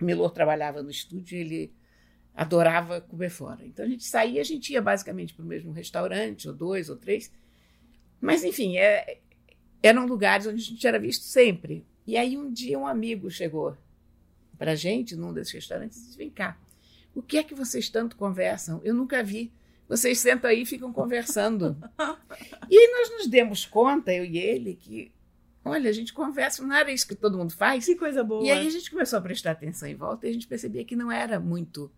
O 0.01 0.03
Milor 0.03 0.31
trabalhava 0.31 0.81
no 0.81 0.89
estúdio 0.89 1.37
e 1.37 1.41
ele 1.41 1.73
adorava 2.33 2.99
comer 2.99 3.29
fora. 3.29 3.63
Então 3.63 3.85
a 3.85 3.87
gente 3.87 4.05
saía, 4.05 4.41
a 4.41 4.43
gente 4.43 4.73
ia 4.73 4.81
basicamente 4.81 5.35
para 5.35 5.45
o 5.45 5.47
mesmo 5.47 5.71
restaurante, 5.71 6.47
ou 6.47 6.53
dois, 6.55 6.89
ou 6.89 6.95
três. 6.95 7.31
Mas, 8.19 8.43
enfim, 8.43 8.77
é, 8.77 9.19
eram 9.81 10.05
lugares 10.05 10.47
onde 10.47 10.61
a 10.61 10.65
gente 10.65 10.85
era 10.85 10.99
visto 10.99 11.23
sempre. 11.23 11.85
E 12.05 12.17
aí 12.17 12.37
um 12.37 12.51
dia 12.51 12.77
um 12.77 12.87
amigo 12.87 13.29
chegou 13.29 13.75
para 14.57 14.71
a 14.71 14.75
gente 14.75 15.15
num 15.15 15.33
desses 15.33 15.53
restaurantes 15.53 15.97
e 15.97 16.05
disse: 16.05 16.17
Vem 16.17 16.29
cá, 16.29 16.57
o 17.13 17.21
que 17.21 17.37
é 17.37 17.43
que 17.43 17.55
vocês 17.55 17.89
tanto 17.89 18.15
conversam? 18.15 18.81
Eu 18.83 18.93
nunca 18.93 19.23
vi. 19.23 19.51
Vocês 19.87 20.19
sentam 20.19 20.49
aí 20.49 20.63
e 20.63 20.65
ficam 20.65 20.91
conversando. 20.91 21.77
e 22.69 22.77
aí 22.77 22.91
nós 22.91 23.11
nos 23.11 23.27
demos 23.27 23.65
conta, 23.65 24.11
eu 24.11 24.25
e 24.25 24.37
ele, 24.37 24.75
que, 24.75 25.11
olha, 25.63 25.89
a 25.89 25.93
gente 25.93 26.11
conversa, 26.11 26.63
não 26.63 26.75
era 26.75 26.91
isso 26.91 27.07
que 27.07 27.13
todo 27.13 27.37
mundo 27.37 27.53
faz. 27.53 27.85
Que 27.85 27.95
coisa 27.95 28.23
boa. 28.23 28.43
E 28.43 28.49
aí 28.49 28.65
a 28.65 28.69
gente 28.69 28.89
começou 28.89 29.19
a 29.19 29.21
prestar 29.21 29.51
atenção 29.51 29.87
em 29.87 29.95
volta 29.95 30.25
e 30.25 30.31
a 30.31 30.33
gente 30.33 30.47
percebia 30.47 30.83
que 30.83 30.95
não 30.95 31.11
era 31.11 31.39
muito 31.39 31.91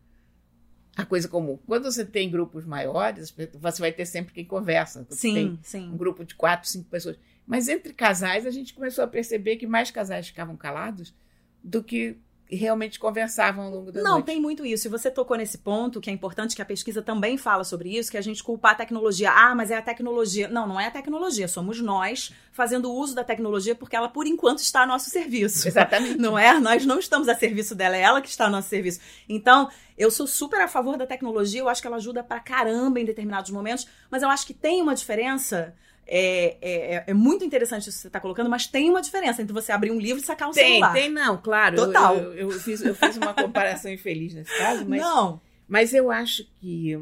a 0.97 1.05
coisa 1.05 1.27
comum. 1.27 1.57
Quando 1.65 1.83
você 1.83 2.03
tem 2.03 2.29
grupos 2.29 2.65
maiores, 2.65 3.33
você 3.53 3.81
vai 3.81 3.91
ter 3.91 4.05
sempre 4.05 4.33
quem 4.33 4.43
conversa. 4.43 5.05
Sim, 5.11 5.33
tem 5.33 5.59
sim. 5.63 5.89
Um 5.89 5.95
grupo 5.95 6.25
de 6.25 6.35
quatro, 6.35 6.67
cinco 6.67 6.89
pessoas. 6.89 7.17
Mas 7.47 7.69
entre 7.69 7.93
casais, 7.93 8.45
a 8.45 8.51
gente 8.51 8.73
começou 8.73 9.03
a 9.03 9.07
perceber 9.07 9.55
que 9.55 9.65
mais 9.65 9.89
casais 9.89 10.27
ficavam 10.27 10.57
calados 10.57 11.15
do 11.63 11.81
que 11.81 12.17
realmente 12.49 12.97
conversavam 12.97 13.65
ao 13.65 13.71
longo 13.71 13.91
da 13.91 14.01
Não, 14.01 14.13
noite. 14.13 14.25
tem 14.25 14.39
muito 14.39 14.65
isso. 14.65 14.87
E 14.87 14.89
você 14.89 15.11
tocou 15.11 15.35
nesse 15.35 15.57
ponto, 15.57 15.99
que 15.99 16.09
é 16.09 16.13
importante, 16.13 16.55
que 16.55 16.61
a 16.61 16.65
pesquisa 16.65 17.01
também 17.01 17.37
fala 17.37 17.63
sobre 17.63 17.97
isso, 17.97 18.09
que 18.09 18.17
a 18.17 18.21
gente 18.21 18.41
culpar 18.43 18.71
a 18.71 18.75
tecnologia. 18.75 19.31
Ah, 19.31 19.53
mas 19.53 19.69
é 19.69 19.77
a 19.77 19.81
tecnologia. 19.81 20.47
Não, 20.47 20.65
não 20.67 20.79
é 20.79 20.87
a 20.87 20.91
tecnologia. 20.91 21.47
Somos 21.47 21.81
nós 21.81 22.31
fazendo 22.53 22.91
uso 22.91 23.13
da 23.13 23.23
tecnologia 23.23 23.75
porque 23.75 23.95
ela, 23.95 24.07
por 24.07 24.25
enquanto, 24.25 24.59
está 24.59 24.83
a 24.83 24.85
nosso 24.85 25.09
serviço. 25.09 25.67
Exatamente. 25.67 26.17
Não 26.19 26.37
é? 26.37 26.57
Nós 26.59 26.85
não 26.85 26.99
estamos 26.99 27.27
a 27.27 27.35
serviço 27.35 27.75
dela, 27.75 27.95
é 27.97 28.01
ela 28.01 28.21
que 28.21 28.29
está 28.29 28.45
a 28.45 28.49
nosso 28.49 28.69
serviço. 28.69 28.99
Então, 29.27 29.69
eu 29.97 30.09
sou 30.09 30.25
super 30.25 30.61
a 30.61 30.67
favor 30.67 30.97
da 30.97 31.05
tecnologia, 31.05 31.59
eu 31.61 31.69
acho 31.69 31.81
que 31.81 31.87
ela 31.87 31.97
ajuda 31.97 32.23
pra 32.23 32.39
caramba 32.39 32.99
em 32.99 33.05
determinados 33.05 33.51
momentos, 33.51 33.87
mas 34.09 34.23
eu 34.23 34.29
acho 34.29 34.47
que 34.47 34.53
tem 34.53 34.81
uma 34.81 34.95
diferença 34.95 35.75
é, 36.07 36.57
é, 36.61 37.03
é, 37.07 37.13
muito 37.13 37.43
interessante 37.43 37.89
isso 37.89 37.97
que 37.97 38.01
você 38.01 38.07
está 38.07 38.19
colocando, 38.19 38.49
mas 38.49 38.65
tem 38.65 38.89
uma 38.89 39.01
diferença 39.01 39.41
entre 39.41 39.53
você 39.53 39.73
abrir 39.73 39.91
um 39.91 39.99
livro 39.99 40.23
e 40.23 40.25
sacar 40.25 40.47
um 40.47 40.53
tem, 40.53 40.75
celular. 40.75 40.93
Tem, 40.93 41.09
não, 41.09 41.37
claro. 41.37 41.75
Total. 41.75 42.15
Eu, 42.15 42.33
eu, 42.33 42.51
eu, 42.51 42.59
fiz, 42.59 42.81
eu 42.81 42.95
fiz 42.95 43.17
uma 43.17 43.33
comparação 43.33 43.91
infeliz 43.91 44.33
nesse 44.33 44.57
caso, 44.57 44.85
mas, 44.87 45.01
não. 45.01 45.41
mas 45.67 45.93
eu 45.93 46.09
acho 46.09 46.49
que, 46.59 46.97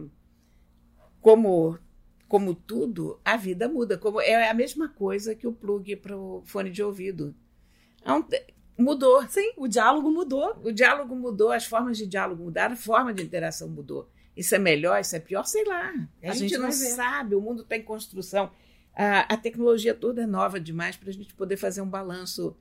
como, 1.22 1.78
como 2.28 2.56
tudo, 2.56 3.20
a 3.24 3.38
vida 3.38 3.70
muda. 3.70 3.96
Como, 3.96 4.20
é 4.20 4.50
a 4.50 4.54
mesma 4.56 4.90
coisa 4.90 5.36
que 5.36 5.46
o 5.46 5.54
plug 5.54 5.96
para 5.98 6.18
o 6.18 6.42
fone 6.44 6.72
de 6.72 6.82
ouvido. 6.82 7.36
Mudou. 8.76 9.22
Sim, 9.30 9.54
o 9.56 9.68
diálogo 9.68 10.10
mudou. 10.10 10.60
O 10.64 10.72
diálogo 10.72 11.16
mudou, 11.16 11.52
as 11.52 11.66
formas 11.66 11.98
de 11.98 12.08
diálogo 12.08 12.44
mudaram, 12.44 12.74
a 12.74 12.78
forma 12.78 13.14
de 13.14 13.22
interação 13.22 13.70
mudou. 13.70 14.10
Isso 14.36 14.54
é 14.54 14.60
melhor, 14.60 15.00
isso 15.00 15.16
é 15.16 15.20
pior, 15.20 15.46
sei 15.46 15.64
lá. 15.64 15.94
A, 16.24 16.32
a 16.32 16.34
gente, 16.34 16.50
gente 16.50 16.58
não 16.58 16.72
sabe, 16.72 17.36
o 17.36 17.42
mundo 17.42 17.62
está 17.62 17.78
em 17.78 17.84
construção 17.84 18.52
a, 18.96 19.34
a 19.34 19.38
tecnologia 19.38 19.94
toda 19.94 20.24
é 20.24 20.26
nova 20.26 20.60
demais 20.60 20.96
para 20.96 21.10
a 21.10 21.14
gente 21.14 21.34
poder 21.34 21.58
fazer 21.58 21.82
um 21.82 21.90
balanço 21.90 22.56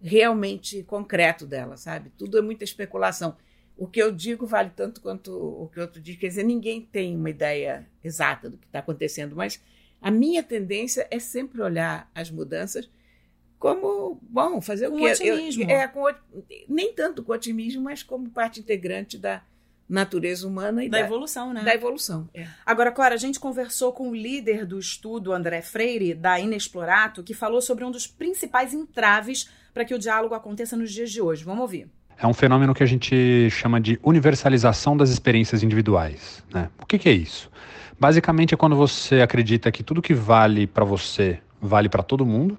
realmente 0.00 0.82
concreto 0.82 1.46
dela, 1.46 1.76
sabe? 1.76 2.10
Tudo 2.16 2.38
é 2.38 2.42
muita 2.42 2.64
especulação. 2.64 3.36
O 3.76 3.86
que 3.86 4.00
eu 4.00 4.12
digo 4.12 4.46
vale 4.46 4.70
tanto 4.70 5.00
quanto 5.00 5.32
o 5.32 5.68
que 5.68 5.80
outro 5.80 6.00
diz. 6.00 6.16
Quer 6.16 6.28
dizer, 6.28 6.44
ninguém 6.44 6.80
tem 6.80 7.16
uma 7.16 7.30
ideia 7.30 7.86
exata 8.02 8.48
do 8.48 8.56
que 8.56 8.66
está 8.66 8.78
acontecendo, 8.78 9.34
mas 9.34 9.60
a 10.00 10.10
minha 10.10 10.42
tendência 10.42 11.06
é 11.10 11.18
sempre 11.18 11.60
olhar 11.60 12.10
as 12.14 12.30
mudanças 12.30 12.88
como, 13.58 14.18
bom, 14.22 14.60
fazer 14.60 14.90
com 14.90 14.96
o 14.96 14.98
quê? 14.98 15.12
Otimismo. 15.12 15.62
Eu, 15.62 15.70
é, 15.70 15.88
com, 15.88 16.04
nem 16.68 16.92
tanto 16.92 17.22
com 17.22 17.32
otimismo, 17.32 17.82
mas 17.82 18.02
como 18.02 18.28
parte 18.28 18.60
integrante 18.60 19.16
da, 19.16 19.42
natureza 19.88 20.46
humana 20.46 20.84
e 20.84 20.88
da, 20.88 20.98
da 20.98 21.04
evolução, 21.04 21.52
né? 21.52 21.62
Da 21.62 21.74
evolução. 21.74 22.28
É. 22.34 22.46
Agora, 22.64 22.90
Cora, 22.90 23.14
a 23.14 23.18
gente 23.18 23.38
conversou 23.38 23.92
com 23.92 24.10
o 24.10 24.14
líder 24.14 24.64
do 24.64 24.78
estudo, 24.78 25.32
André 25.32 25.60
Freire, 25.62 26.14
da 26.14 26.38
Inexplorato, 26.40 27.22
que 27.22 27.34
falou 27.34 27.60
sobre 27.60 27.84
um 27.84 27.90
dos 27.90 28.06
principais 28.06 28.72
entraves 28.72 29.48
para 29.72 29.84
que 29.84 29.94
o 29.94 29.98
diálogo 29.98 30.34
aconteça 30.34 30.76
nos 30.76 30.92
dias 30.92 31.10
de 31.10 31.20
hoje. 31.20 31.44
Vamos 31.44 31.62
ouvir. 31.62 31.88
É 32.16 32.26
um 32.26 32.32
fenômeno 32.32 32.74
que 32.74 32.82
a 32.82 32.86
gente 32.86 33.50
chama 33.50 33.80
de 33.80 33.98
universalização 34.02 34.96
das 34.96 35.10
experiências 35.10 35.62
individuais. 35.62 36.44
Né? 36.52 36.70
O 36.80 36.86
que, 36.86 36.98
que 36.98 37.08
é 37.08 37.12
isso? 37.12 37.50
Basicamente 37.98 38.54
é 38.54 38.56
quando 38.56 38.76
você 38.76 39.20
acredita 39.20 39.70
que 39.70 39.82
tudo 39.82 40.00
que 40.00 40.14
vale 40.14 40.66
para 40.66 40.84
você 40.84 41.40
vale 41.60 41.88
para 41.88 42.02
todo 42.02 42.24
mundo 42.24 42.58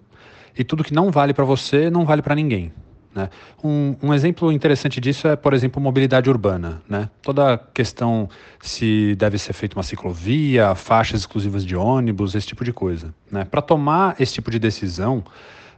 e 0.58 0.64
tudo 0.64 0.84
que 0.84 0.94
não 0.94 1.12
vale 1.12 1.34
para 1.34 1.46
você 1.46 1.90
não 1.90 2.06
vale 2.06 2.22
para 2.22 2.36
ninguém. 2.36 2.72
Né? 3.16 3.30
Um, 3.64 3.96
um, 4.04 4.14
exemplo 4.14 4.52
interessante 4.52 5.00
disso 5.00 5.26
é, 5.26 5.38
por 5.38 5.54
exemplo, 5.54 5.82
mobilidade 5.82 6.30
urbana. 6.30 6.82
Né? 6.88 7.10
Toda 7.22 7.54
a 7.54 7.58
questão 7.58 8.30
se 8.62 9.16
deve 9.16 9.38
ser 9.38 9.54
feita 9.54 9.78
uma 9.78 9.84
ciclovia, 9.84 10.76
faixas 10.76 11.22
exclusivas 11.22 11.66
de 11.66 11.78
ônibus, 11.78 12.36
esse 12.36 12.48
tipo 12.48 12.66
de 12.66 12.74
coisa. 12.74 13.16
Né? 13.32 13.46
Para 13.46 13.62
tomar 13.62 14.18
esse 14.20 14.34
tipo 14.34 14.52
de 14.52 14.60
decisão, 14.60 15.24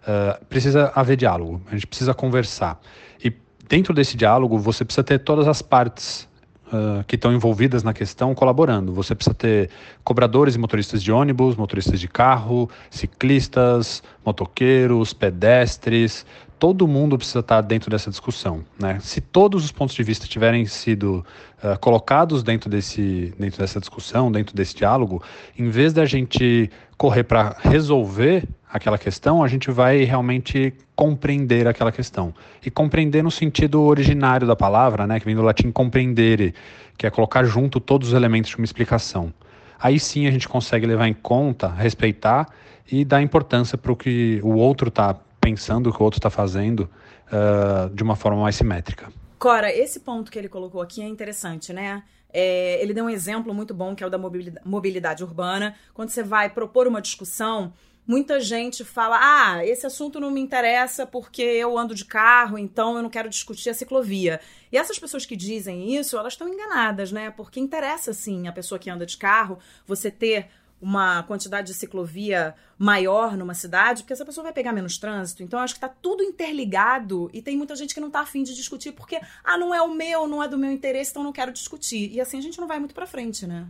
uh, 0.01 0.43
precisa 0.45 0.91
haver 0.95 1.15
diálogo, 1.15 1.61
a 1.67 1.75
gente 1.75 1.85
precisa 1.85 2.11
conversar. 2.11 2.81
E 3.23 3.31
dentro 3.69 3.93
desse 3.93 4.17
diálogo, 4.17 4.57
você 4.57 4.83
precisa 4.83 5.03
ter 5.03 5.19
todas 5.19 5.47
as 5.47 5.61
partes 5.61 6.27
Uh, 6.67 7.01
que 7.07 7.15
estão 7.15 7.31
envolvidas 7.31 7.81
na 7.81 7.93
questão 7.93 8.35
colaborando. 8.35 8.91
Você 8.91 9.15
precisa 9.15 9.33
ter 9.33 9.69
cobradores 10.03 10.55
e 10.55 10.57
motoristas 10.57 11.01
de 11.01 11.13
ônibus, 11.13 11.55
motoristas 11.55 11.97
de 11.97 12.09
carro, 12.09 12.69
ciclistas, 12.89 14.03
motoqueiros, 14.25 15.13
pedestres, 15.13 16.25
todo 16.59 16.87
mundo 16.87 17.17
precisa 17.17 17.39
estar 17.39 17.61
dentro 17.61 17.89
dessa 17.89 18.09
discussão. 18.09 18.63
Né? 18.79 18.99
Se 18.99 19.21
todos 19.21 19.63
os 19.63 19.71
pontos 19.71 19.95
de 19.95 20.03
vista 20.03 20.27
tiverem 20.27 20.65
sido 20.65 21.25
uh, 21.63 21.77
colocados 21.79 22.43
dentro, 22.43 22.69
desse, 22.69 23.33
dentro 23.37 23.59
dessa 23.59 23.79
discussão, 23.79 24.31
dentro 24.31 24.55
desse 24.55 24.75
diálogo, 24.75 25.21
em 25.57 25.69
vez 25.69 25.93
da 25.93 26.05
gente 26.05 26.69
correr 26.97 27.23
para 27.23 27.55
resolver 27.59 28.47
aquela 28.71 28.97
questão, 28.97 29.43
a 29.43 29.47
gente 29.47 29.71
vai 29.71 30.03
realmente 30.03 30.73
compreender 30.95 31.67
aquela 31.67 31.91
questão. 31.91 32.33
E 32.65 32.71
compreender 32.71 33.23
no 33.23 33.31
sentido 33.31 33.81
originário 33.81 34.47
da 34.47 34.55
palavra, 34.55 35.05
né, 35.05 35.19
que 35.19 35.25
vem 35.25 35.35
do 35.35 35.41
latim 35.41 35.71
compreendere, 35.71 36.53
que 36.97 37.05
é 37.05 37.09
colocar 37.09 37.43
junto 37.43 37.79
todos 37.79 38.09
os 38.09 38.13
elementos 38.13 38.49
de 38.49 38.57
uma 38.57 38.65
explicação. 38.65 39.31
Aí 39.79 39.99
sim 39.99 40.27
a 40.27 40.31
gente 40.31 40.49
consegue 40.49 40.87
levar 40.87 41.07
em 41.07 41.13
conta, 41.13 41.67
respeitar 41.67 42.47
e 42.91 43.05
dar 43.05 43.21
importância 43.21 43.77
para 43.77 43.91
o 43.91 43.95
que 43.95 44.39
o 44.43 44.55
outro 44.55 44.89
está 44.89 45.15
pensando 45.47 45.89
o 45.89 45.93
que 45.93 46.01
o 46.01 46.03
outro 46.03 46.17
está 46.17 46.29
fazendo 46.29 46.89
uh, 47.31 47.89
de 47.93 48.03
uma 48.03 48.17
forma 48.17 48.41
mais 48.41 48.55
simétrica. 48.57 49.09
Cora, 49.39 49.73
esse 49.73 50.01
ponto 50.01 50.29
que 50.29 50.37
ele 50.37 50.49
colocou 50.49 50.81
aqui 50.81 51.01
é 51.01 51.07
interessante, 51.07 51.71
né? 51.71 52.03
É, 52.33 52.81
ele 52.81 52.93
deu 52.93 53.05
um 53.05 53.09
exemplo 53.09 53.53
muito 53.53 53.73
bom 53.73 53.95
que 53.95 54.03
é 54.03 54.07
o 54.07 54.09
da 54.09 54.17
mobilidade, 54.17 54.67
mobilidade 54.67 55.23
urbana. 55.23 55.73
Quando 55.93 56.09
você 56.09 56.21
vai 56.21 56.49
propor 56.49 56.85
uma 56.85 57.01
discussão, 57.01 57.71
muita 58.05 58.41
gente 58.41 58.83
fala: 58.83 59.17
ah, 59.21 59.65
esse 59.65 59.85
assunto 59.85 60.19
não 60.19 60.29
me 60.29 60.41
interessa 60.41 61.05
porque 61.05 61.41
eu 61.41 61.77
ando 61.77 61.95
de 61.95 62.03
carro, 62.03 62.57
então 62.57 62.97
eu 62.97 63.03
não 63.03 63.09
quero 63.09 63.29
discutir 63.29 63.69
a 63.69 63.73
ciclovia. 63.73 64.41
E 64.69 64.77
essas 64.77 64.99
pessoas 64.99 65.25
que 65.25 65.37
dizem 65.37 65.95
isso, 65.95 66.17
elas 66.17 66.33
estão 66.33 66.49
enganadas, 66.49 67.09
né? 67.09 67.31
Porque 67.31 67.59
interessa 67.59 68.11
sim 68.11 68.49
a 68.49 68.51
pessoa 68.51 68.77
que 68.77 68.89
anda 68.89 69.05
de 69.05 69.15
carro 69.15 69.59
você 69.85 70.11
ter 70.11 70.49
uma 70.79 71.23
quantidade 71.23 71.67
de 71.67 71.73
ciclovia 71.73 72.55
maior 72.77 73.35
numa 73.35 73.53
cidade, 73.53 74.03
porque 74.03 74.13
essa 74.13 74.25
pessoa 74.25 74.43
vai 74.43 74.53
pegar 74.53 74.71
menos 74.71 74.97
trânsito. 74.97 75.41
Então, 75.41 75.59
acho 75.59 75.73
que 75.73 75.77
está 75.77 75.89
tudo 75.89 76.21
interligado 76.21 77.29
e 77.33 77.41
tem 77.41 77.57
muita 77.57 77.75
gente 77.75 77.93
que 77.93 77.99
não 77.99 78.07
está 78.07 78.21
afim 78.21 78.43
de 78.43 78.55
discutir 78.55 78.91
porque, 78.91 79.19
ah, 79.43 79.57
não 79.57 79.73
é 79.73 79.81
o 79.81 79.93
meu, 79.93 80.27
não 80.27 80.43
é 80.43 80.47
do 80.47 80.57
meu 80.57 80.71
interesse, 80.71 81.11
então 81.11 81.23
não 81.23 81.33
quero 81.33 81.51
discutir. 81.51 82.11
E 82.11 82.21
assim 82.21 82.37
a 82.37 82.41
gente 82.41 82.59
não 82.59 82.67
vai 82.67 82.79
muito 82.79 82.93
para 82.93 83.07
frente, 83.07 83.47
né? 83.47 83.67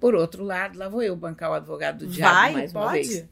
Por 0.00 0.14
outro 0.14 0.42
lado, 0.42 0.78
lá 0.78 0.88
vou 0.88 1.02
eu 1.02 1.14
bancar 1.14 1.50
o 1.50 1.54
advogado 1.54 1.98
do 1.98 2.06
diabo 2.06 2.34
vai, 2.34 2.52
mais 2.52 2.72
pode? 2.72 2.84
uma 2.84 2.92
vez. 2.92 3.28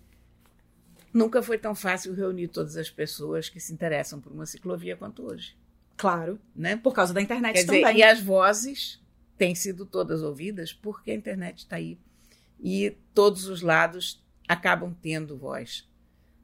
Nunca 1.13 1.43
foi 1.43 1.59
tão 1.59 1.75
fácil 1.75 2.15
reunir 2.15 2.49
todas 2.49 2.77
as 2.77 2.91
pessoas 2.91 3.49
que 3.49 3.61
se 3.61 3.73
interessam 3.73 4.21
por 4.21 4.33
uma 4.33 4.47
ciclovia 4.47 4.97
quanto 4.97 5.23
hoje. 5.25 5.57
Claro, 5.97 6.39
né? 6.55 6.77
Por 6.77 6.95
causa 6.95 7.13
da 7.13 7.21
internet 7.21 7.55
Quer 7.55 7.67
também. 7.67 7.85
Dizer, 7.85 7.97
e 7.97 8.03
as 8.03 8.21
vozes 8.21 9.01
têm 9.37 9.55
sido 9.55 9.85
todas 9.85 10.23
ouvidas 10.23 10.73
porque 10.73 11.11
a 11.11 11.15
internet 11.15 11.59
está 11.59 11.77
aí 11.77 11.99
e 12.63 12.97
todos 13.13 13.47
os 13.47 13.61
lados 13.61 14.23
acabam 14.47 14.95
tendo 15.03 15.37
voz 15.37 15.89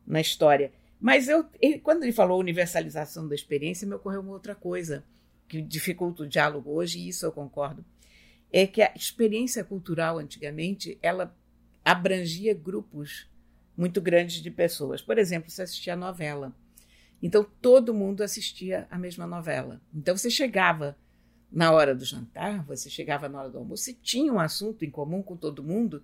na 0.06 0.20
história. 0.20 0.72
Mas 1.00 1.28
eu, 1.28 1.46
ele, 1.60 1.78
quando 1.78 2.02
ele 2.02 2.12
falou 2.12 2.40
universalização 2.40 3.28
da 3.28 3.34
experiência, 3.34 3.86
me 3.86 3.94
ocorreu 3.94 4.20
uma 4.20 4.32
outra 4.32 4.54
coisa 4.54 5.04
que 5.46 5.62
dificulta 5.62 6.24
o 6.24 6.28
diálogo 6.28 6.72
hoje, 6.72 6.98
e 6.98 7.08
isso 7.08 7.24
eu 7.24 7.32
concordo. 7.32 7.84
é 8.52 8.66
que 8.66 8.82
a 8.82 8.92
experiência 8.94 9.62
cultural 9.62 10.18
antigamente 10.18 10.98
ela 11.02 11.36
abrangia 11.84 12.52
grupos 12.54 13.28
muito 13.76 14.00
grandes 14.00 14.42
de 14.42 14.50
pessoas. 14.50 15.00
Por 15.00 15.18
exemplo, 15.18 15.50
você 15.50 15.62
assistia 15.62 15.92
a 15.92 15.96
novela. 15.96 16.52
Então 17.22 17.46
todo 17.62 17.94
mundo 17.94 18.22
assistia 18.22 18.86
a 18.90 18.98
mesma 18.98 19.26
novela. 19.26 19.80
Então 19.94 20.16
você 20.16 20.30
chegava 20.30 20.96
na 21.50 21.72
hora 21.72 21.94
do 21.94 22.04
jantar, 22.04 22.62
você 22.64 22.90
chegava 22.90 23.28
na 23.28 23.40
hora 23.40 23.50
do 23.50 23.58
almoço 23.58 23.90
e 23.90 23.94
tinha 23.94 24.32
um 24.32 24.38
assunto 24.38 24.84
em 24.84 24.90
comum 24.90 25.22
com 25.22 25.36
todo 25.36 25.62
mundo, 25.64 26.02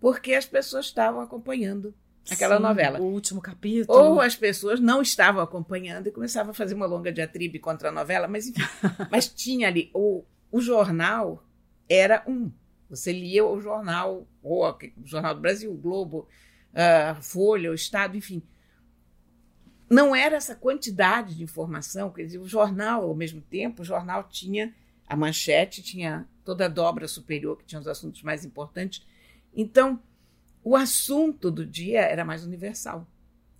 porque 0.00 0.34
as 0.34 0.46
pessoas 0.46 0.86
estavam 0.86 1.20
acompanhando 1.20 1.94
aquela 2.30 2.56
Sim, 2.56 2.62
novela. 2.62 3.00
O 3.00 3.04
último 3.04 3.40
capítulo. 3.40 3.98
Ou 3.98 4.20
as 4.20 4.36
pessoas 4.36 4.80
não 4.80 5.02
estavam 5.02 5.42
acompanhando 5.42 6.06
e 6.06 6.12
começavam 6.12 6.52
a 6.52 6.54
fazer 6.54 6.74
uma 6.74 6.86
longa 6.86 7.12
diatribe 7.12 7.58
contra 7.58 7.88
a 7.88 7.92
novela, 7.92 8.28
mas 8.28 8.46
enfim, 8.46 8.62
mas 9.10 9.28
tinha 9.28 9.68
ali 9.68 9.90
o, 9.92 10.24
o 10.50 10.60
jornal 10.60 11.44
era 11.88 12.22
um. 12.26 12.50
Você 12.88 13.12
lia 13.12 13.44
o 13.44 13.60
jornal, 13.60 14.26
ou 14.42 14.64
o 14.64 14.78
Jornal 15.04 15.34
do 15.34 15.40
Brasil, 15.40 15.72
o 15.72 15.76
Globo, 15.76 16.28
a 16.72 17.16
Folha, 17.16 17.70
o 17.70 17.74
Estado, 17.74 18.16
enfim. 18.16 18.42
Não 19.90 20.14
era 20.14 20.36
essa 20.36 20.54
quantidade 20.54 21.34
de 21.34 21.42
informação, 21.42 22.10
quer 22.10 22.24
dizer, 22.24 22.38
o 22.38 22.48
jornal, 22.48 23.04
ao 23.04 23.14
mesmo 23.14 23.40
tempo, 23.40 23.82
o 23.82 23.84
jornal 23.84 24.24
tinha 24.24 24.72
a 25.06 25.16
manchete, 25.16 25.82
tinha 25.82 26.26
toda 26.44 26.66
a 26.66 26.68
dobra 26.68 27.06
superior, 27.08 27.56
que 27.58 27.64
tinha 27.64 27.80
os 27.80 27.88
assuntos 27.88 28.22
mais 28.22 28.44
importantes. 28.44 29.04
Então, 29.54 30.00
o 30.62 30.74
assunto 30.74 31.50
do 31.50 31.64
dia 31.64 32.00
era 32.00 32.24
mais 32.24 32.44
universal. 32.44 33.06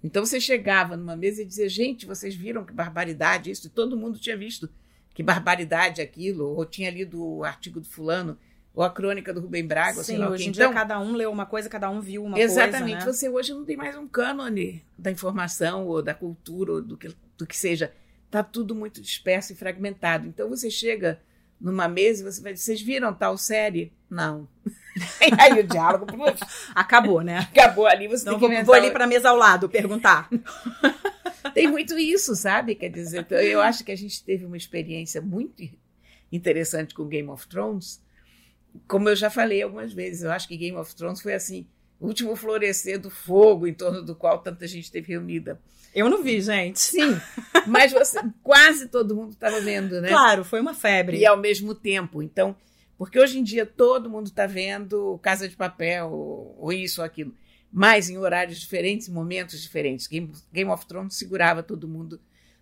Então 0.02 0.24
você 0.24 0.38
chegava 0.38 0.96
numa 0.96 1.16
mesa 1.16 1.40
e 1.40 1.46
dizia, 1.46 1.68
gente, 1.68 2.04
vocês 2.04 2.34
viram 2.34 2.64
que 2.64 2.74
barbaridade 2.74 3.50
isso? 3.50 3.66
E 3.66 3.70
todo 3.70 3.96
mundo 3.96 4.18
tinha 4.18 4.36
visto 4.36 4.68
que 5.14 5.22
barbaridade 5.22 6.02
aquilo, 6.02 6.46
ou 6.56 6.66
tinha 6.66 6.90
lido 6.90 7.24
o 7.24 7.44
artigo 7.44 7.80
do 7.80 7.86
fulano, 7.86 8.36
ou 8.74 8.82
a 8.82 8.90
crônica 8.90 9.32
do 9.32 9.40
Rubem 9.40 9.66
Braga. 9.66 10.02
Sim, 10.02 10.22
hoje 10.24 10.46
em 10.46 10.48
então, 10.48 10.70
dia 10.70 10.74
cada 10.74 11.00
um 11.00 11.12
leu 11.14 11.30
uma 11.30 11.46
coisa, 11.46 11.70
cada 11.70 11.88
um 11.88 12.00
viu 12.00 12.24
uma 12.24 12.38
Exatamente. 12.38 12.92
coisa. 12.92 13.06
né? 13.06 13.12
Você 13.12 13.28
hoje 13.28 13.54
não 13.54 13.64
tem 13.64 13.76
mais 13.76 13.96
um 13.96 14.06
cânone 14.06 14.84
da 14.98 15.10
informação, 15.10 15.86
ou 15.86 16.02
da 16.02 16.12
cultura, 16.12 16.72
ou 16.72 16.82
do 16.82 16.98
que, 16.98 17.14
do 17.38 17.46
que 17.46 17.56
seja. 17.56 17.92
Está 18.26 18.42
tudo 18.42 18.74
muito 18.74 19.00
disperso 19.00 19.52
e 19.52 19.56
fragmentado. 19.56 20.26
Então 20.26 20.50
você 20.50 20.68
chega 20.68 21.20
numa 21.64 21.88
mesa 21.88 22.20
e 22.20 22.30
você 22.30 22.42
vai 22.42 22.52
dizer, 22.52 22.64
vocês 22.64 22.82
viram 22.82 23.12
tal 23.14 23.38
série? 23.38 23.90
Não. 24.10 24.46
e 24.94 25.32
aí 25.40 25.58
o 25.58 25.66
diálogo 25.66 26.06
Acabou, 26.74 27.22
né? 27.22 27.38
acabou 27.38 27.86
ali, 27.86 28.06
você 28.06 28.22
Então 28.22 28.38
tem 28.38 28.50
que 28.50 28.56
vou, 28.56 28.64
vou 28.66 28.74
ali 28.74 28.90
para 28.90 29.04
a 29.04 29.08
mesa 29.08 29.30
ao 29.30 29.36
lado 29.36 29.68
perguntar. 29.68 30.28
Tem 31.52 31.68
muito 31.68 31.98
isso, 31.98 32.34
sabe? 32.34 32.74
Quer 32.74 32.88
dizer, 32.88 33.20
então, 33.20 33.38
eu 33.38 33.60
acho 33.60 33.84
que 33.84 33.92
a 33.92 33.96
gente 33.96 34.24
teve 34.24 34.46
uma 34.46 34.56
experiência 34.56 35.20
muito 35.20 35.62
interessante 36.32 36.94
com 36.94 37.06
Game 37.06 37.28
of 37.28 37.46
Thrones. 37.46 38.02
Como 38.88 39.10
eu 39.10 39.14
já 39.14 39.28
falei 39.28 39.62
algumas 39.62 39.92
vezes, 39.92 40.22
eu 40.22 40.32
acho 40.32 40.48
que 40.48 40.56
Game 40.56 40.76
of 40.76 40.94
Thrones 40.96 41.20
foi 41.20 41.34
assim, 41.34 41.66
o 42.00 42.06
último 42.06 42.34
florescer 42.34 42.98
do 42.98 43.10
fogo 43.10 43.66
em 43.66 43.74
torno 43.74 44.02
do 44.02 44.16
qual 44.16 44.38
tanta 44.38 44.66
gente 44.66 44.84
esteve 44.84 45.12
reunida. 45.12 45.60
Eu 45.94 46.10
não 46.10 46.22
vi, 46.22 46.40
gente. 46.40 46.80
Sim, 46.80 47.20
mas 47.66 47.92
você, 47.92 48.20
quase 48.42 48.88
todo 48.88 49.14
mundo 49.14 49.32
estava 49.32 49.60
vendo, 49.60 50.00
né? 50.00 50.08
Claro, 50.08 50.44
foi 50.44 50.60
uma 50.60 50.74
febre. 50.74 51.18
E 51.18 51.24
ao 51.24 51.36
mesmo 51.36 51.74
tempo. 51.74 52.20
Então, 52.22 52.56
porque 52.98 53.18
hoje 53.18 53.38
em 53.38 53.42
dia 53.42 53.64
todo 53.64 54.10
mundo 54.10 54.26
está 54.26 54.46
vendo 54.46 55.18
Casa 55.22 55.48
de 55.48 55.56
Papel, 55.56 56.10
ou, 56.10 56.72
isso 56.72 57.00
ou 57.00 57.04
aquilo 57.04 57.34
mas 57.76 58.08
em 58.08 58.16
horários 58.16 58.60
diferentes, 58.60 59.08
momentos 59.08 59.60
diferentes. 59.60 60.06
Game, 60.06 60.30
Game 60.52 60.70
of 60.70 60.86
Thrones 60.86 61.16
segurava 61.16 61.60
todo 61.60 61.88
mundo 61.88 62.20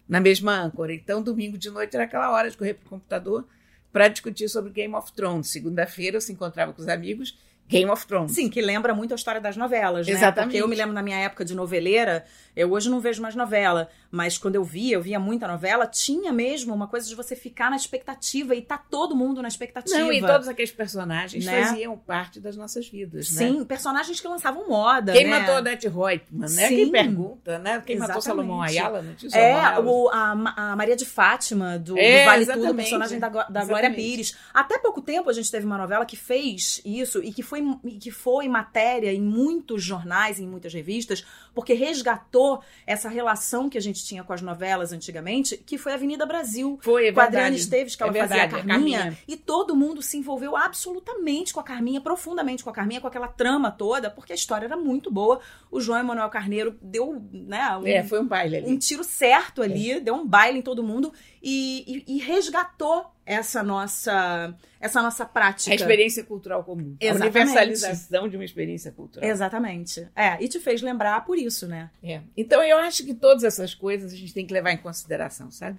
na 0.09 0.19
mesma 0.23 0.59
âncora. 0.59 0.95
Então, 0.95 1.23
domingo 1.23 1.59
de 1.59 1.69
noite 1.69 1.95
era 1.95 2.05
aquela 2.05 2.31
hora 2.31 2.51
de 2.51 2.57
correr 2.57 2.73
para 2.73 2.87
o 2.87 2.89
computador 2.89 3.47
para 3.93 4.09
discutir 4.09 4.49
sobre 4.49 4.73
Game 4.73 4.95
of 4.95 5.13
Thrones. 5.13 5.49
Segunda-feira 5.49 6.17
eu 6.17 6.21
se 6.23 6.33
encontrava 6.33 6.73
com 6.73 6.81
os 6.81 6.89
amigos, 6.89 7.39
Game 7.69 7.91
of 7.91 8.07
Thrones. 8.07 8.33
Sim, 8.33 8.51
que 8.51 8.61
lembra 8.61 8.95
muito 8.95 9.13
a 9.13 9.15
história 9.15 9.41
das 9.41 9.57
novelas, 9.57 10.07
né? 10.07 10.13
Exatamente. 10.13 10.51
Porque 10.51 10.63
eu 10.63 10.69
me 10.69 10.77
lembro 10.77 10.93
na 10.93 11.03
minha 11.03 11.17
época 11.17 11.43
de 11.45 11.55
noveleira, 11.55 12.25
eu 12.55 12.71
hoje 12.71 12.91
não 12.91 13.01
vejo 13.01 13.23
mais 13.23 13.35
novela, 13.35 13.89
mas 14.11 14.37
quando 14.37 14.57
eu 14.57 14.63
via, 14.65 14.97
eu 14.97 15.01
via 15.01 15.19
muita 15.19 15.49
novela, 15.49 15.87
tinha 15.87 16.31
mesmo 16.33 16.75
uma 16.75 16.87
coisa 16.87 17.09
de 17.09 17.15
você 17.15 17.35
ficar 17.35 17.71
na 17.71 17.77
expectativa 17.77 18.55
e 18.55 18.61
tá 18.61 18.77
todo 18.77 19.17
mundo 19.17 19.41
na 19.41 19.49
expectativa. 19.49 19.99
Não, 19.99 20.13
e 20.13 20.21
todos 20.21 20.49
aqueles 20.49 20.71
personagens 20.71 21.45
Né? 21.47 21.63
faziam 21.65 21.97
parte 21.97 22.41
das 22.41 22.57
nossas 22.57 22.87
vidas, 22.89 23.31
né? 23.33 23.47
Sim, 23.47 23.65
personagens 23.65 24.21
que 24.21 24.29
lançavam 24.29 24.69
moda, 24.69 25.13
Quem 25.13 25.25
né? 25.25 25.39
matou 25.39 25.57
Odete 25.57 25.89
Reutemann, 25.89 26.51
né? 26.51 26.69
Sim. 26.69 26.77
Quem 26.77 26.91
pergunta, 26.91 27.59
né? 27.59 27.83
Quem 27.87 27.97
matou 27.97 28.17
Exatamente. 28.19 28.25
Salomão 28.25 28.61
Ayala? 28.61 29.01
Não 29.01 29.15
tinha 29.15 29.31
É, 29.35 29.55
Ayala? 29.55 29.87
o- 29.91 30.11
a, 30.11 30.33
a 30.73 30.77
Maria 30.77 30.95
de 30.97 31.07
Fátima, 31.07 31.79
do, 31.79 31.97
É, 31.99 32.19
do 32.19 32.25
Vale 32.27 32.47
Tudo, 32.47 32.75
personagem 32.75 33.19
da, 33.19 33.29
da 33.31 33.65
Glória. 33.65 33.91
Pires. 33.95 34.37
Até 34.53 34.79
pouco 34.79 35.01
tempo 35.01 35.31
a 35.31 35.33
gente 35.33 35.51
teve 35.51 35.65
uma 35.65 35.79
novela 35.79 36.05
que 36.05 36.17
fez 36.17 36.83
isso 36.85 37.23
e 37.23 37.33
que 37.33 37.43
foi, 37.53 37.63
que 38.01 38.11
foi 38.11 38.49
matéria 38.49 39.13
em 39.13 39.21
muitos 39.21 39.85
jornais, 39.85 40.41
em 40.41 40.47
muitas 40.47 40.73
revistas, 40.73 41.27
porque 41.55 41.75
resgatou 41.75 42.63
essa 42.87 43.09
relação 43.09 43.69
que 43.69 43.77
a 43.79 43.81
gente 43.81 44.05
tinha 44.05 44.23
com 44.25 44.33
as 44.33 44.41
novelas 44.43 44.93
antigamente, 44.93 45.57
que 45.57 45.77
foi 45.79 45.93
Avenida 45.93 46.25
Brasil. 46.27 46.79
Foi, 46.83 47.09
é 47.09 47.13
com 47.13 47.21
a 47.21 47.25
Adriana 47.25 47.45
verdade. 47.51 47.63
Esteves, 47.63 47.97
que 47.97 48.03
ela 48.03 48.13
É 48.17 48.21
fazia 48.21 48.37
verdade, 48.37 48.55
a 48.55 48.59
a 48.59 48.67
Carminha, 48.67 48.99
Carminha. 48.99 49.19
e 49.29 49.37
todo 49.37 49.77
mundo 49.77 50.01
se 50.03 50.17
envolveu 50.17 50.57
absolutamente 50.57 51.53
com 51.53 51.61
a 51.61 51.63
Carminha, 51.63 52.01
profundamente 52.01 52.65
com 52.65 52.71
a 52.71 52.73
Carminha, 52.73 53.01
com 53.01 53.07
aquela 53.07 53.29
trama 53.29 53.71
toda, 53.71 54.11
porque 54.11 54.33
a 54.33 54.37
história 54.37 54.67
era 54.67 54.77
muito 54.77 55.11
boa. 55.11 55.41
O 55.71 55.81
João 55.81 55.99
Emanuel 56.01 56.29
Carneiro 56.31 56.77
deu, 56.83 57.23
né, 57.33 57.77
um, 57.77 57.87
É, 57.87 58.03
foi 58.03 58.21
um 58.21 58.27
baile 58.27 58.57
ali. 58.59 58.67
um 58.71 58.79
tiro 58.79 59.05
certo 59.05 59.63
ali, 59.63 60.01
deu 60.01 60.15
um 60.15 60.27
baile 60.27 60.59
em 60.59 60.63
todo 60.63 60.83
mundo 60.83 61.13
e, 61.43 62.05
e- 62.07 62.17
e 62.17 62.19
resgatou 62.19 63.07
essa 63.25 63.63
nossa 63.63 64.55
essa 64.81 65.01
nossa 65.01 65.25
prática. 65.25 65.71
A 65.71 65.77
experiência 65.77 66.25
cultural 66.25 66.65
comum. 66.65 66.97
Exatamente. 66.99 67.39
A 67.39 67.41
universalização 67.41 68.29
de 68.29 68.37
uma 68.37 68.45
experiência 68.45 68.91
cultural. 68.91 69.29
Exatamente. 69.31 70.09
É, 70.17 70.43
e 70.43 70.49
te 70.49 70.59
fez 70.59 70.83
lembrar 70.83 71.25
por 71.25 71.39
isso, 71.45 71.67
né? 71.67 71.91
É. 72.03 72.21
Então 72.37 72.63
eu 72.63 72.79
acho 72.79 73.05
que 73.05 73.15
todas 73.15 73.45
essas 73.45 73.75
coisas 73.75 74.13
a 74.13 74.17
gente 74.17 74.33
tem 74.35 74.47
que 74.47 74.53
levar 74.55 74.73
em 74.73 74.77
consideração, 74.79 75.51
sabe? 75.51 75.79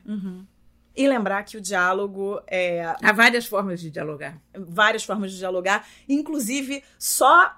E 0.95 1.07
lembrar 1.07 1.43
que 1.43 1.57
o 1.57 1.61
diálogo 1.61 2.39
é 2.47 2.83
Há 3.01 3.11
várias 3.11 3.45
formas 3.47 3.81
de 3.81 3.89
dialogar. 3.89 4.37
várias 4.55 5.03
formas 5.03 5.31
de 5.31 5.37
dialogar, 5.39 5.87
inclusive 6.07 6.83
só 6.99 7.55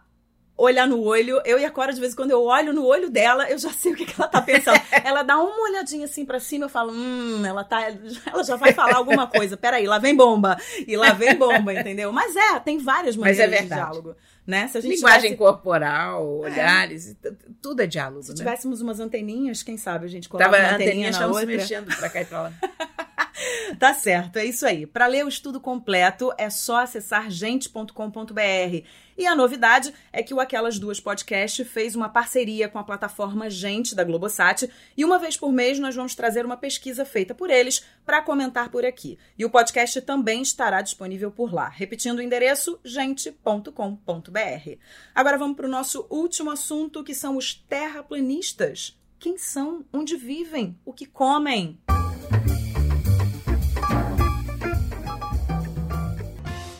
olhar 0.57 0.87
no 0.87 1.01
olho. 1.01 1.41
Eu 1.43 1.59
e 1.59 1.65
a 1.65 1.69
Cora, 1.69 1.91
de 1.91 1.99
vez 1.99 2.13
em 2.13 2.15
quando, 2.15 2.31
eu 2.31 2.41
olho 2.45 2.71
no 2.71 2.85
olho 2.85 3.09
dela, 3.09 3.49
eu 3.49 3.57
já 3.57 3.71
sei 3.73 3.91
o 3.91 3.95
que, 3.95 4.05
que 4.05 4.13
ela 4.17 4.29
tá 4.29 4.41
pensando. 4.41 4.79
ela 5.03 5.21
dá 5.21 5.37
uma 5.37 5.63
olhadinha 5.69 6.05
assim 6.05 6.25
pra 6.25 6.39
cima, 6.39 6.63
eu 6.65 6.69
falo, 6.69 6.93
hum, 6.93 7.45
ela 7.45 7.65
tá. 7.65 7.81
Ela 8.25 8.41
já 8.41 8.55
vai 8.55 8.71
falar 8.71 8.95
alguma 8.95 9.27
coisa. 9.27 9.57
Peraí, 9.57 9.85
lá 9.85 9.99
vem 9.99 10.15
bomba. 10.15 10.57
E 10.87 10.95
lá 10.95 11.11
vem 11.11 11.35
bomba, 11.35 11.73
entendeu? 11.73 12.13
Mas 12.13 12.33
é, 12.37 12.57
tem 12.59 12.77
várias 12.77 13.17
Mas 13.17 13.37
maneiras 13.37 13.39
é 13.39 13.47
de 13.47 13.67
verdade. 13.67 13.81
diálogo. 13.81 14.15
Né? 14.45 14.67
Se 14.67 14.77
a 14.77 14.81
gente 14.81 14.95
Linguagem 14.95 15.21
tivesse, 15.21 15.37
corporal, 15.37 16.23
olhares, 16.39 17.07
e 17.09 17.15
t- 17.15 17.31
t- 17.31 17.45
tudo 17.61 17.81
é 17.81 17.87
diálogo, 17.87 18.21
se 18.21 18.29
né? 18.29 18.35
tivéssemos 18.35 18.79
umas 18.79 18.99
anteninhas, 18.99 19.63
quem 19.63 19.75
sabe 19.75 20.05
a 20.05 20.07
gente 20.07 20.29
coloca 20.29 20.49
Tava 20.49 20.61
uma 20.61 20.75
anteninha 20.75 21.09
anteninha, 21.09 21.11
na 21.19 21.27
outra. 21.27 21.45
mexendo 21.47 21.95
pra 21.97 22.09
cá 22.09 22.21
e 22.21 22.25
pra 22.25 22.41
lá. 22.43 22.53
Tá 23.79 23.93
certo, 23.93 24.37
é 24.37 24.45
isso 24.45 24.65
aí. 24.65 24.85
Para 24.85 25.07
ler 25.07 25.25
o 25.25 25.29
estudo 25.29 25.59
completo 25.59 26.33
é 26.37 26.49
só 26.49 26.81
acessar 26.81 27.29
gente.com.br. 27.29 28.83
E 29.17 29.25
a 29.25 29.35
novidade 29.35 29.93
é 30.11 30.21
que 30.21 30.33
o 30.33 30.39
Aquelas 30.41 30.77
Duas 30.77 30.99
Podcast 30.99 31.63
fez 31.63 31.95
uma 31.95 32.09
parceria 32.09 32.67
com 32.67 32.77
a 32.77 32.83
plataforma 32.83 33.49
Gente 33.49 33.95
da 33.95 34.03
Globosat 34.03 34.69
e 34.97 35.05
uma 35.05 35.17
vez 35.17 35.37
por 35.37 35.53
mês 35.53 35.79
nós 35.79 35.95
vamos 35.95 36.15
trazer 36.15 36.45
uma 36.45 36.57
pesquisa 36.57 37.05
feita 37.05 37.33
por 37.33 37.49
eles 37.49 37.85
para 38.05 38.21
comentar 38.21 38.69
por 38.69 38.85
aqui. 38.85 39.17
E 39.37 39.45
o 39.45 39.49
podcast 39.49 40.01
também 40.01 40.41
estará 40.41 40.81
disponível 40.81 41.31
por 41.31 41.53
lá. 41.53 41.69
Repetindo 41.69 42.19
o 42.19 42.21
endereço 42.21 42.77
gente.com.br. 42.83 43.71
Agora 45.13 45.37
vamos 45.37 45.55
para 45.55 45.67
o 45.67 45.71
nosso 45.71 46.05
último 46.09 46.51
assunto, 46.51 47.03
que 47.03 47.15
são 47.15 47.37
os 47.37 47.53
terraplanistas. 47.53 48.99
Quem 49.17 49.37
são? 49.37 49.85
Onde 49.93 50.17
vivem? 50.17 50.77
O 50.83 50.91
que 50.91 51.05
comem? 51.05 51.79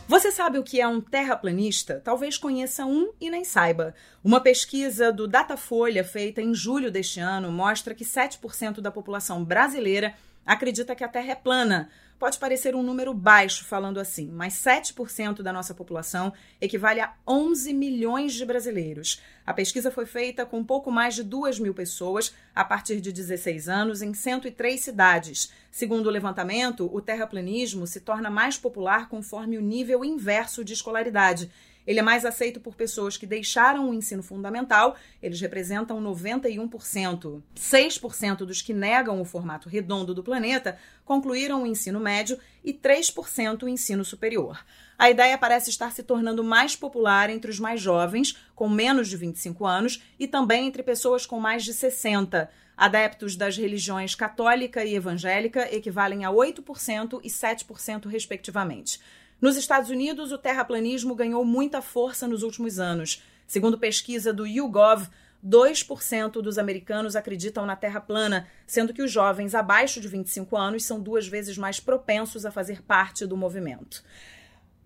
Você 0.08 0.32
sabe 0.32 0.60
o 0.60 0.64
que 0.64 0.80
é 0.80 0.88
um 0.88 1.02
terraplanista? 1.02 2.00
Talvez 2.04 2.38
conheça 2.38 2.86
um 2.86 3.12
e 3.20 3.28
nem 3.28 3.44
saiba. 3.44 3.96
Uma 4.24 4.40
pesquisa 4.40 5.12
do 5.12 5.28
Datafolha 5.28 6.04
feita 6.04 6.44
em 6.44 6.54
julho 6.54 6.92
deste 6.92 7.20
ano 7.20 7.52
mostra 7.52 7.96
que 7.96 8.06
7% 8.06 8.82
da 8.82 8.92
população 8.92 9.44
brasileira 9.44 10.14
acredita 10.46 10.96
que 10.96 11.04
a 11.04 11.08
Terra 11.08 11.32
é 11.32 11.36
plana. 11.36 11.90
Pode 12.18 12.40
parecer 12.40 12.76
um 12.76 12.82
número 12.82 13.14
baixo 13.14 13.66
falando 13.66 14.00
assim, 14.00 14.32
mas 14.32 14.54
7% 14.54 15.42
da 15.42 15.52
nossa 15.52 15.74
população 15.74 16.32
equivale 16.62 17.02
a 17.02 17.14
11 17.28 17.74
milhões 17.74 18.34
de 18.34 18.46
brasileiros. 18.46 19.22
A 19.46 19.54
pesquisa 19.54 19.92
foi 19.92 20.06
feita 20.06 20.46
com 20.46 20.64
pouco 20.64 20.90
mais 20.90 21.14
de 21.14 21.24
2 21.24 21.60
mil 21.60 21.74
pessoas 21.74 22.34
a 22.56 22.64
partir 22.64 23.02
de 23.02 23.12
16 23.12 23.68
anos 23.68 24.02
em 24.02 24.14
103 24.14 24.80
cidades. 24.80 25.52
Segundo 25.70 26.08
o 26.08 26.10
levantamento, 26.12 26.90
o 26.94 27.02
terraplanismo 27.02 27.86
se 27.86 28.00
torna 28.00 28.30
mais 28.30 28.58
popular 28.58 29.10
conforme 29.10 29.58
o 29.58 29.62
nível 29.62 30.06
inverso 30.06 30.64
de 30.64 30.72
escolaridade. 30.72 31.52
Ele 31.86 32.00
é 32.00 32.04
mais 32.04 32.26
aceito 32.26 32.60
por 32.60 32.76
pessoas 32.76 33.18
que 33.18 33.26
deixaram 33.26 33.90
o 33.90 33.94
ensino 33.94 34.24
fundamental, 34.24 34.96
eles 35.22 35.40
representam 35.40 36.02
91%. 36.02 37.42
6% 37.56 38.38
dos 38.38 38.62
que 38.62 38.74
negam 38.74 39.22
o 39.22 39.26
formato 39.26 39.70
redondo 39.70 40.14
do 40.14 40.24
planeta 40.24 40.78
concluíram 41.04 41.64
o 41.64 41.68
ensino 41.68 42.00
médio 42.00 42.40
e 42.64 42.74
3% 42.74 43.64
o 43.64 43.70
ensino 43.70 44.04
superior. 44.04 44.64
A 44.98 45.10
ideia 45.10 45.38
parece 45.38 45.70
estar 45.70 45.92
se 45.92 46.04
tornando 46.04 46.44
mais 46.44 46.76
popular 46.76 47.30
entre 47.30 47.52
os 47.52 47.60
mais 47.60 47.82
jovens, 47.82 48.38
com 48.56 48.70
menos 48.70 49.10
de 49.10 49.18
25 49.18 49.66
anos, 49.66 50.02
e 50.18 50.28
também 50.28 50.68
entre 50.68 50.82
pessoas 50.82 51.26
com 51.26 51.40
mais 51.40 51.64
de 51.64 51.74
60. 51.74 52.50
Adeptos 52.78 53.36
das 53.36 53.58
religiões 53.58 54.16
católica 54.16 54.84
e 54.84 54.96
evangélica 54.96 55.74
equivalem 55.74 56.26
a 56.26 56.30
8% 56.30 57.22
e 57.24 57.30
7%, 57.30 58.08
respectivamente. 58.08 59.00
Nos 59.42 59.58
Estados 59.58 59.90
Unidos, 59.90 60.32
o 60.32 60.38
terraplanismo 60.38 61.14
ganhou 61.14 61.44
muita 61.44 61.82
força 61.82 62.28
nos 62.28 62.42
últimos 62.42 62.80
anos. 62.80 63.22
Segundo 63.46 63.78
pesquisa 63.78 64.34
do 64.34 64.46
YouGov, 64.46 65.08
2% 65.46 66.42
dos 66.42 66.58
americanos 66.58 67.16
acreditam 67.16 67.66
na 67.66 67.76
Terra 67.76 68.02
plana, 68.02 68.48
sendo 68.66 68.94
que 68.94 69.04
os 69.04 69.12
jovens 69.12 69.54
abaixo 69.54 70.02
de 70.02 70.08
25 70.08 70.58
anos 70.58 70.86
são 70.86 71.00
duas 71.00 71.28
vezes 71.28 71.58
mais 71.58 71.80
propensos 71.80 72.46
a 72.46 72.52
fazer 72.52 72.82
parte 72.82 73.26
do 73.26 73.38
movimento. 73.38 74.04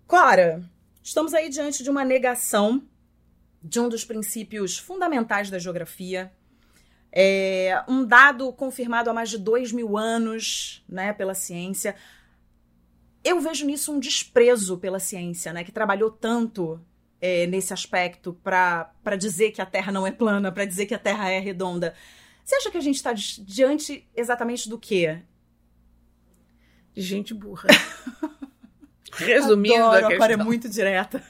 Cora, 0.06 0.62
estamos 1.02 1.34
aí 1.34 1.48
diante 1.50 1.84
de 1.84 1.90
uma 1.90 2.04
negação 2.04 2.84
de 3.64 3.80
um 3.80 3.88
dos 3.88 4.04
princípios 4.04 4.78
fundamentais 4.78 5.50
da 5.50 5.60
geografia. 5.60 6.32
É 7.12 7.82
um 7.88 8.04
dado 8.04 8.52
confirmado 8.54 9.10
há 9.10 9.14
mais 9.14 9.30
de 9.30 9.38
dois 9.38 9.72
mil 9.72 9.98
anos 9.98 10.84
né, 10.88 11.14
pela 11.14 11.34
ciência 11.34 11.96
eu 13.24 13.40
vejo 13.40 13.66
nisso 13.66 13.94
um 13.94 14.00
desprezo 14.00 14.78
pela 14.78 15.00
ciência, 15.00 15.52
né? 15.54 15.64
Que 15.64 15.72
trabalhou 15.72 16.10
tanto 16.10 16.80
é, 17.22 17.46
nesse 17.48 17.74
aspecto 17.74 18.34
para 18.44 19.16
dizer 19.18 19.52
que 19.52 19.62
a 19.62 19.66
Terra 19.66 19.92
não 19.92 20.08
é 20.08 20.12
plana, 20.12 20.52
para 20.52 20.66
dizer 20.66 20.86
que 20.86 20.94
a 20.94 21.00
Terra 21.00 21.30
é 21.30 21.40
redonda. 21.40 21.94
Você 22.44 22.56
acha 22.56 22.72
que 22.72 22.78
a 22.78 22.82
gente 22.82 22.96
está 22.96 23.14
diante 23.14 24.08
exatamente 24.16 24.70
do 24.70 24.80
quê? 24.80 25.20
De 26.94 27.02
gente 27.02 27.34
burra. 27.34 27.68
Resumindo, 29.14 29.84
Adoro, 29.84 30.06
a 30.06 30.10
questão. 30.10 30.28
é 30.28 30.38
muito 30.38 30.70
direta. 30.70 31.24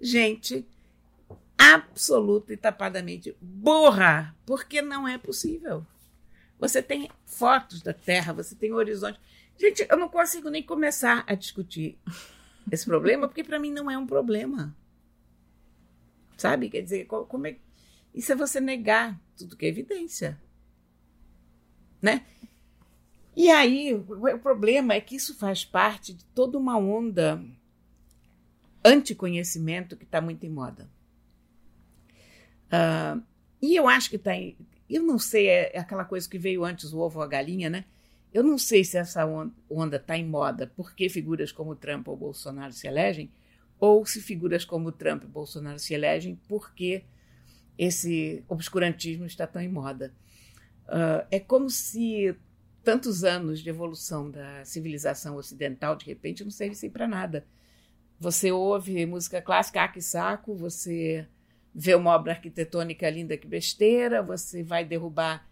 Gente 0.00 0.66
absoluta 1.56 2.52
e 2.52 2.56
tapadamente 2.56 3.34
burra, 3.40 4.34
porque 4.44 4.82
não 4.82 5.06
é 5.06 5.16
possível. 5.16 5.86
Você 6.58 6.82
tem 6.82 7.10
fotos 7.24 7.80
da 7.80 7.92
Terra, 7.92 8.32
você 8.32 8.54
tem 8.54 8.72
horizonte. 8.72 9.18
Gente, 9.58 9.86
eu 9.88 9.96
não 9.96 10.08
consigo 10.08 10.50
nem 10.50 10.62
começar 10.62 11.24
a 11.26 11.34
discutir 11.34 11.98
esse 12.70 12.84
problema, 12.84 13.28
porque 13.28 13.44
para 13.44 13.58
mim 13.58 13.70
não 13.70 13.90
é 13.90 13.96
um 13.96 14.06
problema. 14.06 14.76
Sabe? 16.36 16.68
Quer 16.68 16.82
dizer, 16.82 17.06
como 17.06 17.46
é. 17.46 17.56
Isso 18.12 18.32
é 18.32 18.36
você 18.36 18.60
negar 18.60 19.20
tudo 19.36 19.56
que 19.56 19.66
é 19.66 19.68
evidência. 19.68 20.40
Né? 22.00 22.24
E 23.36 23.50
aí, 23.50 23.94
o 23.94 24.38
problema 24.38 24.94
é 24.94 25.00
que 25.00 25.16
isso 25.16 25.34
faz 25.36 25.64
parte 25.64 26.12
de 26.14 26.24
toda 26.26 26.56
uma 26.56 26.76
onda 26.76 27.42
anticonhecimento 28.84 29.96
que 29.96 30.04
está 30.04 30.20
muito 30.20 30.44
em 30.44 30.50
moda. 30.50 30.88
Uh, 32.66 33.22
e 33.60 33.74
eu 33.74 33.88
acho 33.88 34.10
que 34.10 34.16
está. 34.16 34.32
Eu 34.88 35.02
não 35.02 35.18
sei, 35.18 35.48
é 35.48 35.78
aquela 35.78 36.04
coisa 36.04 36.28
que 36.28 36.38
veio 36.38 36.64
antes 36.64 36.92
o 36.92 36.98
ovo 36.98 37.18
ou 37.18 37.24
a 37.24 37.28
galinha, 37.28 37.70
né? 37.70 37.84
Eu 38.34 38.42
não 38.42 38.58
sei 38.58 38.82
se 38.82 38.98
essa 38.98 39.24
onda 39.70 39.96
está 39.96 40.18
em 40.18 40.26
moda 40.26 40.66
porque 40.74 41.08
figuras 41.08 41.52
como 41.52 41.76
Trump 41.76 42.08
ou 42.08 42.16
Bolsonaro 42.16 42.72
se 42.72 42.88
elegem, 42.88 43.30
ou 43.78 44.04
se 44.04 44.20
figuras 44.20 44.64
como 44.64 44.90
Trump 44.90 45.22
e 45.22 45.28
Bolsonaro 45.28 45.78
se 45.78 45.94
elegem 45.94 46.40
porque 46.48 47.04
esse 47.78 48.44
obscurantismo 48.48 49.24
está 49.24 49.46
tão 49.46 49.62
em 49.62 49.68
moda. 49.68 50.12
Uh, 50.86 51.24
é 51.30 51.38
como 51.38 51.70
se 51.70 52.36
tantos 52.82 53.22
anos 53.22 53.60
de 53.60 53.70
evolução 53.70 54.28
da 54.28 54.64
civilização 54.64 55.36
ocidental, 55.36 55.94
de 55.94 56.04
repente, 56.04 56.42
não 56.42 56.50
servissem 56.50 56.90
para 56.90 57.06
nada. 57.06 57.46
Você 58.18 58.50
ouve 58.50 59.06
música 59.06 59.40
clássica, 59.40 59.84
ah, 59.84 59.88
que 59.88 60.00
saco, 60.00 60.56
você 60.56 61.26
vê 61.72 61.94
uma 61.94 62.10
obra 62.10 62.32
arquitetônica 62.32 63.08
linda, 63.08 63.36
que 63.36 63.46
besteira, 63.46 64.22
você 64.22 64.62
vai 64.64 64.84
derrubar 64.84 65.48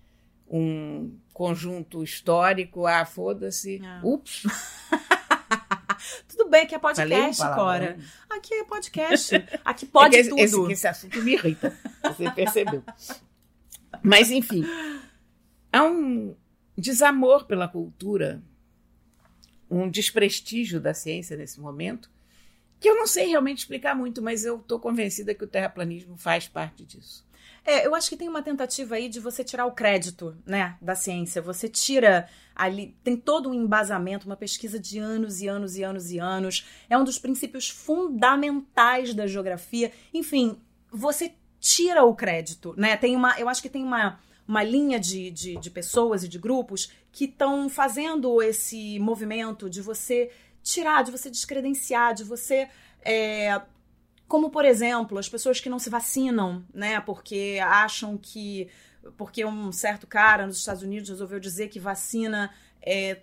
um 0.52 1.18
conjunto 1.32 2.04
histórico, 2.04 2.86
ah, 2.86 3.06
foda-se. 3.06 3.80
Ah. 3.82 4.00
Ups! 4.04 4.42
Tudo 6.28 6.50
bem 6.50 6.66
que 6.66 6.74
é 6.74 6.78
podcast, 6.78 7.42
Cora. 7.42 7.98
Aqui 8.28 8.54
é 8.54 8.64
podcast. 8.64 9.34
Aqui 9.64 9.86
pode 9.86 10.16
é 10.16 10.20
esse, 10.20 10.28
tudo. 10.28 10.40
Esse, 10.40 10.72
esse 10.72 10.88
assunto 10.88 11.22
me 11.22 11.32
irrita. 11.32 11.74
Você 12.02 12.30
percebeu. 12.30 12.82
Mas, 14.02 14.30
enfim, 14.30 14.64
há 15.72 15.84
um 15.84 16.36
desamor 16.76 17.46
pela 17.46 17.68
cultura, 17.68 18.42
um 19.70 19.88
desprestígio 19.88 20.80
da 20.80 20.92
ciência 20.92 21.36
nesse 21.36 21.60
momento, 21.60 22.10
que 22.78 22.88
eu 22.88 22.96
não 22.96 23.06
sei 23.06 23.28
realmente 23.28 23.58
explicar 23.58 23.94
muito, 23.94 24.20
mas 24.20 24.44
eu 24.44 24.56
estou 24.56 24.78
convencida 24.78 25.34
que 25.34 25.44
o 25.44 25.48
terraplanismo 25.48 26.16
faz 26.16 26.48
parte 26.48 26.84
disso. 26.84 27.24
É, 27.64 27.86
eu 27.86 27.94
acho 27.94 28.08
que 28.08 28.16
tem 28.16 28.28
uma 28.28 28.42
tentativa 28.42 28.96
aí 28.96 29.08
de 29.08 29.20
você 29.20 29.44
tirar 29.44 29.66
o 29.66 29.72
crédito, 29.72 30.36
né, 30.44 30.76
da 30.80 30.94
ciência. 30.94 31.40
Você 31.42 31.68
tira 31.68 32.28
ali, 32.54 32.96
tem 33.04 33.16
todo 33.16 33.48
um 33.48 33.54
embasamento, 33.54 34.26
uma 34.26 34.36
pesquisa 34.36 34.78
de 34.78 34.98
anos 34.98 35.40
e 35.40 35.48
anos 35.48 35.76
e 35.76 35.82
anos 35.82 36.10
e 36.10 36.18
anos. 36.18 36.66
É 36.90 36.98
um 36.98 37.04
dos 37.04 37.18
princípios 37.18 37.68
fundamentais 37.68 39.14
da 39.14 39.26
geografia. 39.26 39.92
Enfim, 40.12 40.60
você 40.90 41.34
tira 41.60 42.04
o 42.04 42.14
crédito, 42.14 42.74
né? 42.76 42.96
Tem 42.96 43.14
uma, 43.14 43.38
eu 43.38 43.48
acho 43.48 43.62
que 43.62 43.68
tem 43.68 43.84
uma 43.84 44.18
uma 44.46 44.62
linha 44.62 44.98
de, 44.98 45.30
de, 45.30 45.56
de 45.56 45.70
pessoas 45.70 46.24
e 46.24 46.28
de 46.28 46.38
grupos 46.38 46.90
que 47.12 47.24
estão 47.24 47.68
fazendo 47.68 48.42
esse 48.42 48.98
movimento 48.98 49.70
de 49.70 49.80
você 49.80 50.30
tirar, 50.62 51.02
de 51.02 51.10
você 51.10 51.30
descredenciar, 51.30 52.14
de 52.14 52.24
você 52.24 52.68
é, 53.04 53.60
como, 54.32 54.48
por 54.48 54.64
exemplo, 54.64 55.18
as 55.18 55.28
pessoas 55.28 55.60
que 55.60 55.68
não 55.68 55.78
se 55.78 55.90
vacinam, 55.90 56.64
né? 56.72 56.98
Porque 57.02 57.60
acham 57.62 58.16
que. 58.16 58.66
Porque 59.14 59.44
um 59.44 59.70
certo 59.70 60.06
cara 60.06 60.46
nos 60.46 60.56
Estados 60.56 60.82
Unidos 60.82 61.10
resolveu 61.10 61.38
dizer 61.38 61.68
que 61.68 61.78
vacina 61.78 62.50
é, 62.80 63.18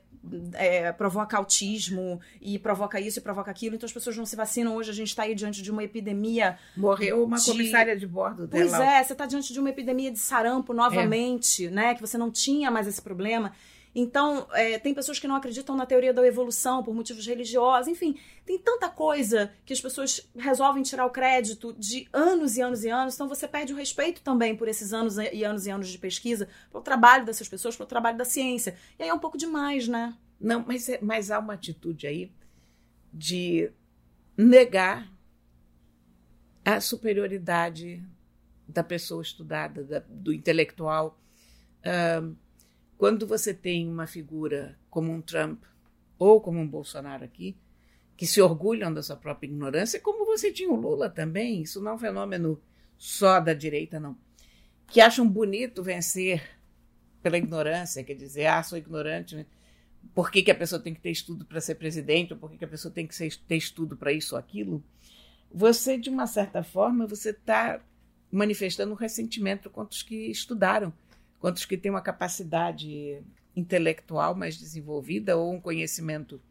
é, 0.54 0.92
provoca 0.92 1.36
autismo 1.36 2.22
e 2.40 2.60
provoca 2.60 3.02
isso 3.02 3.18
e 3.18 3.22
provoca 3.24 3.50
aquilo, 3.50 3.76
então 3.76 3.88
as 3.88 3.94
pessoas 3.94 4.16
não 4.18 4.26
se 4.26 4.36
vacinam. 4.36 4.76
Hoje 4.76 4.92
a 4.92 4.94
gente 4.94 5.08
está 5.08 5.24
aí 5.24 5.34
diante 5.34 5.64
de 5.64 5.72
uma 5.72 5.84
epidemia. 5.84 6.60
Morreu 6.78 7.24
uma 7.24 7.38
de... 7.38 7.46
comissária 7.46 7.98
de 7.98 8.06
bordo 8.06 8.46
dela. 8.46 8.70
Pois 8.70 8.80
é, 8.80 9.04
você 9.04 9.14
está 9.14 9.26
diante 9.26 9.52
de 9.52 9.60
uma 9.60 9.72
epidemia 9.72 10.12
de 10.12 10.20
sarampo 10.20 10.74
novamente, 10.74 11.66
é. 11.66 11.72
né? 11.72 11.96
Que 11.96 12.02
você 12.02 12.20
não 12.20 12.30
tinha 12.30 12.70
mais 12.70 12.88
esse 12.88 13.02
problema. 13.02 13.52
Então, 13.94 14.48
é, 14.52 14.78
tem 14.78 14.94
pessoas 14.94 15.20
que 15.20 15.28
não 15.28 15.36
acreditam 15.36 15.76
na 15.76 15.86
teoria 15.86 16.14
da 16.14 16.26
evolução 16.26 16.84
por 16.84 16.94
motivos 16.94 17.26
religiosos. 17.26 17.88
Enfim, 17.88 18.18
tem 18.46 18.58
tanta 18.58 18.88
coisa 18.88 19.52
que 19.66 19.74
as 19.74 19.82
pessoas 19.82 20.30
resolvem 20.38 20.84
tirar 20.84 21.06
o 21.06 21.10
crédito 21.10 21.74
de 21.74 22.08
anos 22.14 22.56
e 22.56 22.62
anos 22.62 22.84
e 22.84 22.90
anos. 22.90 23.16
Então, 23.16 23.28
você 23.28 23.48
perde 23.48 23.74
o 23.74 23.76
respeito 23.76 24.22
também 24.22 24.56
por 24.56 24.68
esses 24.68 24.94
anos 24.94 25.18
e 25.18 25.44
anos 25.44 25.66
e 25.66 25.72
anos 25.72 25.90
de 25.90 25.98
pesquisa, 25.98 26.48
pelo 26.72 26.84
trabalho 26.84 27.26
dessas 27.26 27.50
pessoas, 27.50 27.76
pelo 27.76 27.90
trabalho 27.90 28.18
da 28.18 28.26
ciência. 28.26 28.76
E 28.98 29.04
aí 29.04 29.10
é 29.10 29.14
um 29.14 29.20
pouco 29.20 29.38
demais, 29.38 29.88
né? 29.88 30.16
Não, 30.40 30.64
mas, 30.66 30.88
é, 30.88 31.00
mas 31.02 31.32
há 31.32 31.40
uma 31.40 31.54
atitude 31.54 32.06
aí 32.06 32.32
de 33.12 33.72
negar 34.38 35.12
a 36.64 36.80
superioridade 36.80 38.04
da 38.68 38.84
pessoa 38.84 39.22
estudada, 39.22 39.84
da, 39.84 40.00
do 40.08 40.32
intelectual. 40.32 41.20
Uh, 41.80 42.36
quando 43.00 43.26
você 43.26 43.54
tem 43.54 43.88
uma 43.88 44.06
figura 44.06 44.78
como 44.90 45.10
um 45.10 45.22
Trump 45.22 45.64
ou 46.18 46.42
como 46.42 46.60
um 46.60 46.68
Bolsonaro 46.68 47.24
aqui, 47.24 47.56
que 48.18 48.28
se 48.28 48.42
orgulham 48.42 48.94
da 48.94 49.02
sua 49.02 49.16
própria 49.16 49.48
ignorância, 49.48 50.02
como 50.02 50.26
você 50.26 50.52
tinha 50.52 50.70
o 50.70 50.76
Lula 50.76 51.10
também, 51.10 51.62
isso 51.62 51.82
não 51.82 51.94
é 51.94 51.96
um 51.96 51.98
fenômeno 51.98 52.62
só 52.98 53.40
da 53.40 53.54
direita, 53.54 54.02
não. 54.02 54.18
Que 54.86 55.00
acham 55.00 55.26
bonito 55.26 55.82
vencer 55.82 56.44
pela 57.24 57.38
ignorância, 57.38 58.04
quer 58.04 58.16
dizer, 58.16 58.48
ah, 58.48 58.62
sou 58.62 58.78
ignorante, 58.78 59.34
né? 59.34 59.46
por 60.14 60.30
que, 60.30 60.44
que 60.44 60.52
a 60.52 60.56
pessoa 60.56 60.82
tem 60.82 60.94
que 60.94 61.00
ter 61.00 61.12
estudo 61.12 61.46
para 61.46 61.62
ser 61.62 61.76
presidente, 61.76 62.34
ou 62.34 62.40
por 62.40 62.52
que, 62.52 62.58
que 62.58 62.66
a 62.66 62.70
pessoa 62.70 62.94
tem 62.94 63.08
que 63.08 63.16
ter 63.48 63.56
estudo 63.56 63.96
para 63.96 64.12
isso 64.12 64.36
ou 64.36 64.40
aquilo, 64.40 64.84
você, 65.50 65.98
de 65.98 66.10
uma 66.10 66.28
certa 66.28 66.64
forma, 66.64 67.08
você 67.08 67.30
está 67.30 67.82
manifestando 68.30 68.92
um 68.92 68.98
ressentimento 68.98 69.70
contra 69.70 69.96
os 69.96 70.04
que 70.04 70.30
estudaram 70.30 70.94
quantos 71.40 71.66
que 71.66 71.78
têm 71.78 71.92
uma 71.92 72.02
capacidade 72.02 73.22
intelectual 73.56 74.36
mais 74.36 74.58
desenvolvida 74.58 75.38
ou 75.38 75.54
um 75.54 75.60
conhecimento 75.60 76.42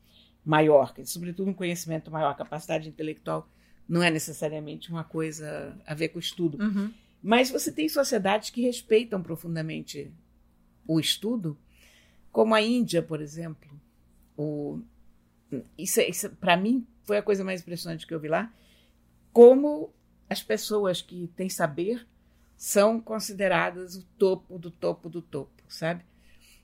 maior, 0.44 0.94
sobretudo 1.04 1.50
um 1.50 1.54
conhecimento 1.54 2.10
maior, 2.10 2.34
capacidade 2.36 2.88
intelectual 2.88 3.48
não 3.88 4.02
é 4.02 4.10
necessariamente 4.10 4.90
uma 4.90 5.04
coisa 5.04 5.76
a 5.86 5.94
ver 5.94 6.08
com 6.08 6.18
estudo. 6.18 6.62
Uhum. 6.62 6.92
Mas 7.22 7.50
você 7.50 7.72
tem 7.72 7.88
sociedades 7.88 8.50
que 8.50 8.60
respeitam 8.62 9.22
profundamente 9.22 10.12
o 10.86 11.00
estudo, 11.00 11.58
como 12.30 12.54
a 12.54 12.60
Índia, 12.60 13.02
por 13.02 13.20
exemplo. 13.20 13.68
O, 14.36 14.80
isso, 15.76 16.00
isso 16.00 16.30
para 16.30 16.56
mim 16.56 16.86
foi 17.02 17.16
a 17.16 17.22
coisa 17.22 17.42
mais 17.42 17.60
impressionante 17.60 18.06
que 18.06 18.14
eu 18.14 18.20
vi 18.20 18.28
lá. 18.28 18.52
como 19.32 19.92
as 20.28 20.42
pessoas 20.42 21.00
que 21.00 21.28
têm 21.36 21.48
saber 21.48 22.06
são 22.58 23.00
consideradas 23.00 23.94
o 23.94 24.02
topo 24.18 24.58
do 24.58 24.68
topo 24.68 25.08
do 25.08 25.22
topo, 25.22 25.62
sabe? 25.68 26.04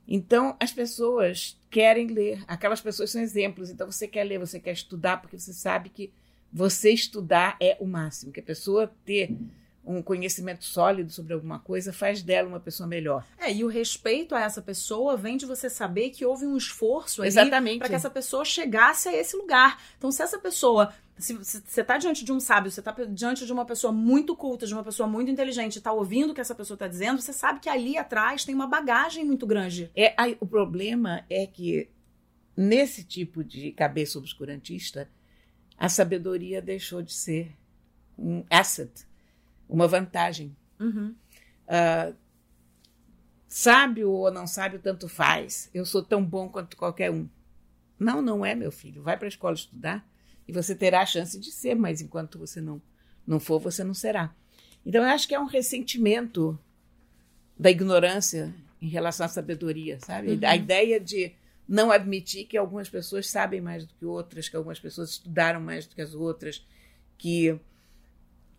Então, 0.06 0.56
as 0.60 0.72
pessoas 0.72 1.56
querem 1.70 2.08
ler, 2.08 2.44
aquelas 2.48 2.80
pessoas 2.80 3.10
são 3.10 3.22
exemplos. 3.22 3.70
Então, 3.70 3.90
você 3.90 4.08
quer 4.08 4.24
ler, 4.24 4.38
você 4.38 4.58
quer 4.58 4.72
estudar, 4.72 5.18
porque 5.22 5.38
você 5.38 5.52
sabe 5.52 5.88
que 5.88 6.12
você 6.52 6.90
estudar 6.90 7.56
é 7.60 7.76
o 7.80 7.86
máximo, 7.86 8.32
que 8.32 8.40
a 8.40 8.42
pessoa 8.42 8.92
ter 9.04 9.34
um 9.86 10.02
conhecimento 10.02 10.64
sólido 10.64 11.12
sobre 11.12 11.32
alguma 11.34 11.58
coisa 11.58 11.92
faz 11.92 12.22
dela 12.22 12.48
uma 12.48 12.60
pessoa 12.60 12.86
melhor. 12.86 13.24
É, 13.38 13.52
e 13.52 13.62
o 13.62 13.68
respeito 13.68 14.34
a 14.34 14.40
essa 14.40 14.62
pessoa 14.62 15.16
vem 15.16 15.36
de 15.36 15.46
você 15.46 15.68
saber 15.68 16.10
que 16.10 16.24
houve 16.24 16.46
um 16.46 16.56
esforço 16.56 17.22
para 17.78 17.88
que 17.88 17.94
essa 17.94 18.10
pessoa 18.10 18.44
chegasse 18.44 19.08
a 19.08 19.12
esse 19.12 19.36
lugar. 19.36 19.80
Então, 19.96 20.10
se 20.10 20.22
essa 20.22 20.38
pessoa 20.38 20.92
se 21.18 21.32
você 21.34 21.80
está 21.80 21.96
diante 21.96 22.24
de 22.24 22.32
um 22.32 22.40
sábio, 22.40 22.70
você 22.70 22.80
está 22.80 22.92
diante 23.08 23.46
de 23.46 23.52
uma 23.52 23.64
pessoa 23.64 23.92
muito 23.92 24.34
culta, 24.34 24.66
de 24.66 24.74
uma 24.74 24.82
pessoa 24.82 25.08
muito 25.08 25.30
inteligente, 25.30 25.78
está 25.78 25.92
ouvindo 25.92 26.30
o 26.30 26.34
que 26.34 26.40
essa 26.40 26.54
pessoa 26.54 26.74
está 26.74 26.88
dizendo, 26.88 27.20
você 27.20 27.32
sabe 27.32 27.60
que 27.60 27.68
ali 27.68 27.96
atrás 27.96 28.44
tem 28.44 28.54
uma 28.54 28.66
bagagem 28.66 29.24
muito 29.24 29.46
grande. 29.46 29.90
É, 29.94 30.12
aí, 30.16 30.36
o 30.40 30.46
problema 30.46 31.24
é 31.30 31.46
que 31.46 31.88
nesse 32.56 33.04
tipo 33.04 33.44
de 33.44 33.70
cabeça 33.72 34.18
obscurantista, 34.18 35.08
a 35.78 35.88
sabedoria 35.88 36.60
deixou 36.60 37.00
de 37.02 37.12
ser 37.12 37.52
um 38.18 38.44
asset 38.50 39.06
uma 39.68 39.88
vantagem. 39.88 40.54
Uhum. 40.78 41.14
Uh, 41.66 42.14
sábio 43.48 44.10
ou 44.10 44.30
não 44.30 44.46
sábio, 44.46 44.78
tanto 44.78 45.08
faz. 45.08 45.70
Eu 45.72 45.84
sou 45.84 46.02
tão 46.02 46.24
bom 46.24 46.48
quanto 46.48 46.76
qualquer 46.76 47.10
um. 47.10 47.28
Não, 47.98 48.20
não 48.20 48.44
é, 48.44 48.54
meu 48.54 48.70
filho. 48.70 49.02
Vai 49.02 49.16
para 49.16 49.26
a 49.26 49.28
escola 49.28 49.54
estudar 49.54 50.06
e 50.46 50.52
você 50.52 50.74
terá 50.74 51.00
a 51.00 51.06
chance 51.06 51.38
de 51.38 51.50
ser, 51.50 51.74
mas 51.74 52.00
enquanto 52.00 52.38
você 52.38 52.60
não, 52.60 52.80
não 53.26 53.40
for, 53.40 53.58
você 53.58 53.82
não 53.82 53.94
será. 53.94 54.34
Então, 54.84 55.02
eu 55.02 55.08
acho 55.08 55.26
que 55.26 55.34
é 55.34 55.40
um 55.40 55.46
ressentimento 55.46 56.58
da 57.58 57.70
ignorância 57.70 58.54
em 58.80 58.88
relação 58.88 59.24
à 59.24 59.28
sabedoria, 59.28 59.98
sabe? 60.00 60.32
Uhum. 60.32 60.40
A 60.42 60.56
ideia 60.56 61.00
de 61.00 61.32
não 61.66 61.90
admitir 61.90 62.44
que 62.44 62.56
algumas 62.56 62.88
pessoas 62.88 63.30
sabem 63.30 63.60
mais 63.60 63.86
do 63.86 63.94
que 63.94 64.04
outras, 64.04 64.48
que 64.48 64.56
algumas 64.56 64.78
pessoas 64.78 65.10
estudaram 65.10 65.60
mais 65.60 65.86
do 65.86 65.94
que 65.94 66.02
as 66.02 66.14
outras, 66.14 66.66
que 67.16 67.58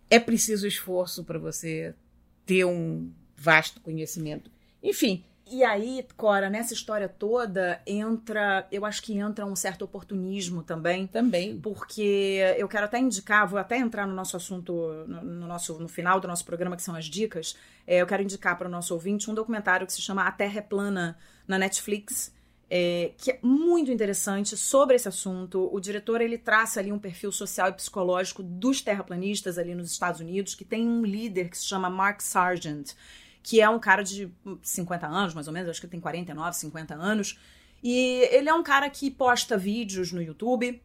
é 0.10 0.20
preciso 0.20 0.66
esforço 0.68 1.24
para 1.24 1.38
você 1.38 1.94
ter 2.46 2.66
um 2.66 3.12
vasto 3.36 3.80
conhecimento. 3.82 4.50
Enfim. 4.82 5.24
E 5.48 5.64
aí, 5.64 6.06
Cora, 6.18 6.50
nessa 6.50 6.74
história 6.74 7.08
toda 7.08 7.80
entra, 7.86 8.68
eu 8.72 8.84
acho 8.84 9.02
que 9.04 9.18
entra 9.18 9.46
um 9.46 9.56
certo 9.56 9.84
oportunismo 9.84 10.64
também. 10.64 11.08
Também. 11.08 11.60
Porque 11.60 12.40
eu 12.58 12.68
quero 12.68 12.86
até 12.86 13.00
indicar, 13.00 13.48
vou 13.48 13.60
até 13.60 13.78
entrar 13.78 14.08
no 14.08 14.14
nosso 14.14 14.36
assunto, 14.36 14.74
no, 15.08 15.22
no 15.22 15.48
nosso, 15.48 15.80
no 15.80 15.88
final 15.88 16.20
do 16.20 16.28
nosso 16.28 16.44
programa, 16.46 16.76
que 16.76 16.82
são 16.82 16.96
as 16.96 17.06
dicas. 17.06 17.56
É, 17.86 17.98
eu 17.98 18.08
quero 18.08 18.24
indicar 18.24 18.58
para 18.58 18.68
o 18.68 18.72
nosso 18.72 18.94
ouvinte 18.94 19.30
um 19.30 19.34
documentário 19.34 19.86
que 19.86 19.94
se 19.94 20.02
chama 20.02 20.24
A 20.24 20.32
Terra 20.32 20.58
é 20.58 20.62
Plana, 20.62 21.18
na 21.48 21.60
Netflix 21.60 22.34
é, 22.70 23.12
que 23.18 23.32
é 23.32 23.40
muito 23.42 23.92
interessante 23.92 24.58
sobre 24.58 24.96
esse 24.96 25.08
assunto. 25.08 25.70
O 25.72 25.80
diretor 25.80 26.22
ele 26.22 26.38
traça 26.38 26.80
ali 26.80 26.92
um 26.92 27.00
perfil 27.00 27.32
social 27.32 27.70
e 27.70 27.74
psicológico 27.74 28.42
dos 28.42 28.82
terraplanistas 28.82 29.58
ali 29.58 29.76
nos 29.76 29.92
Estados 29.92 30.20
Unidos, 30.20 30.56
que 30.56 30.66
tem 30.66 30.88
um 30.88 31.04
líder 31.04 31.50
que 31.50 31.58
se 31.58 31.66
chama 31.66 31.90
Mark 31.90 32.22
Sargent, 32.22 32.94
que 33.46 33.62
é 33.62 33.70
um 33.70 33.78
cara 33.78 34.02
de 34.02 34.28
50 34.64 35.06
anos, 35.06 35.36
mais 35.36 35.46
ou 35.48 35.54
menos, 35.54 35.70
acho 35.70 35.80
que 35.80 35.86
ele 35.86 35.92
tem 35.92 36.00
49, 36.00 36.58
50 36.58 36.96
anos. 36.96 37.38
E 37.84 38.28
ele 38.32 38.50
é 38.50 38.54
um 38.56 38.64
cara 38.64 38.90
que 38.90 39.12
posta 39.12 39.56
vídeos 39.56 40.12
no 40.12 40.20
YouTube, 40.20 40.82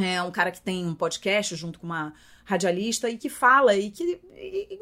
é 0.00 0.22
um 0.22 0.30
cara 0.30 0.50
que 0.50 0.60
tem 0.60 0.86
um 0.86 0.94
podcast 0.94 1.54
junto 1.54 1.78
com 1.78 1.86
uma 1.86 2.14
radialista 2.44 3.08
e 3.08 3.16
que 3.16 3.28
fala 3.28 3.76
e 3.76 3.90
que 3.90 4.20